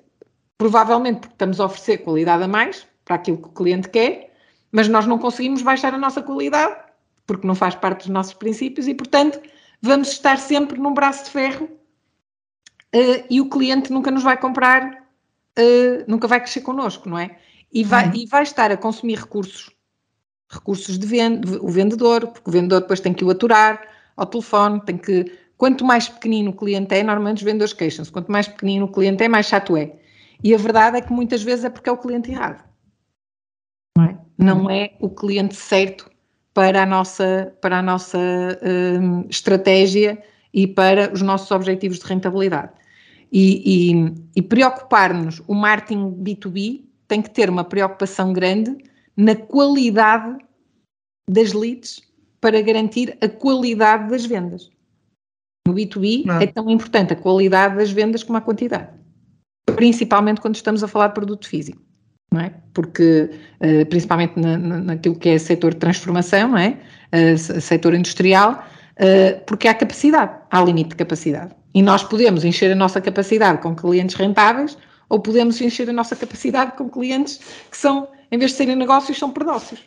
provavelmente 0.58 1.20
porque 1.20 1.34
estamos 1.34 1.60
a 1.60 1.66
oferecer 1.66 1.98
qualidade 1.98 2.42
a 2.42 2.48
mais 2.48 2.86
para 3.04 3.16
aquilo 3.16 3.38
que 3.38 3.48
o 3.48 3.52
cliente 3.52 3.88
quer, 3.88 4.34
mas 4.70 4.88
nós 4.88 5.06
não 5.06 5.18
conseguimos 5.18 5.62
baixar 5.62 5.94
a 5.94 5.98
nossa 5.98 6.22
qualidade 6.22 6.76
porque 7.26 7.46
não 7.46 7.54
faz 7.54 7.74
parte 7.74 8.00
dos 8.00 8.08
nossos 8.08 8.34
princípios 8.34 8.88
e, 8.88 8.94
portanto, 8.94 9.40
vamos 9.80 10.12
estar 10.12 10.38
sempre 10.38 10.78
num 10.78 10.94
braço 10.94 11.24
de 11.24 11.30
ferro 11.30 11.64
uh, 11.64 13.26
e 13.28 13.40
o 13.40 13.48
cliente 13.48 13.92
nunca 13.92 14.10
nos 14.10 14.22
vai 14.22 14.36
comprar, 14.36 15.04
uh, 15.58 16.04
nunca 16.06 16.28
vai 16.28 16.40
crescer 16.40 16.60
connosco, 16.60 17.08
não 17.08 17.18
é? 17.18 17.38
E 17.72 17.82
vai, 17.84 18.06
uhum. 18.06 18.14
e 18.14 18.26
vai 18.26 18.42
estar 18.42 18.70
a 18.70 18.76
consumir 18.76 19.18
recursos, 19.18 19.70
recursos 20.48 20.98
de 20.98 21.06
venda, 21.06 21.58
o 21.62 21.68
vendedor, 21.68 22.26
porque 22.26 22.50
o 22.50 22.52
vendedor 22.52 22.82
depois 22.82 23.00
tem 23.00 23.14
que 23.14 23.24
o 23.24 23.30
aturar 23.30 23.80
ao 24.16 24.26
telefone, 24.26 24.80
tem 24.82 24.98
que. 24.98 25.38
Quanto 25.62 25.84
mais 25.84 26.08
pequenino 26.08 26.50
o 26.50 26.56
cliente 26.56 26.92
é, 26.92 27.04
normalmente 27.04 27.36
os 27.36 27.44
vendedores 27.44 27.72
queixam-se, 27.72 28.10
quanto 28.10 28.32
mais 28.32 28.48
pequenino 28.48 28.86
o 28.86 28.90
cliente 28.90 29.22
é, 29.22 29.28
mais 29.28 29.46
chato 29.46 29.76
é. 29.76 29.94
E 30.42 30.52
a 30.52 30.58
verdade 30.58 30.96
é 30.96 31.00
que 31.00 31.12
muitas 31.12 31.40
vezes 31.44 31.64
é 31.64 31.70
porque 31.70 31.88
é 31.88 31.92
o 31.92 31.98
cliente 31.98 32.32
errado. 32.32 32.64
Não 33.96 34.04
é, 34.04 34.18
não 34.36 34.68
é 34.68 34.90
o 34.98 35.08
cliente 35.08 35.54
certo 35.54 36.10
para 36.52 36.82
a 36.82 36.84
nossa, 36.84 37.56
para 37.60 37.78
a 37.78 37.82
nossa 37.82 38.18
um, 38.18 39.20
estratégia 39.30 40.20
e 40.52 40.66
para 40.66 41.12
os 41.12 41.22
nossos 41.22 41.52
objetivos 41.52 42.00
de 42.00 42.06
rentabilidade. 42.06 42.72
E, 43.30 43.92
e, 43.92 44.14
e 44.34 44.42
preocupar-nos, 44.42 45.40
o 45.46 45.54
marketing 45.54 46.10
B2B 46.24 46.82
tem 47.06 47.22
que 47.22 47.30
ter 47.30 47.48
uma 47.48 47.62
preocupação 47.62 48.32
grande 48.32 48.76
na 49.16 49.36
qualidade 49.36 50.44
das 51.30 51.52
leads 51.52 52.02
para 52.40 52.60
garantir 52.60 53.16
a 53.20 53.28
qualidade 53.28 54.08
das 54.08 54.26
vendas. 54.26 54.72
No 55.66 55.74
B2B 55.74 56.24
Não. 56.26 56.40
é 56.40 56.46
tão 56.46 56.68
importante 56.68 57.12
a 57.12 57.16
qualidade 57.16 57.76
das 57.76 57.90
vendas 57.90 58.22
como 58.22 58.38
a 58.38 58.40
quantidade. 58.40 58.88
Principalmente 59.76 60.40
quando 60.40 60.56
estamos 60.56 60.82
a 60.82 60.88
falar 60.88 61.08
de 61.08 61.14
produto 61.14 61.48
físico. 61.48 61.80
Não 62.32 62.40
é? 62.40 62.52
Porque, 62.72 63.30
uh, 63.60 63.86
principalmente 63.86 64.40
na, 64.40 64.56
na, 64.56 64.78
naquilo 64.80 65.14
que 65.14 65.28
é 65.28 65.38
setor 65.38 65.74
de 65.74 65.80
transformação, 65.80 66.48
não 66.48 66.58
é? 66.58 66.78
Uh, 67.14 67.38
setor 67.38 67.94
industrial, 67.94 68.64
uh, 68.96 69.44
porque 69.46 69.68
há 69.68 69.74
capacidade, 69.74 70.32
há 70.50 70.64
limite 70.64 70.90
de 70.90 70.96
capacidade. 70.96 71.54
E 71.74 71.82
nós 71.82 72.02
podemos 72.02 72.44
encher 72.44 72.72
a 72.72 72.74
nossa 72.74 73.00
capacidade 73.00 73.60
com 73.60 73.74
clientes 73.74 74.16
rentáveis 74.16 74.76
ou 75.08 75.20
podemos 75.20 75.60
encher 75.60 75.88
a 75.90 75.92
nossa 75.92 76.16
capacidade 76.16 76.72
com 76.72 76.88
clientes 76.88 77.38
que 77.70 77.76
são, 77.76 78.08
em 78.30 78.38
vez 78.38 78.52
de 78.52 78.56
serem 78.56 78.76
negócios, 78.76 79.18
são 79.18 79.30
predócios. 79.30 79.80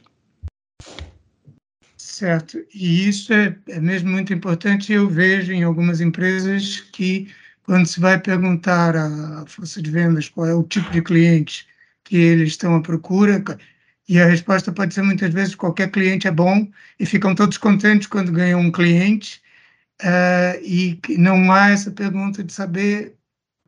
Certo, 2.15 2.65
e 2.73 3.09
isso 3.09 3.33
é, 3.33 3.57
é 3.67 3.79
mesmo 3.81 4.09
muito 4.09 4.33
importante. 4.33 4.93
Eu 4.93 5.09
vejo 5.09 5.51
em 5.51 5.63
algumas 5.63 5.99
empresas 5.99 6.79
que, 6.79 7.29
quando 7.63 7.85
se 7.85 7.99
vai 7.99 8.17
perguntar 8.17 8.95
à 8.95 9.45
força 9.45 9.81
de 9.81 9.91
vendas 9.91 10.29
qual 10.29 10.47
é 10.47 10.53
o 10.53 10.63
tipo 10.63 10.89
de 10.91 11.01
cliente 11.01 11.67
que 12.05 12.15
eles 12.15 12.51
estão 12.51 12.73
à 12.73 12.81
procura, 12.81 13.43
e 14.07 14.17
a 14.17 14.27
resposta 14.27 14.71
pode 14.71 14.93
ser 14.93 15.01
muitas 15.01 15.33
vezes 15.33 15.55
qualquer 15.55 15.91
cliente 15.91 16.25
é 16.25 16.31
bom, 16.31 16.71
e 16.97 17.05
ficam 17.05 17.35
todos 17.35 17.57
contentes 17.57 18.07
quando 18.07 18.31
ganham 18.31 18.61
um 18.61 18.71
cliente, 18.71 19.41
uh, 20.01 20.57
e 20.63 20.97
não 21.17 21.51
há 21.51 21.71
essa 21.71 21.91
pergunta 21.91 22.41
de 22.45 22.53
saber 22.53 23.17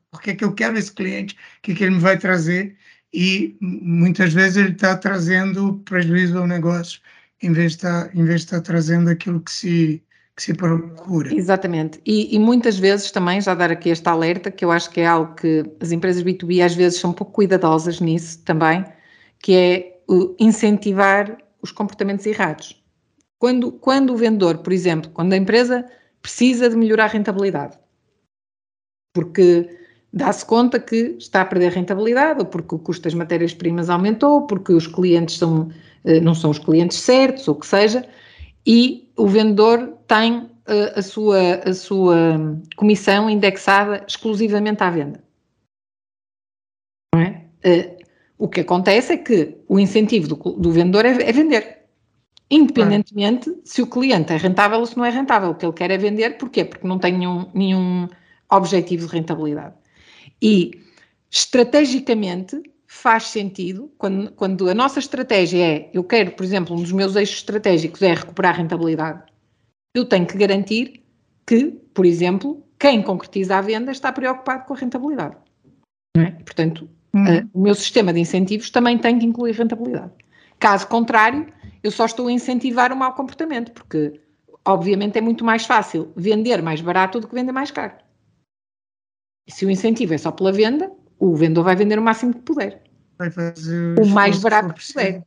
por 0.09 0.21
que, 0.21 0.35
que 0.35 0.45
eu 0.45 0.53
quero 0.53 0.77
esse 0.77 0.93
cliente, 0.93 1.35
o 1.35 1.61
que, 1.63 1.75
que 1.75 1.83
ele 1.83 1.95
me 1.95 2.01
vai 2.01 2.17
trazer, 2.17 2.77
e 3.13 3.57
muitas 3.61 4.33
vezes 4.33 4.57
ele 4.57 4.71
está 4.71 4.95
trazendo 4.95 5.79
prejuízo 5.85 6.37
ao 6.37 6.47
negócio 6.47 7.01
em 7.41 7.51
vez 7.51 7.73
de 7.73 7.77
estar, 7.77 8.15
em 8.15 8.23
vez 8.23 8.41
de 8.41 8.47
estar 8.47 8.61
trazendo 8.61 9.09
aquilo 9.09 9.39
que 9.39 9.51
se, 9.51 10.03
que 10.35 10.43
se 10.43 10.53
procura. 10.53 11.33
Exatamente. 11.33 12.01
E, 12.05 12.35
e, 12.35 12.39
muitas 12.39 12.77
vezes 12.77 13.11
também, 13.11 13.41
já 13.41 13.53
dar 13.53 13.71
aqui 13.71 13.89
esta 13.89 14.11
alerta, 14.11 14.51
que 14.51 14.65
eu 14.65 14.71
acho 14.71 14.89
que 14.89 15.01
é 15.01 15.07
algo 15.07 15.35
que 15.35 15.63
as 15.79 15.91
empresas 15.91 16.23
B2B 16.23 16.63
às 16.63 16.75
vezes 16.75 16.99
são 16.99 17.11
um 17.11 17.13
pouco 17.13 17.33
cuidadosas 17.33 17.99
nisso 17.99 18.43
também, 18.43 18.85
que 19.39 19.55
é 19.55 19.97
incentivar 20.39 21.37
os 21.61 21.71
comportamentos 21.71 22.25
errados. 22.25 22.81
Quando, 23.39 23.71
quando 23.71 24.13
o 24.13 24.17
vendedor, 24.17 24.59
por 24.59 24.73
exemplo, 24.73 25.11
quando 25.11 25.33
a 25.33 25.37
empresa 25.37 25.85
precisa 26.21 26.69
de 26.69 26.75
melhorar 26.75 27.05
a 27.05 27.07
rentabilidade, 27.07 27.77
porque 29.13 29.69
dá-se 30.11 30.45
conta 30.45 30.79
que 30.79 31.15
está 31.17 31.41
a 31.41 31.45
perder 31.45 31.71
rentabilidade, 31.71 32.39
ou 32.39 32.45
porque 32.45 32.75
o 32.75 32.79
custo 32.79 33.03
das 33.03 33.13
matérias-primas 33.13 33.89
aumentou, 33.89 34.47
porque 34.47 34.73
os 34.73 34.87
clientes 34.87 35.37
são 35.37 35.69
eh, 36.07 36.21
não 36.21 36.33
são 36.33 36.49
os 36.51 36.59
clientes 36.59 36.97
certos, 36.99 37.47
ou 37.47 37.55
o 37.55 37.59
que 37.59 37.67
seja, 37.67 38.07
e 38.65 39.11
o 39.17 39.27
vendedor 39.27 39.97
tem 40.07 40.49
eh, 40.65 40.93
a 40.95 41.01
sua, 41.01 41.55
a 41.65 41.73
sua 41.73 42.15
comissão 42.77 43.29
indexada 43.29 44.05
exclusivamente 44.07 44.83
à 44.83 44.89
venda. 44.89 45.21
Não 47.13 47.21
é? 47.21 47.45
Eh, 47.63 47.97
o 48.37 48.47
que 48.47 48.61
acontece 48.61 49.13
é 49.13 49.17
que 49.17 49.57
o 49.67 49.77
incentivo 49.79 50.29
do, 50.29 50.35
do 50.35 50.71
vendedor 50.71 51.05
é, 51.05 51.11
é, 51.11 51.31
vender. 51.33 51.77
Independentemente 52.49 53.53
se 53.65 53.81
o 53.81 53.87
cliente 53.87 54.31
é 54.31 54.37
rentável 54.37 54.79
ou 54.79 54.85
se 54.85 54.95
não 54.95 55.03
é 55.03 55.09
rentável. 55.09 55.49
O 55.49 55.55
que 55.55 55.65
ele 55.65 55.73
quer 55.73 55.91
é 55.91 55.97
vender, 55.97 56.37
porquê? 56.37 56.63
Porque 56.63 56.87
não 56.87 56.99
tem 56.99 57.17
nenhum, 57.17 57.49
nenhum 57.53 58.07
objetivo 58.49 59.07
de 59.07 59.13
rentabilidade. 59.13 59.73
E, 60.41 60.81
estrategicamente, 61.29 62.61
faz 62.87 63.23
sentido 63.25 63.91
quando, 63.97 64.31
quando 64.31 64.69
a 64.69 64.73
nossa 64.73 64.99
estratégia 64.99 65.63
é, 65.63 65.89
eu 65.93 66.03
quero, 66.03 66.31
por 66.31 66.43
exemplo, 66.43 66.75
um 66.75 66.81
dos 66.81 66.91
meus 66.91 67.15
eixos 67.15 67.37
estratégicos 67.37 68.01
é 68.01 68.13
recuperar 68.13 68.55
a 68.55 68.57
rentabilidade, 68.57 69.23
eu 69.93 70.05
tenho 70.05 70.25
que 70.25 70.37
garantir 70.37 71.03
que, 71.45 71.71
por 71.93 72.05
exemplo, 72.05 72.63
quem 72.79 73.01
concretiza 73.01 73.57
a 73.57 73.61
venda 73.61 73.91
está 73.91 74.11
preocupado 74.11 74.65
com 74.65 74.73
a 74.73 74.77
rentabilidade. 74.77 75.35
É? 76.17 76.31
Portanto, 76.31 76.89
uhum. 77.13 77.23
uh, 77.23 77.49
o 77.53 77.61
meu 77.61 77.75
sistema 77.75 78.13
de 78.13 78.19
incentivos 78.19 78.69
também 78.69 78.97
tem 78.97 79.19
que 79.19 79.25
incluir 79.25 79.53
rentabilidade. 79.53 80.11
Caso 80.59 80.87
contrário, 80.87 81.47
eu 81.83 81.91
só 81.91 82.05
estou 82.05 82.27
a 82.27 82.31
incentivar 82.31 82.91
o 82.91 82.95
mau 82.95 83.13
comportamento, 83.13 83.71
porque, 83.71 84.19
obviamente, 84.65 85.17
é 85.17 85.21
muito 85.21 85.45
mais 85.45 85.65
fácil 85.65 86.11
vender 86.15 86.61
mais 86.61 86.81
barato 86.81 87.19
do 87.19 87.27
que 87.27 87.35
vender 87.35 87.51
mais 87.51 87.71
caro. 87.71 87.93
Se 89.47 89.65
o 89.65 89.69
incentivo 89.69 90.13
é 90.13 90.17
só 90.17 90.31
pela 90.31 90.51
venda, 90.51 90.91
o 91.19 91.35
vendedor 91.35 91.63
vai 91.63 91.75
vender 91.75 91.97
o 91.97 92.01
máximo 92.01 92.33
que 92.33 92.41
puder. 92.41 92.83
Vai 93.17 93.31
fazer 93.31 93.99
o 93.99 94.05
mais 94.05 94.39
barato 94.39 94.73
que 94.73 94.93
puder. 94.93 95.23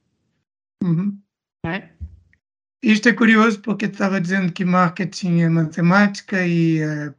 Uhum. 0.82 1.18
É? 1.66 1.88
Isto 2.82 3.08
é 3.08 3.12
curioso 3.12 3.60
porque 3.60 3.86
estava 3.86 4.20
dizendo 4.20 4.52
que 4.52 4.64
marketing 4.64 5.40
é 5.40 5.48
matemática 5.48 6.46
e, 6.46 6.82
uh, 6.82 7.14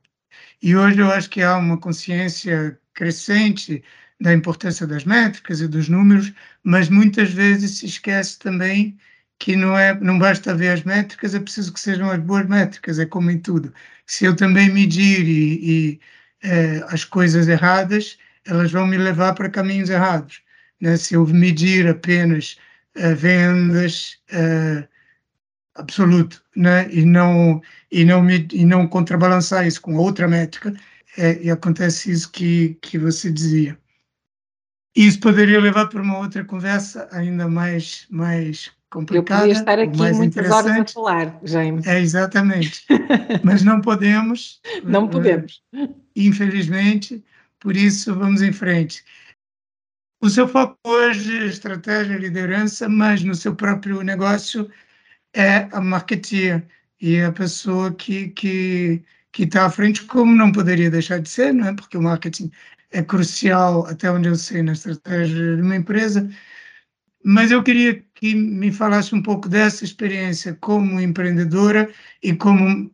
e 0.61 0.75
hoje 0.75 0.99
eu 0.99 1.11
acho 1.11 1.29
que 1.29 1.41
há 1.41 1.57
uma 1.57 1.77
consciência 1.77 2.79
crescente 2.93 3.83
da 4.19 4.33
importância 4.33 4.87
das 4.87 5.03
métricas 5.03 5.61
e 5.61 5.67
dos 5.67 5.89
números, 5.89 6.33
mas 6.63 6.89
muitas 6.89 7.31
vezes 7.31 7.79
se 7.79 7.85
esquece 7.85 8.39
também 8.39 8.97
que 9.39 9.55
não 9.55 9.77
é 9.77 9.99
não 9.99 10.19
basta 10.19 10.55
ver 10.55 10.69
as 10.69 10.83
métricas, 10.83 11.33
é 11.33 11.39
preciso 11.39 11.73
que 11.73 11.79
sejam 11.79 12.09
as 12.09 12.19
boas 12.19 12.47
métricas, 12.47 12.99
é 12.99 13.05
como 13.05 13.31
em 13.31 13.39
tudo. 13.39 13.73
Se 14.05 14.25
eu 14.25 14.35
também 14.35 14.71
medir 14.71 15.27
e, 15.27 15.93
e 15.93 16.01
uh, 16.43 16.85
as 16.87 17.03
coisas 17.03 17.47
erradas, 17.47 18.17
elas 18.45 18.71
vão 18.71 18.87
me 18.87 18.97
levar 18.97 19.33
para 19.33 19.49
caminhos 19.49 19.89
errados. 19.89 20.41
Né? 20.79 20.97
Se 20.97 21.15
eu 21.15 21.25
medir 21.27 21.87
apenas 21.87 22.57
uh, 22.97 23.15
vendas 23.15 24.17
uh, 24.31 24.87
absoluto, 25.75 26.41
né? 26.55 26.87
e 26.91 27.05
não 27.05 27.61
e 27.91 28.05
não 28.05 28.21
me, 28.21 28.47
e 28.51 28.65
não 28.65 28.87
contrabalançar 28.87 29.67
isso 29.67 29.81
com 29.81 29.95
outra 29.95 30.27
métrica, 30.27 30.73
é, 31.17 31.41
e 31.43 31.51
acontece 31.51 32.11
isso 32.11 32.31
que 32.31 32.77
que 32.81 32.97
você 32.97 33.31
dizia. 33.31 33.77
Isso 34.95 35.19
poderia 35.19 35.59
levar 35.59 35.87
para 35.87 36.01
uma 36.01 36.17
outra 36.17 36.43
conversa 36.43 37.07
ainda 37.11 37.47
mais 37.47 38.05
mais 38.09 38.71
complicada. 38.89 39.41
Eu 39.41 39.47
podia 39.47 39.59
estar 39.59 39.79
aqui 39.79 39.97
mais 39.97 40.17
muitas 40.17 40.51
horas 40.51 40.71
a 40.71 40.85
falar, 40.85 41.39
James. 41.43 41.87
É, 41.87 41.99
exatamente. 41.99 42.85
Mas 43.43 43.63
não 43.63 43.81
podemos. 43.81 44.61
Não 44.83 45.07
podemos. 45.07 45.61
Infelizmente, 46.15 47.23
por 47.59 47.75
isso, 47.75 48.13
vamos 48.15 48.41
em 48.41 48.51
frente. 48.51 49.03
O 50.21 50.29
seu 50.29 50.47
foco 50.47 50.77
hoje 50.85 51.37
é 51.37 51.45
estratégia, 51.45 52.17
liderança, 52.17 52.87
mas 52.87 53.23
no 53.23 53.33
seu 53.33 53.55
próprio 53.55 54.01
negócio 54.03 54.69
é 55.33 55.67
a 55.71 55.81
marketeer 55.81 56.67
e 56.99 57.19
a 57.21 57.31
pessoa 57.31 57.93
que 57.93 58.29
que 58.29 59.03
que 59.31 59.43
está 59.43 59.65
à 59.65 59.69
frente, 59.69 60.03
como 60.05 60.35
não 60.35 60.51
poderia 60.51 60.91
deixar 60.91 61.19
de 61.21 61.29
ser, 61.29 61.53
não 61.53 61.67
é? 61.67 61.73
Porque 61.73 61.97
o 61.97 62.01
marketing 62.01 62.51
é 62.91 63.01
crucial, 63.01 63.85
até 63.87 64.11
onde 64.11 64.27
eu 64.27 64.35
sei, 64.35 64.61
na 64.61 64.73
estratégia 64.73 65.55
de 65.55 65.61
uma 65.61 65.75
empresa. 65.75 66.29
Mas 67.23 67.51
eu 67.51 67.63
queria 67.63 68.03
que 68.15 68.35
me 68.35 68.71
falasse 68.71 69.15
um 69.15 69.21
pouco 69.21 69.47
dessa 69.47 69.83
experiência 69.85 70.55
como 70.55 70.99
empreendedora 70.99 71.89
e 72.21 72.35
como 72.35 72.91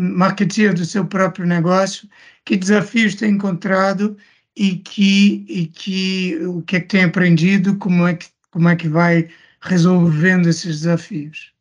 marketeer 0.00 0.74
do 0.74 0.84
seu 0.84 1.04
próprio 1.04 1.46
negócio 1.46 2.08
que 2.44 2.56
desafios 2.56 3.14
tem 3.14 3.34
encontrado 3.34 4.16
e 4.56 4.76
que, 4.76 5.44
e 5.48 5.66
que 5.66 6.38
o 6.46 6.62
que 6.62 6.76
é 6.76 6.80
que 6.80 6.88
tem 6.88 7.04
aprendido, 7.04 7.76
como 7.78 8.06
é 8.06 8.14
que, 8.14 8.26
como 8.50 8.68
é 8.68 8.76
que 8.76 8.88
vai 8.88 9.28
resolvendo 9.60 10.48
esses 10.48 10.80
desafios? 10.80 11.52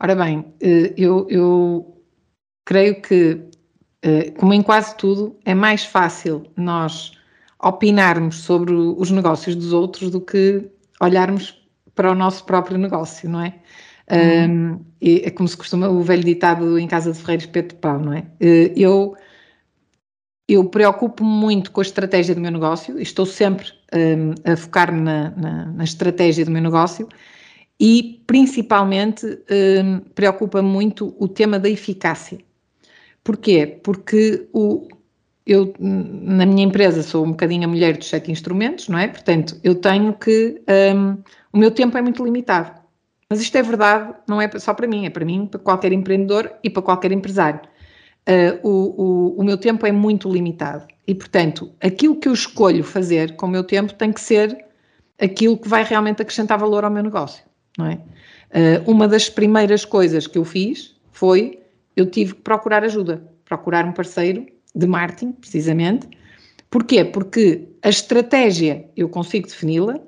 Ora 0.00 0.14
bem, 0.14 0.44
eh, 0.60 0.92
eu, 0.96 1.26
eu 1.30 2.02
creio 2.64 3.00
que, 3.00 3.40
eh, 4.02 4.30
como 4.32 4.52
em 4.52 4.62
quase 4.62 4.96
tudo, 4.96 5.38
é 5.44 5.54
mais 5.54 5.84
fácil 5.84 6.46
nós 6.56 7.12
opinarmos 7.62 8.36
sobre 8.36 8.74
os 8.74 9.10
negócios 9.10 9.56
dos 9.56 9.72
outros 9.72 10.10
do 10.10 10.20
que 10.20 10.68
olharmos 11.00 11.66
para 11.94 12.12
o 12.12 12.14
nosso 12.14 12.44
próprio 12.44 12.76
negócio, 12.76 13.28
não 13.28 13.40
é? 13.40 13.54
Uhum. 14.10 14.74
Um, 14.74 14.84
é 15.00 15.30
como 15.30 15.48
se 15.48 15.56
costuma 15.56 15.88
o 15.88 16.02
velho 16.02 16.22
ditado 16.22 16.78
em 16.78 16.86
casa 16.86 17.12
de 17.12 17.18
ferreiros 17.18 17.44
espeto 17.44 17.74
de 17.74 17.80
pau, 17.80 17.98
não 17.98 18.12
é? 18.12 18.20
Uh, 18.40 18.72
eu, 18.76 19.16
eu 20.48 20.64
preocupo-me 20.68 21.28
muito 21.28 21.72
com 21.72 21.80
a 21.80 21.82
estratégia 21.82 22.34
do 22.34 22.40
meu 22.40 22.50
negócio, 22.50 22.98
estou 23.00 23.26
sempre 23.26 23.66
um, 23.92 24.50
a 24.50 24.56
focar-me 24.56 25.00
na, 25.00 25.30
na, 25.30 25.66
na, 25.72 25.84
estratégia 25.84 26.44
do 26.44 26.50
meu 26.50 26.62
negócio 26.62 27.08
e 27.80 28.22
principalmente 28.26 29.26
um, 29.26 30.00
preocupa-me 30.14 30.68
muito 30.68 31.14
o 31.18 31.26
tema 31.26 31.58
da 31.58 31.68
eficácia. 31.68 32.38
Porquê? 33.24 33.80
Porque 33.82 34.48
o, 34.52 34.86
eu, 35.44 35.74
na 35.78 36.46
minha 36.46 36.64
empresa, 36.64 37.02
sou 37.02 37.24
um 37.24 37.30
bocadinho 37.30 37.64
a 37.64 37.68
mulher 37.68 37.96
dos 37.96 38.08
sete 38.08 38.30
instrumentos, 38.30 38.88
não 38.88 38.98
é? 38.98 39.08
Portanto, 39.08 39.58
eu 39.62 39.74
tenho 39.74 40.12
que. 40.14 40.62
Um, 40.94 41.22
o 41.52 41.58
meu 41.58 41.70
tempo 41.70 41.96
é 41.98 42.02
muito 42.02 42.24
limitado. 42.24 42.85
Mas 43.28 43.40
isto 43.40 43.56
é 43.56 43.62
verdade, 43.62 44.14
não 44.28 44.40
é 44.40 44.48
só 44.58 44.72
para 44.72 44.86
mim, 44.86 45.04
é 45.04 45.10
para 45.10 45.24
mim, 45.24 45.46
para 45.46 45.58
qualquer 45.58 45.92
empreendedor 45.92 46.52
e 46.62 46.70
para 46.70 46.82
qualquer 46.82 47.10
empresário. 47.10 47.60
Uh, 48.28 48.68
o, 48.68 49.02
o, 49.02 49.40
o, 49.40 49.44
meu 49.44 49.56
tempo 49.56 49.86
é 49.86 49.92
muito 49.92 50.28
limitado 50.28 50.84
e, 51.06 51.14
portanto, 51.14 51.72
aquilo 51.80 52.16
que 52.16 52.28
eu 52.28 52.32
escolho 52.32 52.82
fazer 52.82 53.36
com 53.36 53.46
o 53.46 53.48
meu 53.48 53.62
tempo 53.62 53.94
tem 53.94 54.12
que 54.12 54.20
ser 54.20 54.64
aquilo 55.20 55.56
que 55.56 55.68
vai 55.68 55.84
realmente 55.84 56.22
acrescentar 56.22 56.58
valor 56.58 56.84
ao 56.84 56.90
meu 56.90 57.04
negócio, 57.04 57.44
não 57.78 57.86
é? 57.86 58.00
Uh, 58.50 58.90
uma 58.90 59.06
das 59.06 59.28
primeiras 59.28 59.84
coisas 59.84 60.26
que 60.26 60.38
eu 60.38 60.44
fiz 60.44 60.96
foi 61.12 61.60
eu 61.96 62.06
tive 62.06 62.34
que 62.34 62.42
procurar 62.42 62.84
ajuda, 62.84 63.22
procurar 63.44 63.84
um 63.84 63.92
parceiro 63.92 64.46
de 64.74 64.86
marketing, 64.86 65.32
precisamente. 65.32 66.08
Porquê? 66.68 67.04
Porque 67.04 67.68
a 67.82 67.88
estratégia 67.88 68.88
eu 68.96 69.08
consigo 69.08 69.46
defini-la, 69.46 69.98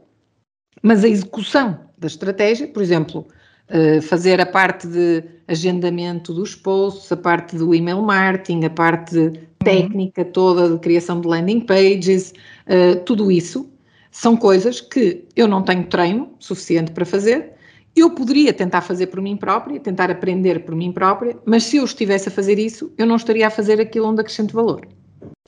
mas 0.83 1.05
a 1.05 1.09
execução 1.09 1.88
da 1.99 2.07
estratégia, 2.07 2.69
por 2.69 2.83
exemplo, 2.83 3.27
eh, 3.69 4.01
fazer 4.01 4.41
a 4.41 4.47
parte 4.47 4.87
de 4.87 5.23
agendamento 5.47 6.33
dos 6.33 6.55
posts, 6.55 7.11
a 7.13 7.17
parte 7.17 7.57
do 7.57 7.75
email 7.75 8.03
marketing, 8.03 8.65
a 8.65 8.71
parte 8.71 9.19
uhum. 9.19 9.33
técnica 9.59 10.25
toda 10.25 10.71
de 10.71 10.79
criação 10.79 11.21
de 11.21 11.29
landing 11.29 11.61
pages, 11.61 12.33
eh, 12.67 12.95
tudo 12.97 13.31
isso 13.31 13.71
são 14.11 14.37
coisas 14.37 14.81
que 14.81 15.25
eu 15.37 15.47
não 15.47 15.63
tenho 15.63 15.85
treino 15.85 16.31
suficiente 16.39 16.93
para 16.93 17.05
fazer 17.05 17.59
eu 17.99 18.11
poderia 18.11 18.53
tentar 18.53 18.81
fazer 18.81 19.09
por 19.09 19.21
mim 19.21 19.37
própria, 19.37 19.81
tentar 19.81 20.11
aprender 20.11 20.65
por 20.65 20.75
mim 20.75 20.93
própria, 20.93 21.37
mas 21.45 21.65
se 21.65 21.77
eu 21.79 21.85
estivesse 21.85 22.29
a 22.29 22.33
fazer 22.33 22.59
isso, 22.59 22.93
eu 22.97 23.07
não 23.07 23.17
estaria 23.17 23.47
a 23.47 23.51
fazer 23.51 23.81
aquilo 23.81 24.07
onde 24.07 24.21
acrescento 24.21 24.55
valor. 24.55 24.87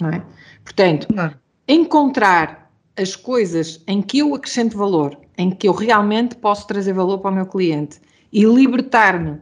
Não 0.01 0.11
é? 0.11 0.23
Portanto, 0.65 1.07
não. 1.15 1.33
encontrar 1.69 2.71
as 2.97 3.15
coisas 3.15 3.83
em 3.87 4.03
que 4.03 4.19
eu 4.19 4.35
acrescento 4.35 4.77
valor, 4.77 5.17
em 5.41 5.51
que 5.51 5.67
eu 5.67 5.73
realmente 5.73 6.37
posso 6.37 6.67
trazer 6.67 6.93
valor 6.93 7.19
para 7.19 7.31
o 7.31 7.35
meu 7.35 7.47
cliente 7.47 7.99
e 8.33 8.45
libertar-me 8.45 9.39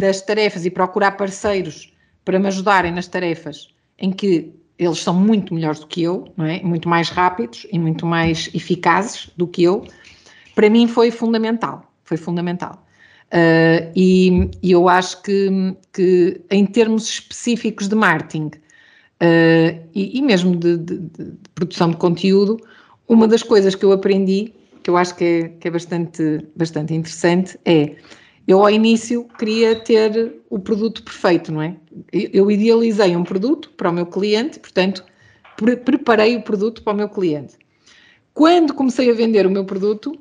das 0.00 0.20
tarefas 0.20 0.66
e 0.66 0.70
procurar 0.70 1.12
parceiros 1.12 1.94
para 2.24 2.38
me 2.38 2.48
ajudarem 2.48 2.92
nas 2.92 3.06
tarefas 3.06 3.68
em 3.98 4.10
que 4.10 4.52
eles 4.78 4.98
são 4.98 5.14
muito 5.14 5.54
melhores 5.54 5.78
do 5.78 5.86
que 5.86 6.02
eu, 6.02 6.24
não 6.36 6.44
é? 6.44 6.60
muito 6.62 6.88
mais 6.88 7.08
rápidos 7.08 7.66
e 7.70 7.78
muito 7.78 8.04
mais 8.04 8.50
eficazes 8.52 9.30
do 9.36 9.46
que 9.46 9.62
eu, 9.62 9.86
para 10.54 10.68
mim 10.68 10.88
foi 10.88 11.10
fundamental 11.10 11.88
foi 12.02 12.16
fundamental. 12.16 12.84
Uh, 13.28 13.90
e, 13.96 14.50
e, 14.62 14.72
eu 14.72 14.88
acho 14.88 15.22
que, 15.22 15.74
que, 15.92 16.42
em 16.50 16.66
termos 16.66 17.08
específicos 17.08 17.88
de 17.88 17.94
marketing 17.94 18.48
uh, 18.48 19.88
e, 19.94 20.18
e, 20.18 20.20
mesmo 20.20 20.54
de, 20.54 20.76
de, 20.76 20.98
de, 20.98 21.32
produção 21.54 21.90
de 21.90 21.96
conteúdo, 21.96 22.58
uma 23.08 23.26
das 23.26 23.42
coisas 23.42 23.74
que 23.74 23.84
eu 23.86 23.92
aprendi, 23.92 24.52
que 24.82 24.90
eu 24.90 24.96
acho 24.96 25.14
que 25.14 25.24
é, 25.24 25.48
que 25.48 25.68
é 25.68 25.70
bastante, 25.70 26.46
bastante 26.56 26.94
interessante, 26.94 27.58
é 27.64 27.96
eu 28.46 28.60
ao 28.60 28.70
início 28.70 29.24
queria 29.38 29.76
ter 29.76 30.40
o 30.50 30.58
produto 30.58 31.02
perfeito, 31.02 31.52
não 31.52 31.62
é? 31.62 31.76
Eu 32.12 32.50
idealizei 32.50 33.14
um 33.16 33.22
produto 33.22 33.70
para 33.70 33.90
o 33.90 33.92
meu 33.92 34.06
cliente, 34.06 34.58
portanto, 34.58 35.04
pre 35.56 35.76
preparei 35.76 36.36
o 36.36 36.42
produto 36.42 36.82
para 36.82 36.92
o 36.92 36.96
meu 36.96 37.08
cliente. 37.08 37.56
Quando 38.34 38.74
comecei 38.74 39.10
a 39.10 39.14
vender 39.14 39.46
o 39.46 39.50
meu 39.50 39.64
produto, 39.64 40.18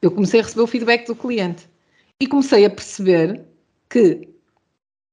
eu 0.00 0.10
comecei 0.10 0.40
a 0.40 0.42
receber 0.42 0.62
o 0.62 0.66
feedback 0.66 1.06
do 1.06 1.14
cliente 1.14 1.68
e 2.20 2.26
comecei 2.26 2.64
a 2.64 2.70
perceber 2.70 3.44
que 3.90 4.28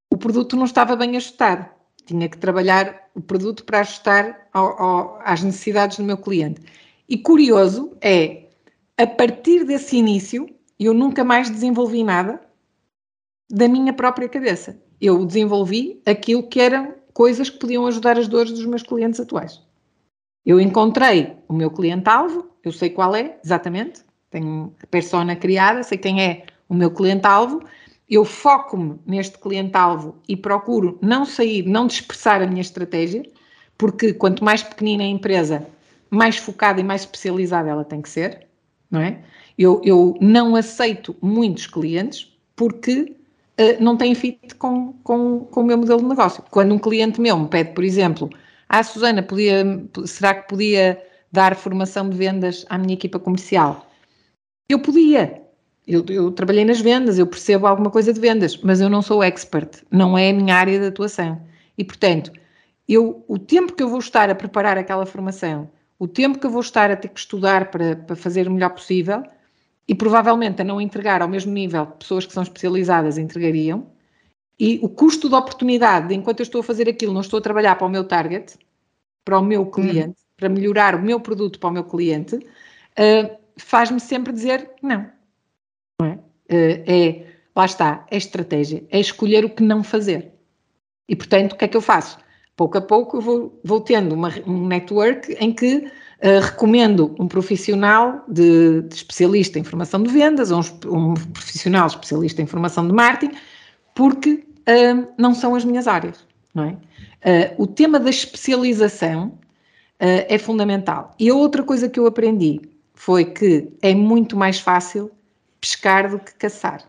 o 0.09 0.17
produto 0.17 0.55
não 0.55 0.65
estava 0.65 0.95
bem 0.95 1.17
ajustado. 1.17 1.69
Tinha 2.05 2.29
que 2.29 2.37
trabalhar 2.37 3.09
o 3.15 3.21
produto 3.21 3.65
para 3.65 3.81
ajustar 3.81 4.47
ao, 4.53 4.81
ao, 4.81 5.19
às 5.23 5.43
necessidades 5.43 5.97
do 5.97 6.03
meu 6.03 6.17
cliente. 6.17 6.61
E 7.09 7.17
curioso 7.17 7.97
é, 7.99 8.44
a 8.97 9.05
partir 9.05 9.65
desse 9.65 9.97
início, 9.97 10.47
eu 10.79 10.93
nunca 10.93 11.23
mais 11.23 11.49
desenvolvi 11.49 12.03
nada 12.03 12.39
da 13.49 13.67
minha 13.67 13.93
própria 13.93 14.29
cabeça. 14.29 14.79
Eu 14.99 15.25
desenvolvi 15.25 16.01
aquilo 16.05 16.47
que 16.47 16.59
eram 16.59 16.95
coisas 17.13 17.49
que 17.49 17.59
podiam 17.59 17.85
ajudar 17.87 18.17
as 18.17 18.27
dores 18.27 18.51
dos 18.51 18.65
meus 18.65 18.83
clientes 18.83 19.19
atuais. 19.19 19.61
Eu 20.45 20.59
encontrei 20.59 21.35
o 21.47 21.53
meu 21.53 21.71
cliente-alvo, 21.71 22.49
eu 22.63 22.71
sei 22.71 22.89
qual 22.89 23.15
é 23.15 23.37
exatamente, 23.43 24.01
tenho 24.29 24.73
a 24.81 24.87
persona 24.87 25.35
criada, 25.35 25.83
sei 25.83 25.97
quem 25.97 26.21
é 26.21 26.45
o 26.69 26.73
meu 26.73 26.91
cliente-alvo, 26.91 27.63
eu 28.09 28.23
foco-me 28.23 28.99
neste 29.05 29.37
cliente-alvo 29.37 30.15
e 30.27 30.37
procuro 30.37 30.99
não 31.01 31.25
sair, 31.25 31.63
não 31.63 31.87
dispersar 31.87 32.41
a 32.41 32.47
minha 32.47 32.61
estratégia, 32.61 33.23
porque 33.77 34.13
quanto 34.13 34.43
mais 34.43 34.61
pequenina 34.61 35.03
a 35.03 35.07
empresa, 35.07 35.67
mais 36.09 36.37
focada 36.37 36.79
e 36.79 36.83
mais 36.83 37.01
especializada 37.01 37.69
ela 37.69 37.83
tem 37.83 38.01
que 38.01 38.09
ser, 38.09 38.47
não 38.89 39.01
é? 39.01 39.19
Eu, 39.57 39.81
eu 39.83 40.17
não 40.19 40.55
aceito 40.55 41.15
muitos 41.21 41.67
clientes 41.67 42.31
porque 42.55 43.15
uh, 43.59 43.83
não 43.83 43.97
têm 43.97 44.13
fit 44.15 44.55
com, 44.55 44.93
com, 45.03 45.41
com 45.41 45.61
o 45.61 45.63
meu 45.63 45.77
modelo 45.77 46.01
de 46.01 46.07
negócio. 46.07 46.43
Quando 46.49 46.73
um 46.73 46.79
cliente 46.79 47.21
meu 47.21 47.37
me 47.37 47.47
pede, 47.47 47.73
por 47.73 47.83
exemplo, 47.83 48.29
ah, 48.69 48.83
Susana, 48.83 49.21
podia, 49.21 49.63
será 50.05 50.33
que 50.35 50.49
podia 50.49 51.01
dar 51.31 51.55
formação 51.55 52.09
de 52.09 52.17
vendas 52.17 52.65
à 52.69 52.77
minha 52.77 52.93
equipa 52.93 53.19
comercial? 53.19 53.87
Eu 54.69 54.79
podia. 54.79 55.41
Eu, 55.87 56.03
eu, 56.09 56.31
trabalhei 56.31 56.65
nas 56.65 56.81
vendas, 56.81 57.19
eu 57.19 57.27
percebo 57.27 57.67
alguma 57.67 57.91
coisa 57.91 58.11
de 58.11 58.19
vendas, 58.19 58.57
mas 58.57 58.81
eu 58.81 58.89
não 58.89 59.03
sou 59.03 59.23
expert, 59.23 59.83
não 59.91 60.17
é 60.17 60.31
a 60.31 60.33
minha 60.33 60.55
área 60.55 60.79
de 60.79 60.87
atuação. 60.87 61.39
E, 61.77 61.83
portanto, 61.83 62.31
eu, 62.87 63.23
o 63.27 63.37
tempo 63.37 63.73
que 63.73 63.83
eu 63.83 63.89
vou 63.89 63.99
estar 63.99 64.29
a 64.29 64.35
preparar 64.35 64.77
aquela 64.79 65.05
formação, 65.05 65.69
o 65.97 66.07
tempo 66.07 66.39
que 66.39 66.45
eu 66.45 66.49
vou 66.49 66.61
estar 66.61 66.91
a 66.91 66.95
ter 66.95 67.09
que 67.09 67.19
estudar 67.19 67.71
para, 67.71 67.95
para 67.95 68.15
fazer 68.15 68.47
o 68.47 68.51
melhor 68.51 68.71
possível, 68.71 69.23
e 69.87 69.93
provavelmente 69.93 70.61
a 70.61 70.65
não 70.65 70.81
entregar 70.81 71.21
ao 71.21 71.27
mesmo 71.27 71.53
nível 71.53 71.85
que 71.85 71.97
pessoas 71.99 72.25
que 72.25 72.33
são 72.33 72.43
especializadas 72.43 73.17
entregariam, 73.17 73.87
e 74.59 74.79
o 74.81 74.89
custo 74.89 75.29
de 75.29 75.35
oportunidade, 75.35 76.09
de, 76.09 76.15
enquanto 76.15 76.39
eu 76.39 76.43
estou 76.43 76.61
a 76.61 76.63
fazer 76.63 76.87
aquilo, 76.89 77.13
não 77.13 77.21
estou 77.21 77.39
a 77.39 77.41
trabalhar 77.41 77.75
para 77.75 77.87
o 77.87 77.89
meu 77.89 78.03
target, 78.05 78.57
para 79.23 79.39
o 79.39 79.43
meu 79.43 79.65
cliente, 79.65 80.07
uhum. 80.07 80.13
para 80.37 80.49
melhorar 80.49 80.95
o 80.95 81.01
meu 81.01 81.19
produto 81.19 81.59
para 81.59 81.69
o 81.69 81.73
meu 81.73 81.83
cliente, 81.83 82.35
uh, 82.35 83.37
faz-me 83.57 83.99
sempre 83.99 84.31
dizer 84.31 84.71
não. 84.81 85.09
não 85.99 86.07
é? 86.07 86.19
Eh, 86.47 86.83
é, 86.87 87.25
lá 87.55 87.65
está, 87.65 88.05
é 88.09 88.17
estratégia, 88.17 88.83
é 88.89 88.99
escolher 88.99 89.43
o 89.43 89.49
que 89.49 89.63
não 89.63 89.83
fazer. 89.83 90.31
E, 91.07 91.15
portanto, 91.15 91.53
o 91.53 91.57
que 91.57 91.65
é 91.65 91.67
que 91.67 91.77
eu 91.77 91.81
faço? 91.81 92.17
Pouco 92.55 92.77
a 92.77 92.81
pouco 92.81 93.17
eu 93.17 93.21
vou, 93.21 93.59
vou 93.63 93.81
tendo 93.81 94.15
uma, 94.15 94.29
um 94.47 94.65
network 94.65 95.35
em 95.39 95.53
que 95.53 95.75
uh, 95.75 96.39
recomendo 96.41 97.13
um 97.19 97.27
profissional 97.27 98.23
de, 98.29 98.81
de, 98.83 98.95
especialista 98.95 99.59
em 99.59 99.63
formação 99.63 100.01
de 100.01 100.09
vendas 100.09 100.51
ou 100.51 100.61
um, 100.85 101.11
um, 101.11 101.13
profissional 101.13 101.87
especialista 101.87 102.41
em 102.41 102.45
formação 102.45 102.87
de 102.87 102.93
marketing, 102.93 103.35
porque 103.93 104.45
uh, 104.61 105.07
não 105.17 105.35
são 105.35 105.53
as 105.53 105.65
minhas 105.65 105.85
áreas, 105.85 106.25
não 106.53 106.63
é? 106.63 106.77
Uh, 107.57 107.63
o 107.63 107.67
tema 107.67 107.99
da 107.99 108.09
especialização 108.09 109.37
é 109.97 110.37
fundamental. 110.37 111.15
E 111.17 111.29
a 111.29 111.33
outra 111.33 111.63
coisa 111.63 111.87
que 111.87 111.97
eu 111.97 112.05
aprendi 112.05 112.59
foi 112.93 113.23
que 113.23 113.69
é 113.81 113.95
muito 113.95 114.35
mais 114.35 114.59
fácil 114.59 115.09
pescar 115.59 116.09
do 116.09 116.19
que 116.19 116.35
caçar. 116.35 116.83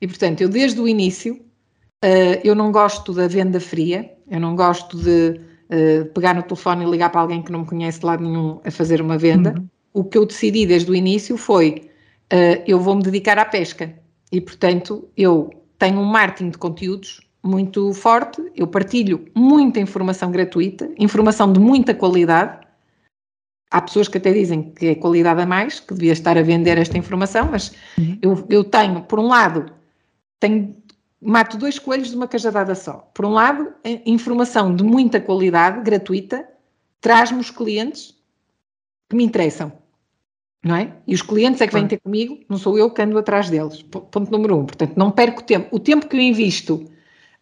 E, 0.00 0.06
portanto, 0.06 0.40
eu 0.40 0.48
desde 0.48 0.80
o 0.80 0.88
início, 0.88 1.38
eu 2.42 2.54
não 2.54 2.72
gosto 2.72 3.12
da 3.12 3.28
venda 3.28 3.60
fria, 3.60 4.10
eu 4.32 4.40
não 4.40 4.56
gosto 4.56 4.96
de 4.96 5.38
uh, 5.70 6.04
pegar 6.12 6.34
no 6.34 6.42
telefone 6.42 6.84
e 6.84 6.90
ligar 6.90 7.10
para 7.10 7.20
alguém 7.20 7.42
que 7.42 7.52
não 7.52 7.60
me 7.60 7.66
conhece 7.66 8.00
de 8.00 8.06
lado 8.06 8.24
nenhum 8.24 8.60
a 8.64 8.70
fazer 8.70 9.00
uma 9.00 9.18
venda. 9.18 9.54
Uhum. 9.56 9.68
O 9.92 10.04
que 10.04 10.16
eu 10.16 10.24
decidi 10.24 10.66
desde 10.66 10.90
o 10.90 10.94
início 10.94 11.36
foi, 11.36 11.90
uh, 12.32 12.62
eu 12.66 12.80
vou-me 12.80 13.02
dedicar 13.02 13.38
à 13.38 13.44
pesca. 13.44 13.94
E, 14.32 14.40
portanto, 14.40 15.06
eu 15.16 15.50
tenho 15.78 16.00
um 16.00 16.04
marketing 16.04 16.50
de 16.50 16.58
conteúdos 16.58 17.20
muito 17.44 17.92
forte, 17.92 18.42
eu 18.56 18.66
partilho 18.66 19.26
muita 19.34 19.80
informação 19.80 20.30
gratuita, 20.30 20.88
informação 20.96 21.52
de 21.52 21.60
muita 21.60 21.92
qualidade, 21.92 22.62
Há 23.72 23.80
pessoas 23.80 24.06
que 24.06 24.18
até 24.18 24.34
dizem 24.34 24.70
que 24.70 24.86
é 24.88 24.94
qualidade 24.94 25.40
a 25.40 25.46
mais, 25.46 25.80
que 25.80 25.94
devia 25.94 26.12
estar 26.12 26.36
a 26.36 26.42
vender 26.42 26.76
esta 26.76 26.98
informação, 26.98 27.48
mas 27.50 27.72
uhum. 27.98 28.18
eu, 28.20 28.46
eu 28.50 28.64
tenho, 28.64 29.00
por 29.04 29.18
um 29.18 29.28
lado, 29.28 29.72
tenho, 30.38 30.76
mato 31.22 31.56
dois 31.56 31.78
coelhos 31.78 32.10
de 32.10 32.16
uma 32.16 32.26
cajadada 32.26 32.74
só. 32.74 33.10
Por 33.14 33.24
um 33.24 33.30
lado, 33.30 33.72
informação 34.04 34.74
de 34.74 34.82
muita 34.82 35.20
qualidade, 35.20 35.82
gratuita, 35.82 36.46
traz-me 37.00 37.40
os 37.40 37.50
clientes 37.50 38.14
que 39.08 39.16
me 39.16 39.24
interessam. 39.24 39.72
não 40.64 40.76
é? 40.76 40.92
E 41.06 41.14
os 41.14 41.22
clientes 41.22 41.60
é 41.60 41.66
que 41.66 41.74
vêm 41.74 41.86
ter 41.86 42.00
comigo, 42.00 42.38
não 42.48 42.56
sou 42.56 42.78
eu 42.78 42.90
que 42.90 43.02
ando 43.02 43.18
atrás 43.18 43.50
deles. 43.50 43.82
Ponto 43.82 44.30
número 44.30 44.58
um. 44.58 44.66
Portanto, 44.66 44.94
não 44.96 45.10
perco 45.10 45.42
tempo. 45.42 45.68
O 45.74 45.78
tempo 45.78 46.08
que 46.08 46.16
eu 46.16 46.20
invisto 46.20 46.90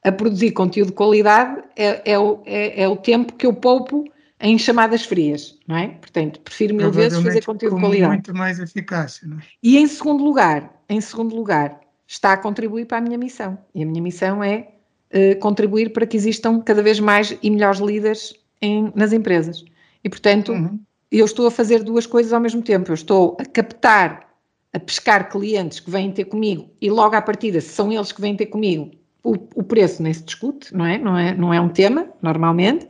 a 0.03 0.11
produzir 0.11 0.53
conteúdo 0.53 0.89
de 0.89 0.95
qualidade 0.95 1.63
é, 1.77 2.13
é, 2.13 2.19
o, 2.19 2.43
é, 2.47 2.83
é 2.83 2.89
o 2.89 2.97
tempo 2.97 3.35
que 3.35 3.47
eu 3.47 3.53
poupo 3.53 4.05
em 4.43 4.59
chamadas 4.59 5.05
frias, 5.05 5.59
não 5.69 5.77
é? 5.77 5.89
Portanto, 5.89 6.41
prefiro 6.41 6.75
mil 6.75 6.91
vezes 6.91 7.23
fazer 7.23 7.45
conteúdo 7.45 7.75
de 7.75 7.81
qualidade. 7.83 8.13
muito 8.13 8.35
mais 8.35 8.59
eficácia, 8.59 9.29
não 9.29 9.39
é? 9.39 9.43
E 9.63 9.77
em 9.77 9.87
segundo 9.87 10.25
lugar, 10.25 10.83
em 10.89 10.99
segundo 10.99 11.37
lugar, 11.37 11.79
está 12.11 12.33
a 12.33 12.37
contribuir 12.37 12.87
para 12.87 12.99
a 12.99 13.01
minha 13.01 13.17
missão. 13.17 13.57
E 13.73 13.85
a 13.85 13.87
minha 13.87 14.03
missão 14.03 14.43
é 14.43 14.67
uh, 15.15 15.39
contribuir 15.39 15.93
para 15.93 16.05
que 16.05 16.17
existam 16.17 16.61
cada 16.61 16.83
vez 16.83 16.99
mais 16.99 17.39
e 17.41 17.49
melhores 17.49 17.79
líderes 17.79 18.35
em, 18.61 18.93
nas 18.97 19.13
empresas. 19.13 19.65
E, 20.03 20.09
portanto, 20.09 20.51
uhum. 20.51 20.81
eu 21.13 21.25
estou 21.25 21.47
a 21.47 21.53
fazer 21.53 21.85
duas 21.85 22.07
coisas 22.07 22.33
ao 22.33 22.41
mesmo 22.41 22.63
tempo. 22.63 22.91
Eu 22.91 22.95
estou 22.95 23.37
a 23.41 23.45
captar, 23.45 24.29
a 24.73 24.81
pescar 24.81 25.31
clientes 25.31 25.79
que 25.79 25.89
vêm 25.89 26.11
ter 26.11 26.25
comigo 26.25 26.69
e 26.81 26.91
logo 26.91 27.15
à 27.15 27.23
partida, 27.23 27.61
se 27.61 27.69
são 27.69 27.93
eles 27.93 28.11
que 28.11 28.21
vêm 28.21 28.35
ter 28.35 28.47
comigo, 28.47 28.91
o, 29.23 29.35
o 29.55 29.63
preço 29.63 30.03
nem 30.03 30.13
se 30.13 30.25
discute, 30.25 30.75
não 30.75 30.85
é? 30.85 30.99
Não 30.99 31.17
é, 31.17 31.33
não 31.33 31.55
é 31.55 31.61
um 31.61 31.69
tema, 31.69 32.09
normalmente. 32.21 32.89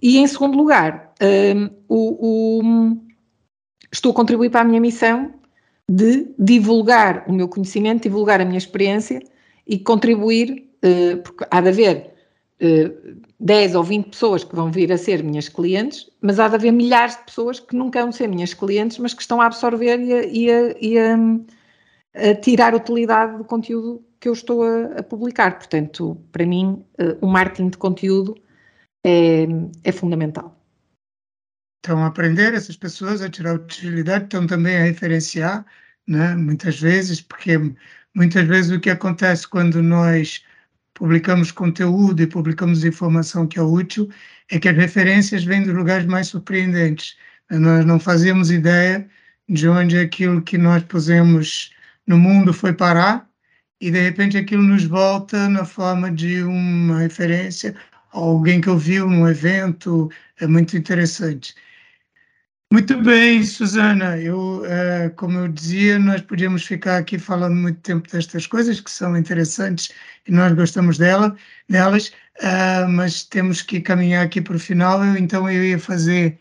E 0.00 0.18
em 0.18 0.26
segundo 0.28 0.56
lugar, 0.56 1.12
um, 1.20 1.70
o, 1.88 2.60
o, 2.60 2.96
estou 3.92 4.12
a 4.12 4.14
contribuir 4.14 4.50
para 4.50 4.60
a 4.60 4.64
minha 4.64 4.80
missão 4.80 5.34
de 5.90 6.34
divulgar 6.38 7.24
o 7.28 7.32
meu 7.32 7.48
conhecimento, 7.48 8.04
divulgar 8.04 8.40
a 8.40 8.44
minha 8.44 8.58
experiência 8.58 9.22
e 9.66 9.78
contribuir, 9.78 10.70
uh, 10.84 11.22
porque 11.22 11.46
há 11.50 11.60
de 11.60 11.68
haver 11.68 12.14
uh, 12.62 13.20
10 13.38 13.74
ou 13.74 13.84
20 13.84 14.10
pessoas 14.10 14.44
que 14.44 14.54
vão 14.54 14.70
vir 14.70 14.92
a 14.92 14.98
ser 14.98 15.22
minhas 15.22 15.48
clientes, 15.48 16.10
mas 16.20 16.40
há 16.40 16.48
de 16.48 16.54
haver 16.54 16.72
milhares 16.72 17.16
de 17.16 17.24
pessoas 17.24 17.60
que 17.60 17.76
nunca 17.76 18.02
vão 18.02 18.12
ser 18.12 18.28
minhas 18.28 18.54
clientes, 18.54 18.98
mas 18.98 19.12
que 19.12 19.22
estão 19.22 19.40
a 19.40 19.46
absorver 19.46 20.00
e 20.00 20.12
a, 20.12 20.24
e 20.24 20.50
a, 20.50 20.76
e 20.80 20.98
a, 20.98 22.30
a 22.30 22.34
tirar 22.36 22.74
utilidade 22.74 23.36
do 23.36 23.44
conteúdo 23.44 24.02
que 24.18 24.28
eu 24.28 24.32
estou 24.32 24.62
a, 24.62 25.02
publicar. 25.02 25.58
Portanto, 25.58 26.16
para 26.32 26.46
mim, 26.46 26.82
uh, 27.00 27.18
o 27.20 27.26
marketing 27.26 27.68
de 27.68 27.78
conteúdo 27.78 28.34
é, 29.04 29.46
é 29.84 29.92
fundamental. 29.92 30.56
Estão 31.84 32.02
a 32.02 32.06
aprender 32.06 32.54
essas 32.54 32.78
pessoas 32.78 33.20
a 33.20 33.28
tirar 33.28 33.56
utilidade, 33.56 34.24
estão 34.24 34.46
também 34.46 34.74
a 34.74 34.84
referenciar, 34.84 35.66
né? 36.08 36.34
muitas 36.34 36.80
vezes, 36.80 37.20
porque 37.20 37.60
muitas 38.14 38.48
vezes 38.48 38.70
o 38.70 38.80
que 38.80 38.88
acontece 38.88 39.46
quando 39.46 39.82
nós 39.82 40.42
publicamos 40.94 41.52
conteúdo 41.52 42.22
e 42.22 42.26
publicamos 42.26 42.86
informação 42.86 43.46
que 43.46 43.58
é 43.58 43.62
útil 43.62 44.08
é 44.50 44.58
que 44.58 44.66
as 44.66 44.74
referências 44.74 45.44
vêm 45.44 45.62
dos 45.62 45.74
lugares 45.74 46.06
mais 46.06 46.28
surpreendentes. 46.28 47.18
Nós 47.50 47.84
não 47.84 48.00
fazemos 48.00 48.50
ideia 48.50 49.06
de 49.46 49.68
onde 49.68 49.98
aquilo 49.98 50.40
que 50.40 50.56
nós 50.56 50.82
pusemos 50.84 51.70
no 52.06 52.16
mundo 52.16 52.54
foi 52.54 52.72
parar 52.72 53.28
e 53.78 53.90
de 53.90 54.00
repente 54.00 54.38
aquilo 54.38 54.62
nos 54.62 54.84
volta 54.84 55.50
na 55.50 55.66
forma 55.66 56.10
de 56.10 56.42
uma 56.44 57.00
referência 57.00 57.76
alguém 58.14 58.60
que 58.60 58.70
ouviu 58.70 59.08
num 59.08 59.28
evento, 59.28 60.10
é 60.40 60.46
muito 60.46 60.76
interessante. 60.76 61.54
Muito 62.74 63.00
bem, 63.00 63.44
Susana. 63.44 64.18
Eu, 64.18 64.66
é, 64.66 65.08
como 65.10 65.38
eu 65.38 65.46
dizia, 65.46 65.96
nós 65.96 66.20
podíamos 66.22 66.64
ficar 66.66 66.96
aqui 66.96 67.20
falando 67.20 67.54
muito 67.54 67.80
tempo 67.82 68.10
destas 68.10 68.48
coisas 68.48 68.80
que 68.80 68.90
são 68.90 69.16
interessantes 69.16 69.92
e 70.26 70.32
nós 70.32 70.52
gostamos 70.54 70.98
dela, 70.98 71.36
delas, 71.68 72.10
é, 72.40 72.84
mas 72.86 73.22
temos 73.22 73.62
que 73.62 73.80
caminhar 73.80 74.24
aqui 74.24 74.40
para 74.40 74.56
o 74.56 74.58
final. 74.58 75.04
Então, 75.16 75.48
eu 75.48 75.62
ia 75.64 75.78
fazer 75.78 76.36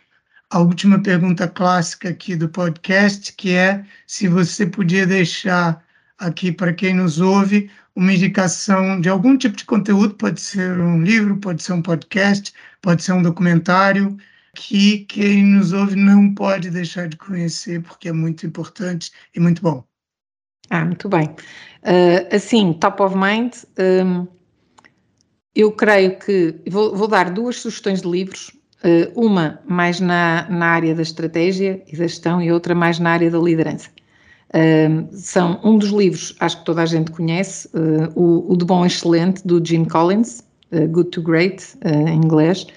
a 0.50 0.58
última 0.58 1.00
pergunta 1.04 1.48
clássica 1.48 2.10
aqui 2.10 2.36
do 2.36 2.50
podcast, 2.50 3.32
que 3.34 3.54
é 3.54 3.86
se 4.08 4.28
você 4.28 4.66
podia 4.66 5.06
deixar 5.06 5.86
aqui 6.18 6.52
para 6.52 6.74
quem 6.74 6.96
nos 6.96 7.20
ouve 7.22 7.70
uma 7.96 8.12
indicação 8.12 9.00
de 9.00 9.08
algum 9.08 9.38
tipo 9.38 9.56
de 9.56 9.66
conteúdo, 9.66 10.16
pode 10.16 10.42
ser 10.42 10.80
um 10.80 11.04
livro, 11.04 11.38
pode 11.38 11.62
ser 11.62 11.74
um 11.74 11.82
podcast, 11.84 12.52
pode 12.82 13.04
ser 13.04 13.12
um 13.12 13.22
documentário, 13.22 14.18
que 14.56 15.00
quem 15.06 15.44
nos 15.44 15.74
ouve 15.74 15.96
não 15.96 16.34
pode 16.34 16.70
deixar 16.70 17.08
de 17.08 17.18
conhecer, 17.18 17.82
porque 17.82 18.10
é 18.10 18.14
muito 18.14 18.46
importante 18.46 19.12
e 19.36 19.40
muito 19.40 19.62
bom. 19.62 19.84
Ah, 20.70 20.86
muito 20.86 21.10
bem. 21.10 21.26
Uh, 21.84 22.36
assim, 22.36 22.74
top 22.74 23.02
of 23.02 23.16
mind, 23.16 23.54
um, 24.06 24.28
eu 25.56 25.72
creio 25.72 26.18
que 26.18 26.56
vou, 26.70 26.96
vou, 26.96 27.08
dar 27.08 27.32
duas 27.32 27.58
sugestões 27.58 28.02
de 28.02 28.10
livros, 28.10 28.50
uh, 28.84 29.12
uma 29.20 29.60
mais 29.68 30.00
na, 30.00 30.48
na 30.50 30.68
área 30.68 30.96
da 30.96 31.02
estratégia 31.02 31.84
e 31.88 31.92
da 31.98 32.08
gestão 32.08 32.42
e 32.42 32.52
outra 32.52 32.74
mais 32.74 33.00
na 33.00 33.12
área 33.12 33.30
da 33.30 33.40
liderança 33.40 33.90
são 35.14 35.60
um 35.64 35.80
dos 35.80 35.90
livros, 35.90 36.36
acho 36.40 36.60
que 36.60 36.66
toda 36.66 36.84
a 36.84 36.86
gente 36.86 37.10
conhece, 37.10 37.68
uh, 37.70 38.12
o, 38.14 38.54
o, 38.54 38.56
De 38.56 38.64
Bom 38.64 38.86
Excelente, 38.86 39.42
do 39.48 39.60
Jim 39.66 39.84
Collins, 39.84 40.44
Good 40.92 41.10
to 41.10 41.24
Great, 41.24 41.76
em 41.84 42.18
inglês. 42.18 42.68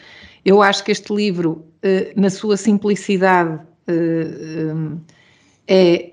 Eu 0.47 0.63
acho 0.63 0.85
que 0.85 0.93
este 0.93 1.13
livro, 1.13 1.67
na 2.15 2.31
sua 2.31 2.57
simplicidade, 2.57 3.61
um, 3.89 5.01
é 5.67 6.13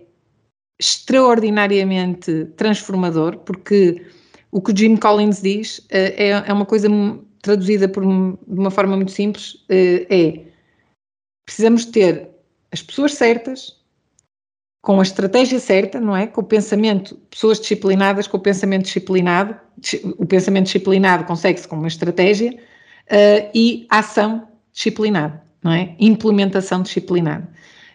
extraordinariamente 0.82 2.46
transformador, 2.58 3.38
porque 3.38 4.04
o 4.52 4.60
que 4.60 4.72
o 4.72 4.76
Jim 4.76 4.98
Collins 4.98 5.40
diz 5.40 5.86
é, 5.92 6.30
é 6.30 6.52
uma 6.52 6.66
coisa 6.66 6.88
traduzida 7.44 7.88
por, 7.88 8.04
de 8.04 8.60
uma 8.60 8.72
forma 8.72 8.96
muito 8.96 9.12
simples, 9.12 9.64
é 9.70 10.40
precisamos 11.46 11.86
ter 11.86 12.28
as 12.72 12.82
pessoas 12.82 13.14
certas, 13.14 13.80
com 14.82 15.00
a 15.00 15.04
estratégia 15.04 15.60
certa, 15.60 16.00
não 16.00 16.18
é? 16.18 16.26
Com 16.26 16.42
o 16.42 16.44
pensamento, 16.44 17.16
pessoas 17.30 17.60
disciplinadas 17.60 18.26
com 18.26 18.38
o 18.38 18.42
pensamento 18.42 18.86
disciplinado, 18.86 19.56
o 20.18 20.26
pensamento 20.26 20.66
disciplinado 20.66 21.24
consegue-se 21.26 21.68
com 21.68 21.76
uma 21.76 21.88
estratégia 21.88 22.58
uh, 23.12 23.50
e 23.54 23.86
ação 23.90 24.48
disciplinada, 24.72 25.42
não 25.64 25.72
é? 25.72 25.96
Implementação 26.00 26.82
disciplinada. 26.82 27.48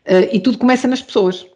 Uh, 0.06 0.28
e 0.32 0.40
tudo 0.40 0.58
começa 0.58 0.88
nas 0.88 1.02
pessoas, 1.02 1.46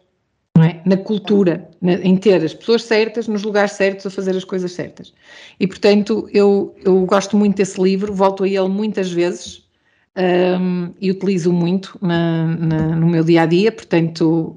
não 0.55 0.63
é? 0.63 0.81
Na 0.85 0.97
cultura, 0.97 1.69
na, 1.81 1.93
em 1.93 2.15
ter 2.17 2.43
as 2.43 2.53
pessoas 2.53 2.83
certas, 2.83 3.27
nos 3.27 3.43
lugares 3.43 3.73
certos, 3.73 4.05
a 4.05 4.09
fazer 4.09 4.35
as 4.35 4.43
coisas 4.43 4.71
certas. 4.71 5.13
E, 5.59 5.67
portanto, 5.67 6.27
eu, 6.31 6.75
eu 6.83 7.05
gosto 7.05 7.37
muito 7.37 7.57
desse 7.57 7.81
livro, 7.81 8.13
volto 8.13 8.43
a 8.43 8.47
ele 8.47 8.69
muitas 8.69 9.11
vezes, 9.11 9.63
um, 10.15 10.21
ehm, 10.21 10.91
e 11.01 11.09
utilizo 11.09 11.51
muito 11.51 11.97
na, 12.01 12.45
na, 12.45 12.95
no 12.95 13.07
meu 13.07 13.23
dia 13.23 13.41
a 13.41 13.45
dia, 13.45 13.71
portanto, 13.71 14.55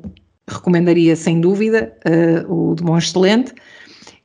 recomendaria 0.49 1.17
sem 1.17 1.41
dúvida 1.41 1.93
uh, 2.07 2.71
o 2.71 2.75
de 2.75 2.83
Bom 2.83 2.97
Excelente. 2.97 3.53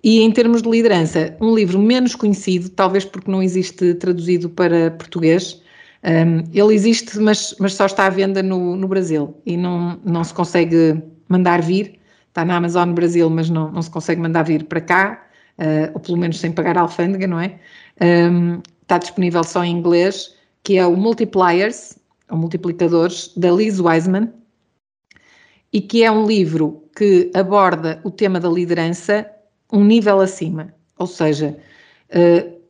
E 0.03 0.21
em 0.21 0.31
termos 0.31 0.63
de 0.63 0.69
liderança, 0.69 1.35
um 1.39 1.53
livro 1.53 1.79
menos 1.79 2.15
conhecido, 2.15 2.69
talvez 2.69 3.05
porque 3.05 3.29
não 3.29 3.41
existe 3.41 3.93
traduzido 3.95 4.49
para 4.49 4.91
português. 4.91 5.61
Um, 6.03 6.43
ele 6.51 6.73
existe, 6.73 7.19
mas, 7.19 7.55
mas 7.59 7.75
só 7.75 7.85
está 7.85 8.07
à 8.07 8.09
venda 8.09 8.41
no, 8.41 8.75
no 8.75 8.87
Brasil 8.87 9.39
e 9.45 9.55
não, 9.55 9.99
não 10.03 10.23
se 10.23 10.33
consegue 10.33 10.99
mandar 11.29 11.61
vir. 11.61 11.99
Está 12.29 12.43
na 12.43 12.55
Amazon 12.55 12.93
Brasil, 12.93 13.29
mas 13.29 13.49
não, 13.49 13.71
não 13.71 13.81
se 13.81 13.91
consegue 13.91 14.19
mandar 14.19 14.43
vir 14.43 14.63
para 14.63 14.81
cá, 14.81 15.27
uh, 15.59 15.91
ou 15.93 15.99
pelo 15.99 16.17
menos 16.17 16.39
sem 16.39 16.51
pagar 16.51 16.77
a 16.77 16.81
alfândega, 16.81 17.27
não 17.27 17.39
é? 17.39 17.59
Um, 18.01 18.61
está 18.81 18.97
disponível 18.97 19.43
só 19.43 19.63
em 19.63 19.71
inglês, 19.77 20.33
que 20.63 20.77
é 20.77 20.85
o 20.85 20.95
Multipliers, 20.95 21.99
ou 22.29 22.37
Multiplicadores, 22.37 23.33
da 23.35 23.51
Liz 23.51 23.79
Wiseman, 23.79 24.33
e 25.73 25.81
que 25.81 26.03
é 26.03 26.11
um 26.11 26.25
livro 26.25 26.83
que 26.95 27.29
aborda 27.33 28.01
o 28.03 28.09
tema 28.09 28.39
da 28.39 28.49
liderança 28.49 29.29
um 29.71 29.83
nível 29.83 30.19
acima, 30.19 30.73
ou 30.97 31.07
seja, 31.07 31.57
uh, 32.09 32.61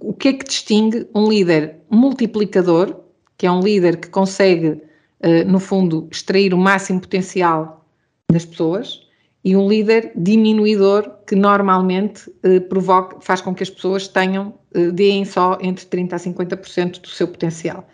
o 0.00 0.12
que 0.12 0.28
é 0.28 0.32
que 0.32 0.44
distingue 0.44 1.06
um 1.14 1.28
líder 1.28 1.76
multiplicador, 1.90 3.00
que 3.38 3.46
é 3.46 3.50
um 3.50 3.60
líder 3.60 3.98
que 3.98 4.08
consegue, 4.08 4.68
uh, 4.68 5.44
no 5.46 5.60
fundo, 5.60 6.08
extrair 6.10 6.52
o 6.52 6.58
máximo 6.58 7.00
potencial 7.00 7.84
das 8.30 8.44
pessoas, 8.44 9.06
e 9.44 9.56
um 9.56 9.68
líder 9.68 10.10
diminuidor 10.16 11.08
que 11.26 11.36
normalmente 11.36 12.28
uh, 12.28 12.60
provoca, 12.68 13.18
faz 13.20 13.40
com 13.40 13.54
que 13.54 13.62
as 13.62 13.70
pessoas 13.70 14.08
tenham, 14.08 14.54
deem 14.92 15.24
só 15.24 15.56
entre 15.62 15.86
30% 15.86 16.12
a 16.12 16.16
50% 16.16 17.00
do 17.00 17.08
seu 17.08 17.28
potencial. 17.28 17.86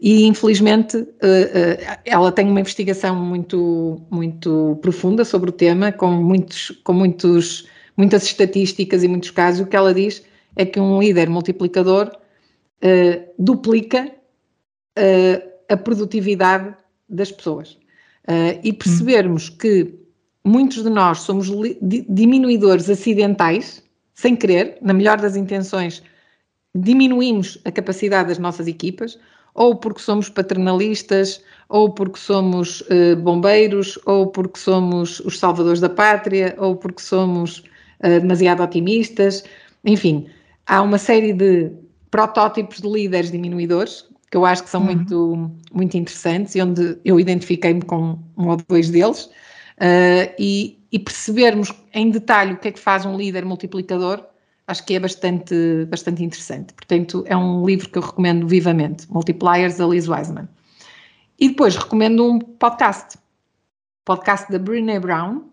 E 0.00 0.26
infelizmente 0.26 1.08
ela 2.04 2.30
tem 2.30 2.46
uma 2.46 2.60
investigação 2.60 3.16
muito, 3.16 4.00
muito 4.10 4.78
profunda 4.80 5.24
sobre 5.24 5.50
o 5.50 5.52
tema, 5.52 5.90
com, 5.90 6.10
muitos, 6.10 6.70
com 6.84 6.92
muitos, 6.92 7.66
muitas 7.98 8.22
estatísticas 8.22 9.02
e 9.02 9.08
muitos 9.08 9.30
casos. 9.32 9.60
O 9.60 9.66
que 9.66 9.76
ela 9.76 9.92
diz 9.92 10.24
é 10.56 10.64
que 10.64 10.78
um 10.78 11.00
líder 11.00 11.28
multiplicador 11.28 12.10
uh, 12.10 13.32
duplica 13.38 14.10
uh, 14.96 15.48
a 15.68 15.76
produtividade 15.76 16.74
das 17.08 17.30
pessoas. 17.32 17.72
Uh, 18.26 18.60
e 18.62 18.72
percebermos 18.72 19.48
que 19.48 19.94
muitos 20.44 20.82
de 20.82 20.90
nós 20.90 21.20
somos 21.20 21.48
diminuidores 22.08 22.88
acidentais, 22.88 23.82
sem 24.14 24.36
querer, 24.36 24.78
na 24.80 24.94
melhor 24.94 25.20
das 25.20 25.36
intenções, 25.36 26.02
diminuímos 26.74 27.58
a 27.64 27.72
capacidade 27.72 28.28
das 28.28 28.38
nossas 28.38 28.66
equipas 28.66 29.18
ou 29.58 29.74
porque 29.74 30.00
somos 30.00 30.28
paternalistas, 30.28 31.42
ou 31.68 31.90
porque 31.90 32.20
somos 32.20 32.80
uh, 32.82 33.16
bombeiros, 33.16 33.98
ou 34.06 34.28
porque 34.28 34.56
somos 34.56 35.18
os 35.20 35.36
salvadores 35.36 35.80
da 35.80 35.88
pátria, 35.88 36.54
ou 36.58 36.76
porque 36.76 37.02
somos 37.02 37.64
uh, 38.04 38.20
demasiado 38.20 38.62
otimistas. 38.62 39.44
Enfim, 39.84 40.26
há 40.66 40.82
uma 40.82 40.98
série 40.98 41.32
de 41.32 41.70
protótipos 42.10 42.80
de 42.80 42.88
líderes 42.88 43.30
diminuidores 43.30 44.08
que 44.30 44.36
eu 44.36 44.44
acho 44.44 44.62
que 44.64 44.70
são 44.70 44.80
uhum. 44.80 44.86
muito, 44.86 45.50
muito 45.72 45.96
interessantes 45.96 46.54
e 46.54 46.60
onde 46.60 46.98
eu 47.04 47.18
identifiquei-me 47.18 47.82
com 47.82 48.18
um 48.36 48.48
ou 48.48 48.56
dois 48.68 48.90
deles. 48.90 49.24
Uh, 49.76 50.28
e, 50.38 50.78
e, 50.90 50.98
percebermos 50.98 51.72
em 51.94 52.10
detalhe 52.10 52.54
o 52.54 52.58
que 52.58 52.68
é 52.68 52.72
que 52.72 52.80
faz 52.80 53.06
um 53.06 53.16
líder 53.16 53.44
multiplicador, 53.44 54.24
acho 54.66 54.84
que 54.84 54.94
é 54.94 55.00
bastante, 55.00 55.86
bastante 55.88 56.24
interessante. 56.24 56.74
Portanto, 56.74 57.24
é 57.26 57.36
um 57.36 57.64
livro 57.64 57.88
que 57.88 57.96
eu 57.96 58.02
recomendo 58.02 58.46
vivamente, 58.46 59.10
Multipliers, 59.10 59.76
da 59.76 59.86
Liz 59.86 60.08
Wiseman. 60.08 60.48
E 61.38 61.48
depois 61.48 61.76
recomendo 61.76 62.28
um 62.28 62.40
podcast, 62.40 63.16
podcast 64.04 64.50
da 64.50 64.58
Brené 64.58 64.98
Brown, 64.98 65.44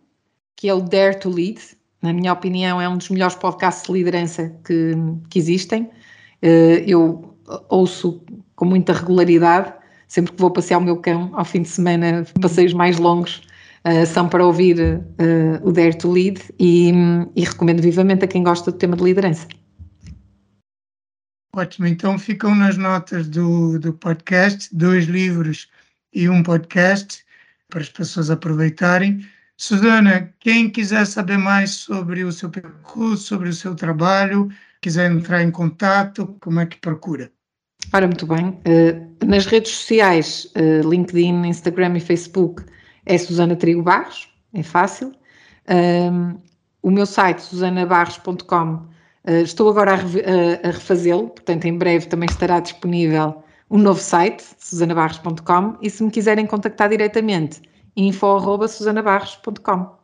que 0.56 0.68
é 0.68 0.74
o 0.74 0.82
Dare 0.82 1.20
to 1.20 1.30
Lead. 1.30 1.62
Na 2.06 2.14
minha 2.14 2.32
opinião, 2.32 2.80
é 2.80 2.88
um 2.88 2.98
dos 2.98 3.10
melhores 3.10 3.36
podcasts 3.36 3.88
de 3.88 3.94
liderança 3.94 4.56
que, 4.64 4.94
que 5.28 5.40
existem. 5.40 5.90
Uh, 6.44 6.78
eu 6.86 7.36
ouço 7.68 8.24
com 8.56 8.66
muita 8.66 8.94
regularidade, 8.94 9.74
sempre 10.08 10.32
que 10.32 10.40
vou 10.40 10.52
passear 10.52 10.78
o 10.78 10.84
meu 10.84 10.98
cão 10.98 11.32
ao 11.34 11.44
fim 11.44 11.64
de 11.64 11.68
semana, 11.68 12.24
passeios 12.40 12.74
mais 12.74 13.00
longos, 13.00 13.42
uh, 13.88 14.06
são 14.06 14.30
para 14.30 14.46
ouvir 14.46 14.80
uh, 14.80 15.68
o 15.68 15.72
Dare 15.72 15.98
to 15.98 16.12
Lead 16.12 16.40
e, 16.60 16.92
e 17.36 17.42
recomendo 17.44 17.82
vivamente 17.82 18.24
a 18.24 18.28
quem 18.28 18.44
gosta 18.44 18.72
do 18.72 18.78
tema 18.78 18.96
de 18.96 19.04
liderança. 19.04 19.48
Ótimo, 21.56 21.88
então 21.88 22.20
ficam 22.20 22.54
nas 22.54 22.78
notas 22.78 23.28
do, 23.28 23.80
do 23.80 23.94
podcast 23.94 24.70
dois 24.76 25.06
livros 25.06 25.70
e 26.14 26.30
um 26.30 26.44
podcast 26.44 27.26
para 27.68 27.82
as 27.82 27.90
pessoas 27.90 28.30
aproveitarem. 28.30 29.26
Susana, 29.58 30.34
quem 30.40 30.70
quiser 30.70 31.06
saber 31.06 31.38
mais 31.38 31.72
sobre 31.72 32.24
o 32.24 32.32
seu 32.32 32.50
percurso, 32.50 33.24
sobre 33.24 33.50
o 33.50 33.54
seu 33.54 33.74
trabalho, 33.74 34.50
quiser 34.82 35.10
entrar 35.10 35.42
em 35.42 35.50
contato, 35.50 36.36
como 36.42 36.60
é 36.60 36.66
que 36.66 36.78
procura? 36.78 37.32
Ora, 37.94 38.08
muito 38.08 38.28
bem. 38.28 38.50
Uh, 38.50 39.26
nas 39.26 39.46
redes 39.46 39.72
sociais, 39.72 40.52
uh, 40.56 40.88
LinkedIn, 40.88 41.46
Instagram 41.46 41.96
e 41.98 42.02
Facebook, 42.02 42.64
é 43.06 43.18
Susana 43.18 43.56
Trigo 43.56 43.82
Barros, 43.82 44.30
é 44.54 44.62
fácil. 44.62 45.14
Um, 45.70 46.38
o 46.82 46.92
meu 46.92 47.06
site, 47.06 47.42
susanabarros.com, 47.42 48.74
uh, 48.74 48.90
eh, 49.24 49.42
estou 49.42 49.70
agora 49.70 49.94
a, 49.94 49.96
a, 49.96 50.68
a 50.68 50.72
refazê-lo, 50.72 51.30
portanto, 51.30 51.66
em 51.66 51.78
breve 51.78 52.08
também 52.08 52.28
estará 52.30 52.60
disponível 52.60 53.44
um 53.72 53.78
novo 53.78 54.00
site, 54.00 54.44
susanabarros.com, 54.60 55.78
e 55.82 55.90
se 55.90 56.04
me 56.04 56.12
quiserem 56.12 56.46
contactar 56.46 56.90
diretamente, 56.90 57.62
info.susanabarros.com. 57.96 59.96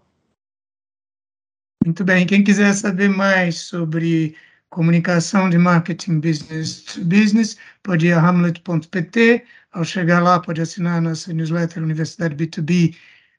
Muito 1.83 2.03
bem, 2.03 2.27
quem 2.27 2.43
quiser 2.43 2.73
saber 2.73 3.09
mais 3.09 3.59
sobre 3.59 4.35
comunicação 4.69 5.49
de 5.49 5.57
marketing 5.57 6.19
business 6.19 6.83
to 6.83 7.03
business, 7.03 7.57
pode 7.83 8.07
ir 8.07 8.13
a 8.13 8.19
hamlet.pt. 8.19 9.43
Ao 9.73 9.83
chegar 9.83 10.21
lá, 10.21 10.39
pode 10.39 10.61
assinar 10.61 11.01
nossa 11.01 11.33
newsletter 11.33 11.83
Universidade 11.83 12.35
B2B. 12.35 12.95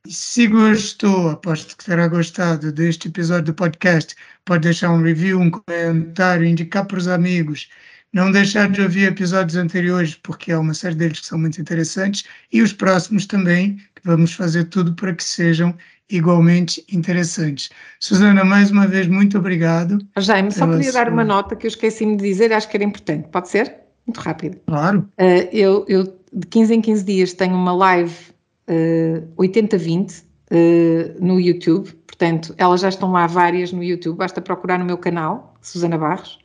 E 0.07 0.13
se 0.13 0.49
gostou, 0.49 1.31
aposto 1.31 1.77
que 1.77 1.85
terá 1.85 2.09
gostado 2.09 2.73
deste 2.73 3.09
episódio 3.09 3.47
do 3.47 3.55
podcast, 3.55 4.17
pode 4.45 4.65
deixar 4.65 4.91
um 4.91 5.03
review, 5.03 5.39
um 5.39 5.51
comentário, 5.51 6.45
indicar 6.45 6.87
para 6.87 6.99
os 6.99 7.07
amigos. 7.07 7.69
Não 8.13 8.31
deixar 8.31 8.69
de 8.71 8.83
ouvir 8.83 9.09
episódios 9.09 9.57
anteriores, 9.57 10.15
porque 10.15 10.53
há 10.53 10.61
uma 10.61 10.75
série 10.75 10.95
deles 10.95 11.21
que 11.21 11.27
são 11.27 11.39
muito 11.39 11.61
interessantes, 11.61 12.25
e 12.53 12.61
os 12.61 12.73
próximos 12.73 13.25
também, 13.25 13.77
que 13.95 14.03
vamos 14.05 14.35
fazer 14.35 14.65
tudo 14.65 14.93
para 14.95 15.15
que 15.15 15.25
sejam 15.25 15.75
igualmente 16.11 16.85
interessantes. 16.93 17.71
Susana, 17.99 18.45
mais 18.45 18.71
uma 18.71 18.87
vez, 18.87 19.07
muito 19.07 19.39
obrigado. 19.39 19.99
Jaime, 20.19 20.53
só 20.53 20.67
podia 20.67 20.93
sua... 20.93 21.05
dar 21.05 21.11
uma 21.11 21.25
nota 21.25 21.57
que 21.57 21.67
eu 21.67 21.69
esqueci-me 21.69 22.17
de 22.17 22.25
dizer, 22.25 22.53
acho 22.53 22.69
que 22.69 22.77
era 22.77 22.85
importante. 22.85 23.29
Pode 23.29 23.49
ser? 23.49 23.75
Muito 24.07 24.21
rápido. 24.21 24.59
Claro. 24.67 25.09
Uh, 25.19 25.49
eu, 25.51 25.87
eu, 25.89 26.05
de 26.33 26.47
15 26.49 26.75
em 26.75 26.81
15 26.83 27.05
dias, 27.05 27.33
tenho 27.33 27.55
uma 27.55 27.73
live 27.73 28.15
uh, 28.69 29.43
80-20 29.43 30.21
uh, 30.21 31.25
no 31.25 31.41
YouTube. 31.41 31.91
Portanto, 32.07 32.55
elas 32.59 32.83
já 32.83 32.91
estão 32.91 33.11
lá 33.11 33.27
várias 33.27 33.73
no 33.73 33.83
YouTube. 33.83 34.19
Basta 34.19 34.41
procurar 34.41 34.79
no 34.79 34.85
meu 34.85 34.99
canal, 34.99 35.55
Susana 35.63 35.97
Barros. 35.97 36.39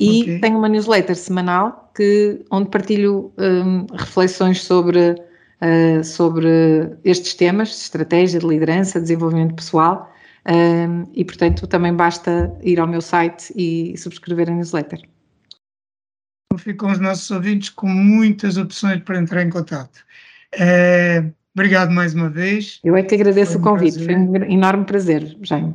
E 0.00 0.22
okay. 0.22 0.38
tenho 0.40 0.58
uma 0.58 0.68
newsletter 0.68 1.14
semanal 1.14 1.92
que, 1.94 2.42
onde 2.50 2.70
partilho 2.70 3.32
um, 3.36 3.86
reflexões 3.94 4.62
sobre 4.62 5.14
uh, 5.60 6.02
sobre 6.02 6.48
estes 7.04 7.34
temas, 7.34 7.68
estratégia, 7.68 8.40
de 8.40 8.46
liderança, 8.46 9.00
desenvolvimento 9.00 9.54
pessoal. 9.54 10.10
Uh, 10.46 11.06
e, 11.12 11.22
portanto, 11.22 11.66
também 11.66 11.94
basta 11.94 12.50
ir 12.62 12.80
ao 12.80 12.86
meu 12.86 13.02
site 13.02 13.52
e 13.54 13.96
subscrever 13.98 14.48
a 14.48 14.54
newsletter. 14.54 15.00
Ficam 16.56 16.90
os 16.90 16.98
nossos 16.98 17.30
ouvintes 17.30 17.68
com 17.68 17.86
muitas 17.86 18.56
opções 18.56 19.02
para 19.02 19.20
entrar 19.20 19.42
em 19.42 19.50
contato. 19.50 20.04
É, 20.52 21.24
obrigado 21.54 21.90
mais 21.90 22.14
uma 22.14 22.28
vez. 22.28 22.80
Eu 22.82 22.96
é 22.96 23.02
que 23.02 23.14
agradeço 23.14 23.58
um 23.58 23.60
o 23.60 23.64
convite, 23.64 23.98
prazer. 23.98 24.16
foi 24.16 24.16
um 24.16 24.50
enorme 24.50 24.84
prazer, 24.84 25.36
Jaime. 25.42 25.74